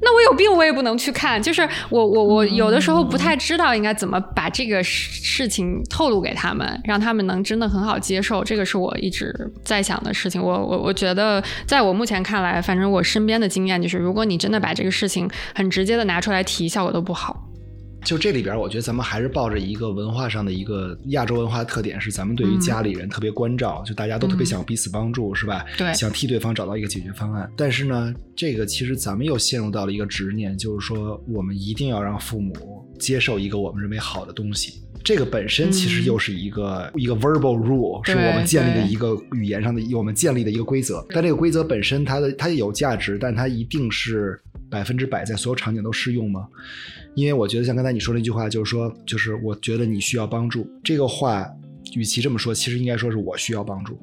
[0.00, 8.44] 那我有病我也不能去看，就是我我我有的时候不太知道应该怎么把这个事情透露给他们，让他们能真的很好接受。
[8.44, 9.34] 这个是我一直
[9.64, 10.40] 在想的事情。
[10.40, 17.48] 我我我觉得，在我目前看来，反正我身边的经验就是，如果你真的把这个事情很直接的拿出来提，效果都不好。
[18.04, 25.64] 就这里边，我觉得咱们还是抱着一个文化上的一个亚洲文化的特点，是咱们对于家里人特别关照，就大家都特别想彼此帮助，是吧？
[25.78, 27.50] 对，想替对方找到一个解决方案。
[27.56, 34.82] 但是呢，这个其实咱们又陷入到了一个执念，就是说我们一定要让父母接受一个我们认为好的东西。
[35.04, 41.04] 这个本身其实又是一个、一个 verbal rule，是我们建立的一个语言上的我们建立的一个规则。
[41.10, 46.46] 但这个规则本身它的它有价值，但它一定是百分之百在所有场景都适用吗？
[47.14, 50.66] 因为我觉得像刚才你说那句话，就是说，就是我觉得你需要帮助。
[50.82, 51.46] 这个话，
[51.94, 53.98] 与其这么说，其实应该说是我需要帮助。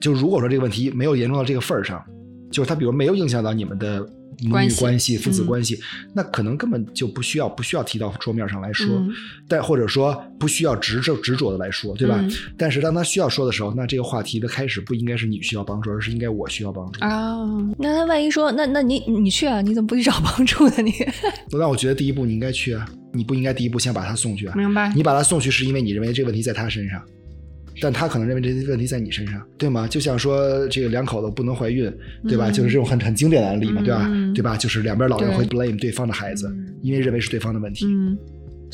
[0.00, 2.02] 就如果说这个问题没有严重到这个份儿上，
[2.50, 4.06] 就是他比如没有影响到你们的
[4.42, 5.78] 母女关系、父子嗯关系，
[6.14, 9.10] 那可能根本就不需要不需要提到桌面上来说，嗯
[9.48, 12.18] 但或者说不需要执着执着的来说，对吧？
[12.20, 17.00] 嗯但是当他需要说的时候，那这个话题的开始不应该是你需要帮助，而是应该我需要帮助。
[17.04, 17.36] 啊，
[17.78, 20.74] 那他万一说，那那你你去啊，你怎么不去找帮助呢？
[20.82, 20.92] 你
[21.52, 24.54] 那我觉得第一步你应该去啊，你不应该第一步先把他送去啊。
[24.56, 24.92] 明白。
[24.94, 27.02] 你把他送去是因为你认为这个问题在他身上，
[27.80, 29.86] 但他可能认为这些问题在你身上，对吗？
[29.88, 31.92] 就像说这个两口子不能怀孕，
[32.28, 32.50] 对吧？
[32.50, 34.06] 嗯就是这种很很经典的案例嘛，对吧？
[34.08, 34.56] 嗯对吧？
[34.56, 37.86] 就是两边老人会 blame 对方的孩子，嗯因为认为是对方的问题。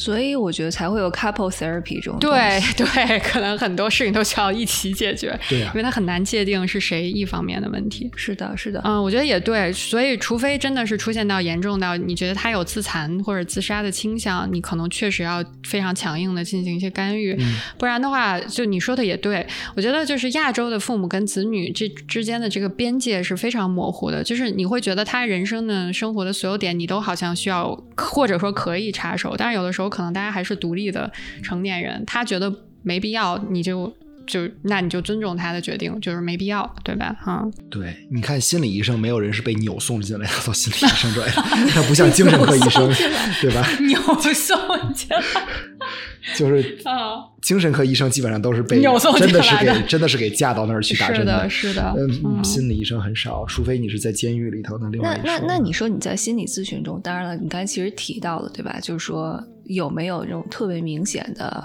[0.01, 8.11] 嗯，所以我觉得才会有 couple therapy 这种对 对，可能很多事情都需要一起解决，对啊因为它很难界定是谁一方面的问题。
[8.17, 17.57] 是的，是的，嗯，我觉得也对，所以除非真的是出现到严重到你觉得他有自残或者自杀的倾向，你可能确实要非常强硬的进行一些干预，嗯。
[17.79, 19.47] 不然的话，就你说的也对，
[19.77, 31.13] 我觉得就是亚洲的父母跟子女这之间的这个边界是非常模糊的，就是你会觉得他人生的生活的所有点你都好像需要或者说可以插手，但是有的时候可能大家还是独立的
[31.43, 32.51] 成年人，他觉得
[32.83, 33.95] 没必要，你就。
[34.31, 37.17] 就那你就尊重他的决定，就是没必要，对吧？
[37.21, 41.29] 哈、对，你看心理医生，没有人是被扭送进来的到心理医生这儿，
[41.75, 42.89] 他不像精神科医生，
[43.43, 43.67] 对吧？
[43.87, 44.01] 扭
[44.35, 44.57] 送
[44.95, 45.21] 进来
[46.37, 54.79] 就是啊，精神科医生基本上都是被扭送真的是给真的是给架到那儿去打针是的，是的，嗯，嗯心理医生很少，除非你是在监狱里头。
[54.79, 58.79] 那另外那那那你说你在心理咨询中，当然了，你刚才其实提到了，对吧？
[58.83, 61.65] 就是说有没有这种特别明显的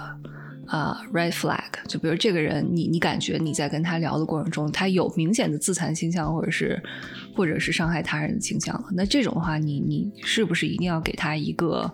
[0.66, 1.60] 啊、red flag？
[1.88, 6.82] 就比如这个人，你你感觉你在跟他聊的过程中，他有明显的自残倾向，或者是
[7.34, 8.84] 或者是伤害他人的倾向了。
[8.92, 11.92] 那这种的话，你你是不是一定要给他一个？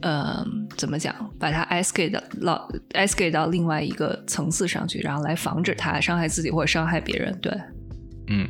[0.00, 0.44] 呃，
[0.76, 1.14] 怎么讲？
[1.38, 7.34] 把它 escalate 到 escalate 到另外一个层次上去，然后来防止他伤害自己或者伤害别人。
[7.40, 7.52] 对，
[8.28, 8.46] 嗯，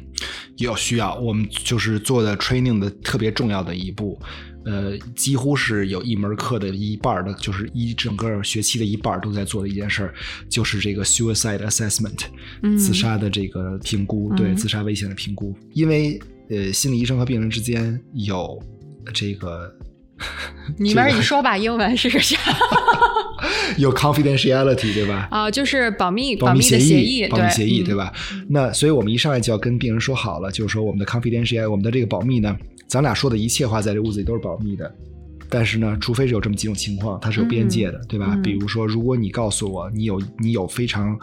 [0.57, 4.19] 有需要，我们就是做的 training 的特别重要的一步，
[4.65, 10.15] 呃，几乎是有一门课的一半的，就是一整个学期的一半都在做的一件事儿，
[10.49, 12.20] 就是这个 suicide assessment，、
[12.62, 18.62] 嗯自杀的这个评估，对嗯自杀危险的评估，因为呃，心理医生和病人之间有
[19.12, 19.74] 这个。
[20.78, 22.39] 你们你说吧，英文是个啥？
[23.77, 25.28] 有 confidentiality 对吧？
[25.31, 27.95] 啊，就是保密保密协议，保密协议，嗯对？
[27.95, 28.12] 吧？
[28.49, 34.93] 那所以我们一上来就要跟病人说好了，就是说我们的 confidentiality，我们的这个保密呢，咱俩说的一切话在这屋子里都是保密的。
[35.51, 38.31] 但是呢，除非是有这么几种情况，它是有边界的，对吧？
[38.32, 41.16] 嗯比如说，如果你告诉我你有你有非常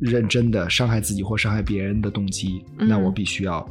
[0.00, 3.64] 认真的伤害自己或伤害别人的动机，嗯那我必须要，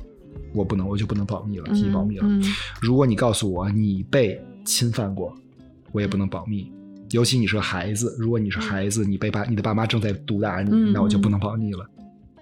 [0.54, 2.24] 我不能，我就不能保密了，提前保密了。
[2.28, 2.42] 嗯
[2.82, 4.40] 如果你告诉我你被
[4.70, 5.36] 侵犯过，
[5.92, 6.72] 我也不能保密。
[7.10, 11.84] 尤其你是个孩子，如果你是孩子，你被爸你的爸妈正在毒打你，嗯那我就不能保密了。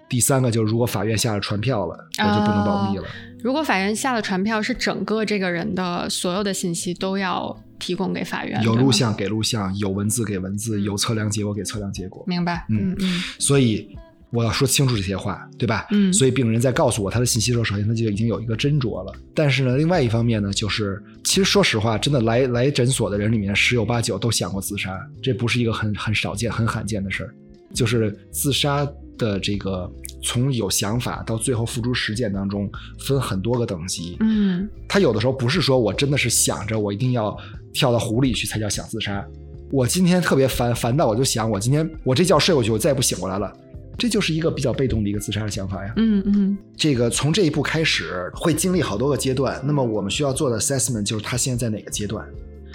[0.10, 3.06] 第三个就是，如果法院下了传票了，我就不能保密了。
[3.42, 12.24] 如果法院下了传票，是整个这个人的所有的信息都要提供给法院，有录像给录像，有文字给文字，有测量结果给测量结果。
[12.28, 12.66] 明白？
[12.70, 13.98] 嗯嗯嗯所以
[14.32, 15.88] 我要说清楚这些话，对吧？
[15.92, 19.14] 嗯所以病人在告诉我他的信息的时候，首先他就已经有一个斟酌了。
[19.34, 27.34] 但是呢，另外一方面呢，就是其实说实话，真的来来诊所的人里面，十有八九都想过自杀，这不是一个很很少见、很罕见的事儿。
[27.74, 28.88] 就是自杀
[29.18, 29.92] 的这个
[30.24, 34.18] 从有想法到最后付诸实践当中，分很多个等级。
[34.22, 37.38] 嗯他有的时候不是说我真的是想着我一定要
[37.74, 39.24] 跳到湖里去才叫想自杀，
[39.70, 43.54] 我今天特别烦，烦到我就想我今天我这觉睡过去，我再也不醒过来了，
[43.98, 45.94] 这就是一个比较被动的一个自杀的想法呀。
[45.98, 52.28] 嗯嗯这个从这一步开始会经历好多个阶段，那么我们需要做的 assessment 就是他现在在哪个阶段。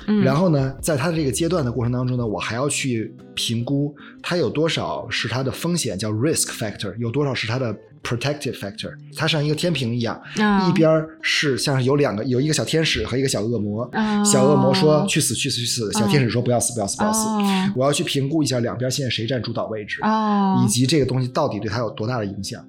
[0.09, 7.73] 嗯，然后呢，在他的这个阶段的过程当中呢，我还要去评估他有多少是他的风险，叫 risk factor，有多少是他的
[8.03, 8.93] protective factor。
[9.17, 13.85] 它像一个天平一样，啊一边是像是有两个，有一个小天使和一个小恶魔。
[13.93, 17.27] 啊小恶魔说去死去死去死，小天使说不要死不要死不要死。
[17.27, 17.43] 哦
[17.77, 22.65] 我要去评估一下两边现在谁占主导位置，哦以及这个东西到底对他有多大的影响。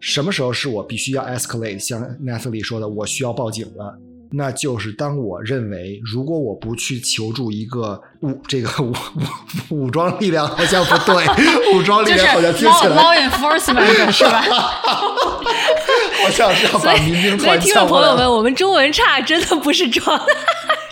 [0.00, 1.78] 什么时候是我必须要 escalate？
[1.78, 3.98] 像 Natalie 说的，我需要报警了。
[4.32, 8.92] 那就是当我认为，如果我不去求助一个武这个武
[9.70, 11.26] 武武装力量，好像不对，
[11.74, 14.40] 武装力量好像听起来 law enforcement 是吧？
[16.22, 20.20] 好像是要把民兵所以团叫过来听众朋友们，我们中文差真的不是装，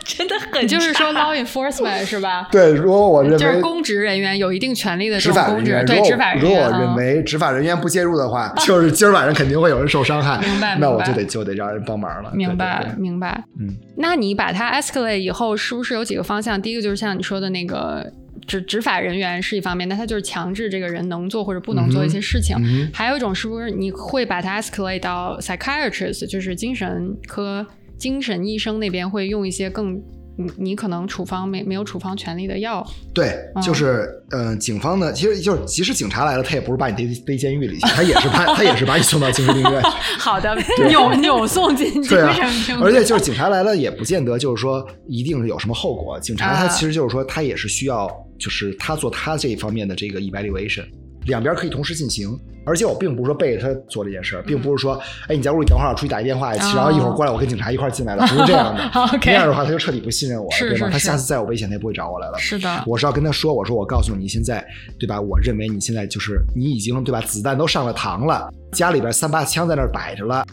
[0.08, 2.48] 真的很就是说 law enforcement 是吧？
[2.50, 6.50] 对，如果我认为就是公职人员有一定权利的这执种公职，法人员，对执法人员。
[6.50, 12.32] 如果我认嗯为执法人员不介入的话， 就是今儿晚上肯定会有人受伤害， 明白那我就得就得让人帮忙了。
[12.34, 13.44] 明白对对对明白。
[13.60, 13.68] 嗯，
[13.98, 16.60] 那你把它 escalate 以后，是不是有几个方向？
[16.60, 18.10] 第一个就是像你说的那个
[18.46, 22.56] 执执法人员是一方面，那他就是强制这个人能做或者不能做一些事情。
[22.94, 27.66] 还有一种是不是你会把它 escalate 到 psychiatrist，就是精神科
[27.98, 30.00] 精神医生那边会用一些更
[30.36, 39.88] 你你可能处方没没有处方权利的药，对，嗯就是呃，警方呢，其实就是即使警察来了，他也不是把你逮逮监狱里去，他也是把他也是把你送到精神病院去。
[40.16, 40.56] 好的，
[40.88, 46.20] 扭扭送进 精对啊神病，而且就是警察来了，也不见得就是说一定是有什么后果。
[46.20, 48.08] 警察他啊其实就是说，他也是需要，
[48.38, 50.84] 就是他做他这一方面的这个 evaluation，
[51.26, 52.38] 两边可以同时进行。
[52.68, 58.82] 而且我并不是说背着他做这件事儿，并不是说，哎，你在屋里等会儿，我出去打一电话，哦然后一会儿过来，我跟警察一块儿进来了，不是这样的。
[59.24, 60.88] 那样的话，他就彻底不信任我了，对吧？
[60.92, 62.38] 他下次再有危险，他也不会找我来了。
[62.38, 64.64] 是的，我是要跟他说，我说我告诉你，现在
[64.98, 65.20] 对吧？
[65.20, 67.20] 我认为你现在就是你已经对吧？
[67.22, 70.44] 子弹都上了膛了，家里边三把枪在那儿摆着了。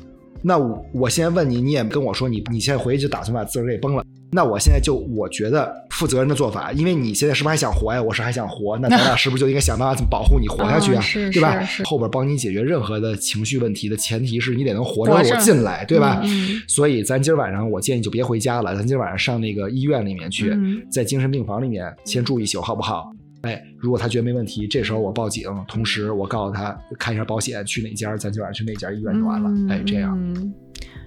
[0.47, 4.04] 那我我现在问你，你也跟我说你你现在回去就打算把自个儿给崩了。
[4.35, 8.03] 那我现在就我觉得负责任的做法，因为你现在是不是还想活呀？
[8.03, 11.01] 我是还想活，那咱俩是不是就应该想办法怎么保护你活下去啊？
[11.31, 11.65] 对吧？
[11.85, 16.21] 后边帮你解决任何的情绪问题的前提是你得能活着我进来，对吧？
[16.67, 23.09] 所以咱今儿晚上我建议就别回家了，咱今儿晚上上那个医院里面去，嗯在精神病房里面先住一宿，好不好？
[23.43, 29.49] 哎，如果他觉得没问题，这时候我报警，同时我告诉他看一下保险，去哪家，咱今晚上去哪家医院就完了。
[29.49, 30.19] 嗯哎，这样。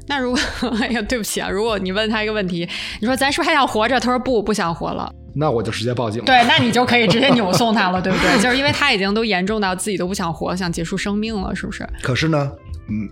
[0.08, 0.40] 那如果，
[0.80, 2.68] 哎呀，对不起啊，如果你问他一个问题，
[3.00, 4.00] 你说咱是不是还想活着？
[4.00, 5.12] 他说不，不想活了。
[5.34, 6.24] 那我就直接报警了。
[6.24, 8.42] 对，那你就可以直接扭送他了，对不对？
[8.42, 11.86] 就是因为他已经都严重到自己都不想活，想结束生命了，是不是？
[12.02, 12.50] 可是呢，
[12.88, 13.08] 嗯，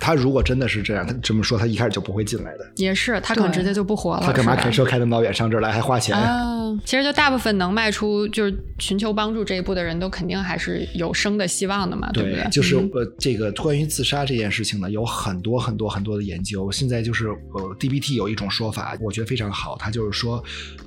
[0.00, 2.70] 他如果真的是这样，他这么说，他一开始就不会进来的。
[2.76, 4.22] 也是，他可能直接就不活了。
[4.24, 6.22] 他干嘛开车开那么老远上这儿来，还花钱呀？
[6.22, 12.48] 啊，其实就大部分能迈出就是寻求帮助这一步的人都肯定还是有生的希望的嘛，对不对？
[12.50, 16.70] 就是嗯呃，这个关于自杀这件事情呢，有很多很多很多的研究。
[16.70, 20.42] 现在就是呃，DBT 有一种说法，我觉得非常好，他就是说，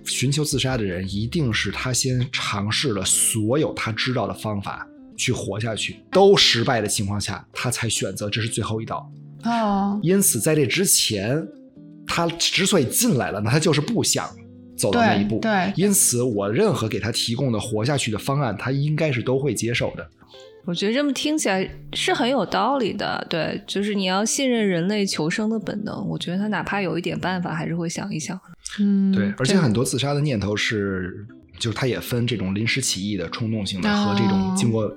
[0.05, 4.87] 寻求自杀的人一定是他先尝试了所有他知道的方法
[5.21, 9.07] 去活下去，都失败的情况下，他才选择这是最后一道。
[9.43, 11.47] 哦，因此，在这之前，
[12.07, 14.27] 他之所以进来了，那他就是不想
[14.75, 15.37] 走到那一步。
[15.39, 20.09] 对对因此，我任何给他提供的活下去的方案，他应该是都会接受的。
[20.65, 26.07] 我觉得这么听起来是很有道理的，对，就是你要信任人类求生的本能。
[26.07, 28.39] 我觉得他哪怕有一点办法，还是会想一想。
[28.79, 31.25] 嗯，对，而且很多自杀的念头是，
[31.61, 34.91] 就是它也分这种临时起意的冲动性的和这种哦经过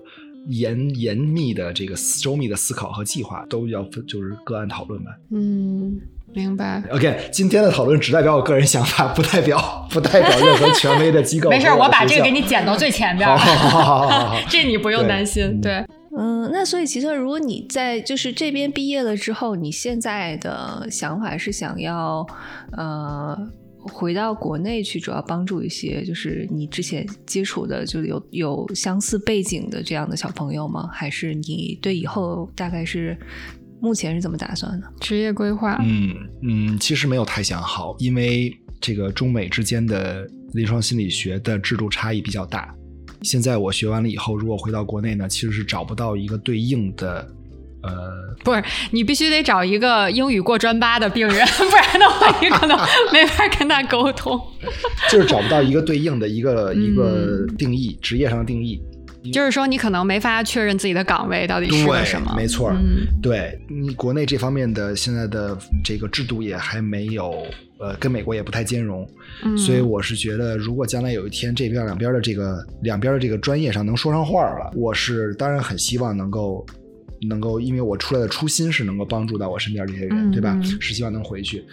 [0.48, 5.10] 严严密的这个周密的思考和计划，都要分，就是个案讨论吧。
[5.30, 5.98] 嗯，
[6.34, 6.82] 明白。
[6.90, 11.48] OK，今天的讨论只代表我个人想法，不代表不代表任何权威的机构。
[11.50, 12.42] 没事，我把这个给你。
[12.42, 14.40] 剪到最前边好儿，好好好好好。
[14.50, 15.44] 这你不用担心。
[15.44, 15.86] 嗯对，
[16.16, 22.26] 嗯，那所以其实如果你在就是这边毕业了之后，你现在的想法是想要
[22.76, 23.34] 呃
[23.92, 30.88] 回到国内去，主要帮助一些就是你之前接触的就有有相似背景的这样的小朋友吗？
[30.92, 33.16] 还是你对以后大概是
[33.80, 34.92] 目前是怎么打算的？
[35.00, 35.78] 职业规划。
[35.82, 42.74] 嗯嗯，其实没有太想好，因为这个中美之间的临床心理学的制度差异比较大。
[43.22, 47.26] 现在我学完了以后，如果回到国内呢，其实是找不到一个对应的，
[47.86, 52.78] 呃，不是，你必须得找一个英语过专八的病人， 不然的话你可能
[53.12, 54.40] 没法跟他沟通。
[55.10, 58.80] 就是找不到一个对应的一个、一个嗯定义，职业上的定义。
[59.32, 62.34] 就是说，你可能没法确认自己的岗位到底是个什么。
[62.36, 67.42] 没错，嗯对你国内这方面的现在的这个制度也还没有，
[67.78, 69.08] 呃，跟美国也不太兼容，
[69.42, 76.64] 嗯所以我是觉得，如果将来有一天这边两边的这个两边的这个专业上能说上话了，我是当然很希望能够
[77.28, 80.64] 能够，因为我出来的初心是能够帮助到我身边这些人，嗯对吧嗯？
[80.80, 81.64] 是希望能回去。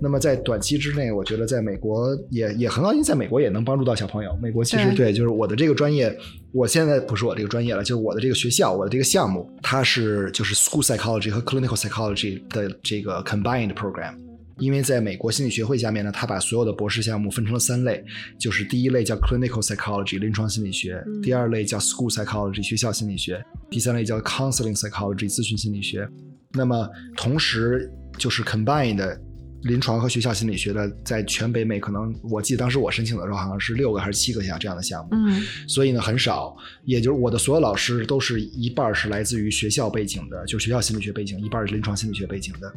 [0.00, 4.36] 那么在短期之内，我觉得在美国也也很好，因为在美国也能帮助到小朋友。
[4.42, 6.16] 美国其实对对，就是我的这个专业，
[6.52, 14.14] 我现在不是我这个专业了，就是我的这个学校，我的这个项目，它是就是 school psychology 和 clinical psychology 的这个 combined program。
[14.60, 18.04] 因为在美国心理学会下面呢，他把所有的博士项目分成了三类，
[18.38, 26.08] 就是第一类叫 clinical psychology 临床心理学，嗯第二类叫 school psychology 学校心理学，第三类叫 counseling psychology 咨询心理学。
[26.52, 29.18] 那么同时就是 combined 的
[29.62, 42.72] 临床和学校心理学的，在全北美可能我记得当时我申请的时候好像是六个还是七个项这样的项目，嗯所以呢很少，也就是我的所有老师都是一半是来自于学校背景的，就是学校心理学背景，一半是临床心理学背景的。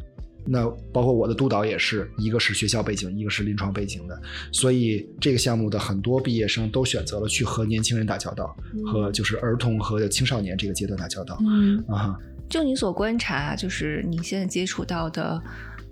[0.46, 4.20] 那包括我的督导也是一个是学校背景，一个是临床背景的，
[4.52, 8.54] 所以这个项目的很多毕业生都选择了去和年轻人打交道，
[8.84, 11.38] 和就是儿童和青少年这个阶段打交道。
[11.40, 12.18] 嗯啊，
[12.48, 15.42] 就你所观察，就是你现在接触到的，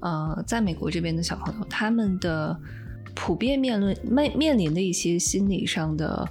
[0.01, 2.55] 呃，在美国这边的小朋友，他们的
[3.15, 6.29] 普遍面临面面临的一些心理上的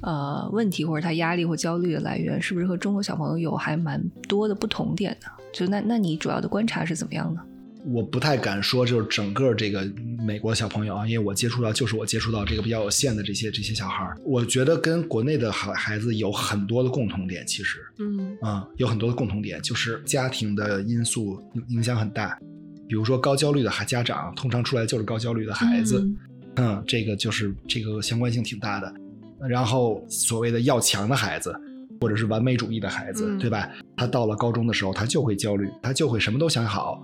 [0.00, 5.28] 呃问题，或者他压力或焦虑的来源，是不是和中国小朋友有还蛮多的不同点呢？
[5.52, 7.40] 就那那你主要的观察是怎么样的？
[7.84, 9.90] 我不太敢说，就是整个这个
[10.24, 22.38] 美国小朋友啊，因为我接触到就是我接触到这个比较有限的这些这些小孩儿，我觉得跟国内的孩孩子有很多的共同点，其实嗯啊、有很多的共同点，就是家庭的因素影影响很大。
[22.88, 26.16] 比如说高焦虑的孩家长，通常出来就是高焦虑的孩子，嗯
[26.56, 28.92] 嗯，这个就是这个相关性挺大的。
[29.48, 31.52] 然后所谓的要强的孩子，
[32.02, 33.70] 或者是完美主义的孩子，嗯对吧？
[33.96, 37.00] 他到了高中的时候，他就会焦虑，他就会什么都想好。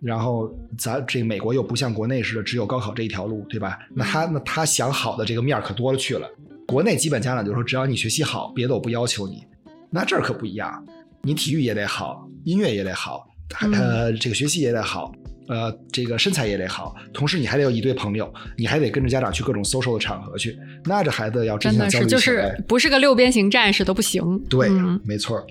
[0.00, 0.48] 然后
[0.78, 3.76] 咱这个美国又不像国内似的只有高考这一条路，对吧？
[3.92, 6.30] 那他那他想好的这个面可多了去了。
[6.66, 9.44] 国内基本家长就说，只要你学习好，别的我不要求你。
[9.90, 10.84] 那这儿可不一样，
[11.22, 15.12] 你体育也得好，音乐也得好，还呃，这个学习也得好，
[15.48, 20.58] 呃，这个身材也得好，同时你还得有一堆朋友，你还得跟着家长去各种 social 的场合去。
[20.84, 24.38] 那这孩子要真真的是就是不是个六边形战士都不行。
[24.48, 25.44] 对，嗯没错。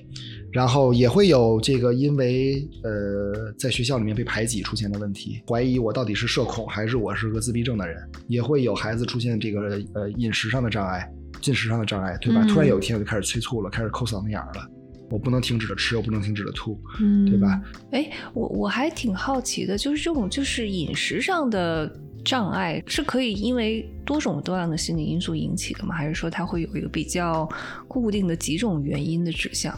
[0.51, 7.97] 然后也会有这个因为呃在学校里面被排挤出现的问题，怀疑我到底是社恐还是我是个自闭症的人，
[8.27, 11.05] 也会有孩子出现这个呃饮食上的障碍、
[11.41, 12.41] 进食上的障碍，对吧？
[12.41, 14.65] 嗯突然有一天我就开始催促了，开始抠嗓子眼儿了，
[15.09, 17.61] 我不能停止的吃，我不能停止的吐，嗯，对吧？？
[17.91, 21.91] 哎，我我还挺好奇的，就是这种就是饮食上的
[22.23, 25.93] 障碍是可以因为多种多样的心理因素引起的吗？
[25.95, 27.47] 还是说它会有一个比较
[27.87, 29.77] 固定的几种原因的指向？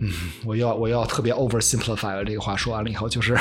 [0.00, 0.10] 嗯，
[0.44, 3.36] 我要我要特别 oversimplify 了这个话说完了以后，就是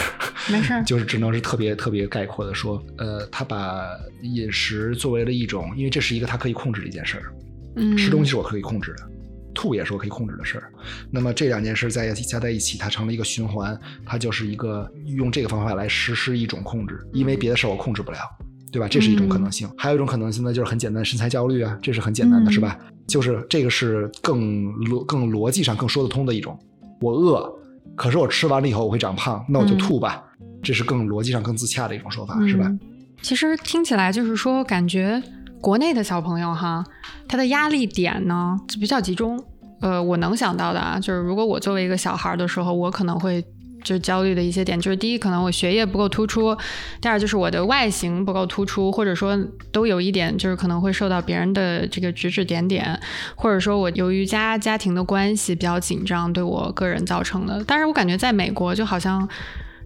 [0.51, 3.81] 没事儿 就是只能是特别特别概括的说，呃，他把
[4.21, 7.33] 饮食作为了一种，因为这是一个他可以控制的一件事儿，
[7.77, 9.10] 嗯，吃东西是我可以控制的，
[9.53, 10.71] 吐也是我可以控制的事儿。
[11.09, 18.17] 那么这两件事在加在一起，它成了一个循环，它就是一个用这个方法来实施一种控制，因为别的事儿我控制不了。
[18.73, 18.87] 对吧？
[18.87, 22.79] 这是一种可能性，还有一种可能性呢，就是很简单，身材焦虑啊，这是很简单的，嗯是吧？
[23.05, 26.57] 就是这个是更逻更逻辑上更说得通的一种。
[27.01, 27.53] 我饿，
[27.97, 30.23] 可是我吃完了以后我会长胖，那我就吐吧，
[30.63, 32.65] 这是更逻辑上更自洽的一种说法，是吧？
[32.69, 32.79] 嗯
[33.21, 35.21] 其实听起来就是说，感觉
[35.61, 36.83] 国内的小朋友哈，
[37.27, 39.41] 他的压力点呢就比较集中。
[39.79, 43.41] 呃，我能想到的啊，就是如果我作为一个小孩的时候，我可能会
[43.83, 46.55] 就是焦虑的一些点，就是第一，可能我学业不够突出；
[47.01, 49.35] 第二，就是我的外形不够突出，或者说
[49.71, 52.99] 都有一点，就是可能会受到别人的这个指指点点，
[53.35, 57.63] 或者说我由于家家庭的关系比较紧张，对我个人造成的。
[57.65, 59.27] 但是我感觉在美国就好像。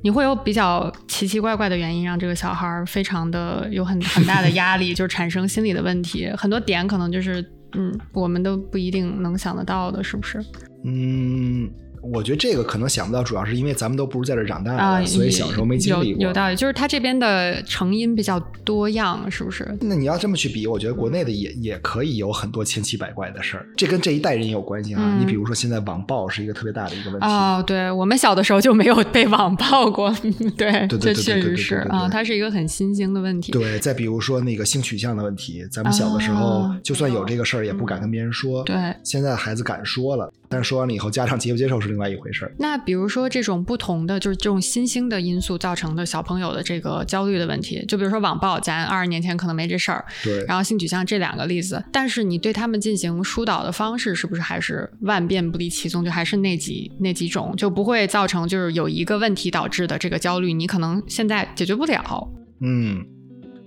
[0.05, 6.29] 你会有比较奇奇怪怪的原因，让这个小孩儿非常的有很很大的压力，就是产生心理的问题。
[6.37, 10.39] 很多点可能就是，嗯，我们都不一定能想得到的，是不是？
[10.83, 11.67] 嗯，
[12.13, 16.21] 我觉得这个可能想不到，主要是因为咱们都不是在这儿长大的，啊，所以小时候没经历过。
[16.21, 19.77] 有有道理，就是它这边的成因比较多样，是不是？
[19.81, 25.01] 那你要这么去比，我觉得国内的也也可以有很多千奇百怪的事儿，这跟这一代人也有关系啊。
[25.03, 27.25] 嗯你比如说，现在网暴是一个特别大的一个问题。
[27.25, 30.13] 哦，对我们小的时候就没有被网暴过，
[30.57, 33.51] 对，这确实是啊，它是一个很新兴的问题。
[33.51, 38.61] 对，再比如说那个性取向的问题，咱们小的时候、啊就算有这个事儿，也不敢跟别人说。
[38.63, 42.55] 对现在孩子敢说了，但是说完了以后，家长接不接受是另外一回事儿。
[42.59, 62.29] 那比如说这种不同的，就是这种新兴的因素造成的小朋友的这个焦虑的问题，就比如说网暴，咱二十年前可能没这事儿，对，然后性取向这两个例子，但是你对他们进行疏导的方式是不是还是万变不离其宗，就还是那几那几种，就不会造成就是有一个问题导致的这个焦虑，你可能现在解决不了。
[62.61, 63.05] 嗯，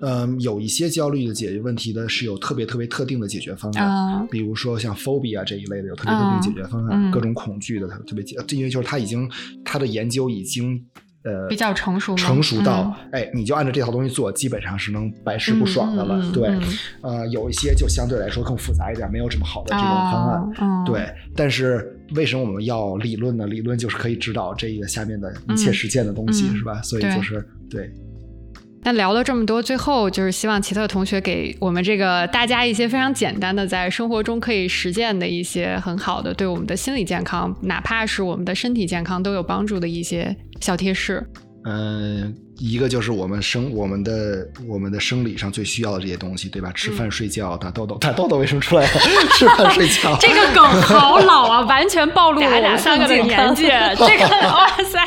[0.01, 3.87] 嗯，有一些焦虑的解决问题的是有特别特别特定的解决方案。
[3.89, 9.31] 啊比如说像 phobia 这一类的有特别特定的解决方案，嗯各种恐惧的特特别解，因为就是他已经
[9.65, 10.85] 他的研究已经
[11.25, 16.33] 呃比较成熟吗成熟到、哎，你就按照这套东西做，基本上是能百试不爽的了。
[16.33, 16.63] 对，嗯
[17.03, 20.85] 呃，有一些就相对来说更复杂一点，没有这么好的这种方案。
[20.85, 23.47] 对，但是为什么我们要理论呢？
[23.47, 26.83] 理论就是可以指导这个下面的一切嗯实践的东西，嗯是吧？
[26.83, 27.91] 所以就是对。
[28.83, 41.27] 那聊了这么多，最后就是希望奇特同学给我们这个大家一些非常简单的，在生活中可以实践的一些很好的，对我们的心理健康，哪怕是我们的身体健康都有帮助的一些小贴士。
[41.65, 46.71] 嗯，一个就是我们生我们的我们的生理上最需要的这些东西，对吧？
[46.73, 49.01] 吃饭、睡觉、打豆豆，打豆豆为什么出来了？
[49.35, 53.65] 吃饭、睡觉，这个梗好老啊， 完全暴露了我们三个的年纪。
[53.99, 55.03] 这个，哇塞，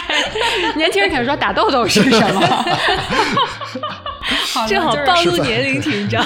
[0.76, 2.66] 年轻人可能说打豆豆是什么？
[4.68, 6.24] 正好暴露年龄，挺着。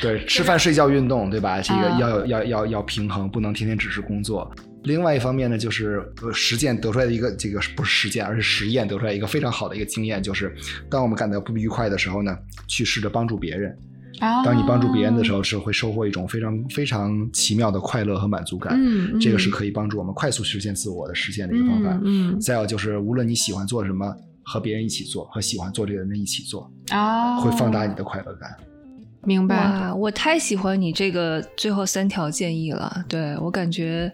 [0.00, 1.60] 对，吃饭、睡觉、运动，对吧？
[1.60, 4.50] 这个要要要要平衡，不能天天只是工作。
[4.84, 6.02] 另外一方面呢，就是
[6.32, 10.54] 实践得出来的一个这个不是实践，而是实验得出来一个非常好的一个经验，就是
[10.88, 12.36] 当我们感到不愉快的时候呢，
[12.66, 13.76] 去试着帮助别人。
[14.20, 18.74] 当你帮助别人的时候，是会收获一种非常非常奇妙的快乐和满足感。
[18.76, 21.98] 嗯，这个是可以帮助我们快速实现自我的实现的一个方法。
[22.04, 28.54] 嗯，再有就是，无论你喜欢做什么，和别人一起做，和喜欢做这个人一起做，啊，会放大你的快乐感。
[29.24, 29.56] 明白。
[29.56, 33.04] 哇，我太喜欢你这个最后三条建议了。
[33.08, 34.12] 对我感觉。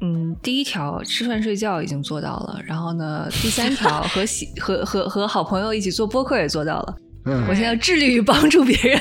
[0.00, 6.96] 嗯，第一条吃饭睡觉已经做到了，然后呢，第三条 和喜和和和好朋友一起做播客也做到了。
[7.24, 9.00] 嗯，我现在致力于帮助别人。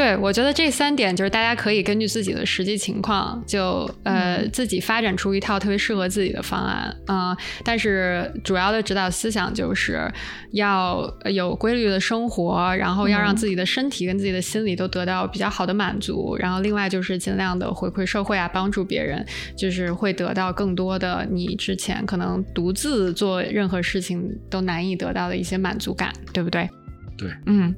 [0.00, 7.36] 对，我觉得这三点就是大家可以根据自己的实际情况，就呃自己发展出一套特别适合自己的方案啊。
[7.62, 10.10] 但是主要的指导思想就是
[10.52, 16.34] 要有规律的生活，然后要让自己的身体跟自己的心理都得到比较好的满足。
[16.38, 19.22] 然后另外就是尽量的回馈社会啊，帮助别人，
[19.54, 26.66] 就是会得到更多的你之前可能独自做任何事情都难以得到的一些满足感，对不对？
[27.18, 27.74] 对，嗯，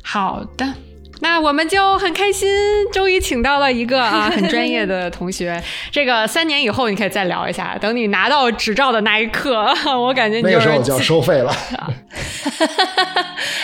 [0.00, 0.72] 好的。
[1.20, 2.48] 那我们就很开心，
[2.92, 5.62] 终于请到了一个啊 很专业的同学。
[5.90, 9.66] 这个三年以后你可以再聊一下，等你拿到执照的那一刻，
[9.96, 11.54] 我感觉你那个时候就要收费了。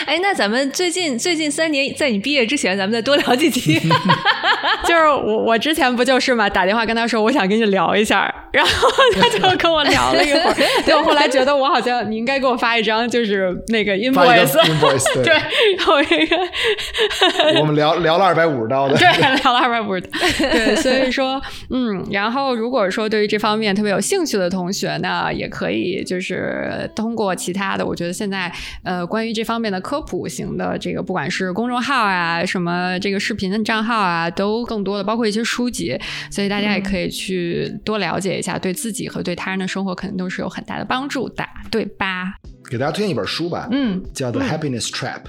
[0.05, 3.79] 哎，那咱们最近最近三年，在你毕业之前，咱们再多聊几期。
[4.85, 10.55] 就是我我之前不就是嘛，打电话跟他说我想跟你聊一下，然后他就跟我聊了一会儿。
[10.85, 14.53] 对我后来觉得我好像你应该给我发一张就是那个 invoice，
[15.23, 15.33] 对，
[15.87, 16.37] 有一个。
[17.59, 19.07] 我们聊聊了二百五十刀的，对，
[19.41, 20.09] 聊了二百五十刀。
[20.37, 28.51] 对， 所以说，嗯，然后如果说对于这方面特别有兴趣的同学呢，也可以就是通过其他的，我觉得现在
[28.83, 35.99] 呃，关于这方面的科普型的这个，不管是公众号啊，什么这个视频的账号啊，都更多的，包括一些书籍，
[36.31, 42.33] 所以大家也可以去多了解一下，对自己和对他人的生活肯定都是有很大的帮助的，对吧？
[42.69, 45.23] 给大家推荐一本书吧，嗯，叫《The Happiness Trap》。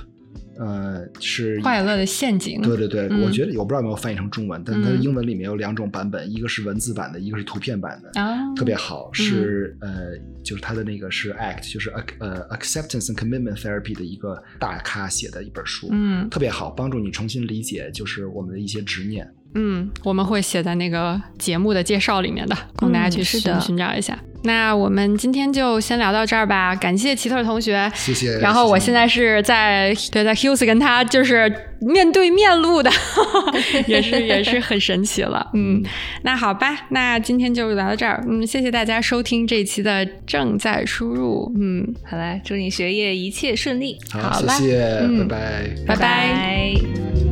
[0.58, 2.60] 呃，是快乐的陷阱。
[2.62, 8.10] 对对对，我觉得我不知道有没有翻译成中文，但它的英文里面有两种版本，一个是文字版的，一个是图片版的，
[8.56, 9.10] 特别好。
[9.12, 19.28] 是呃，就是它的那个是 ACT，就是呃 Acceptance and Commitment Therapy 的一个大咖写的一本书，嗯，特别好，帮助你重新理解就是我们的一些执念。
[19.54, 24.18] 嗯，我们会写在那个节目的介绍里面的，供大家去寻寻找一下。
[24.46, 28.38] 那我们今天就先聊到这儿吧，感谢奇特同学，谢谢。
[28.40, 31.50] 然后我现在是在对在 Hughes 跟他就是
[31.80, 32.90] 面对面录的，
[33.88, 35.48] 也是也是很神奇了。
[35.54, 35.82] 嗯，
[36.24, 38.22] 那好吧，那今天就聊到这儿。
[38.28, 41.50] 嗯，谢谢大家收听这一期的正在输入。
[41.58, 43.96] 嗯，好嘞，祝你学业一切顺利。
[44.10, 46.74] 好，谢谢，拜拜，拜拜。
[46.74, 47.23] Mm-hmm.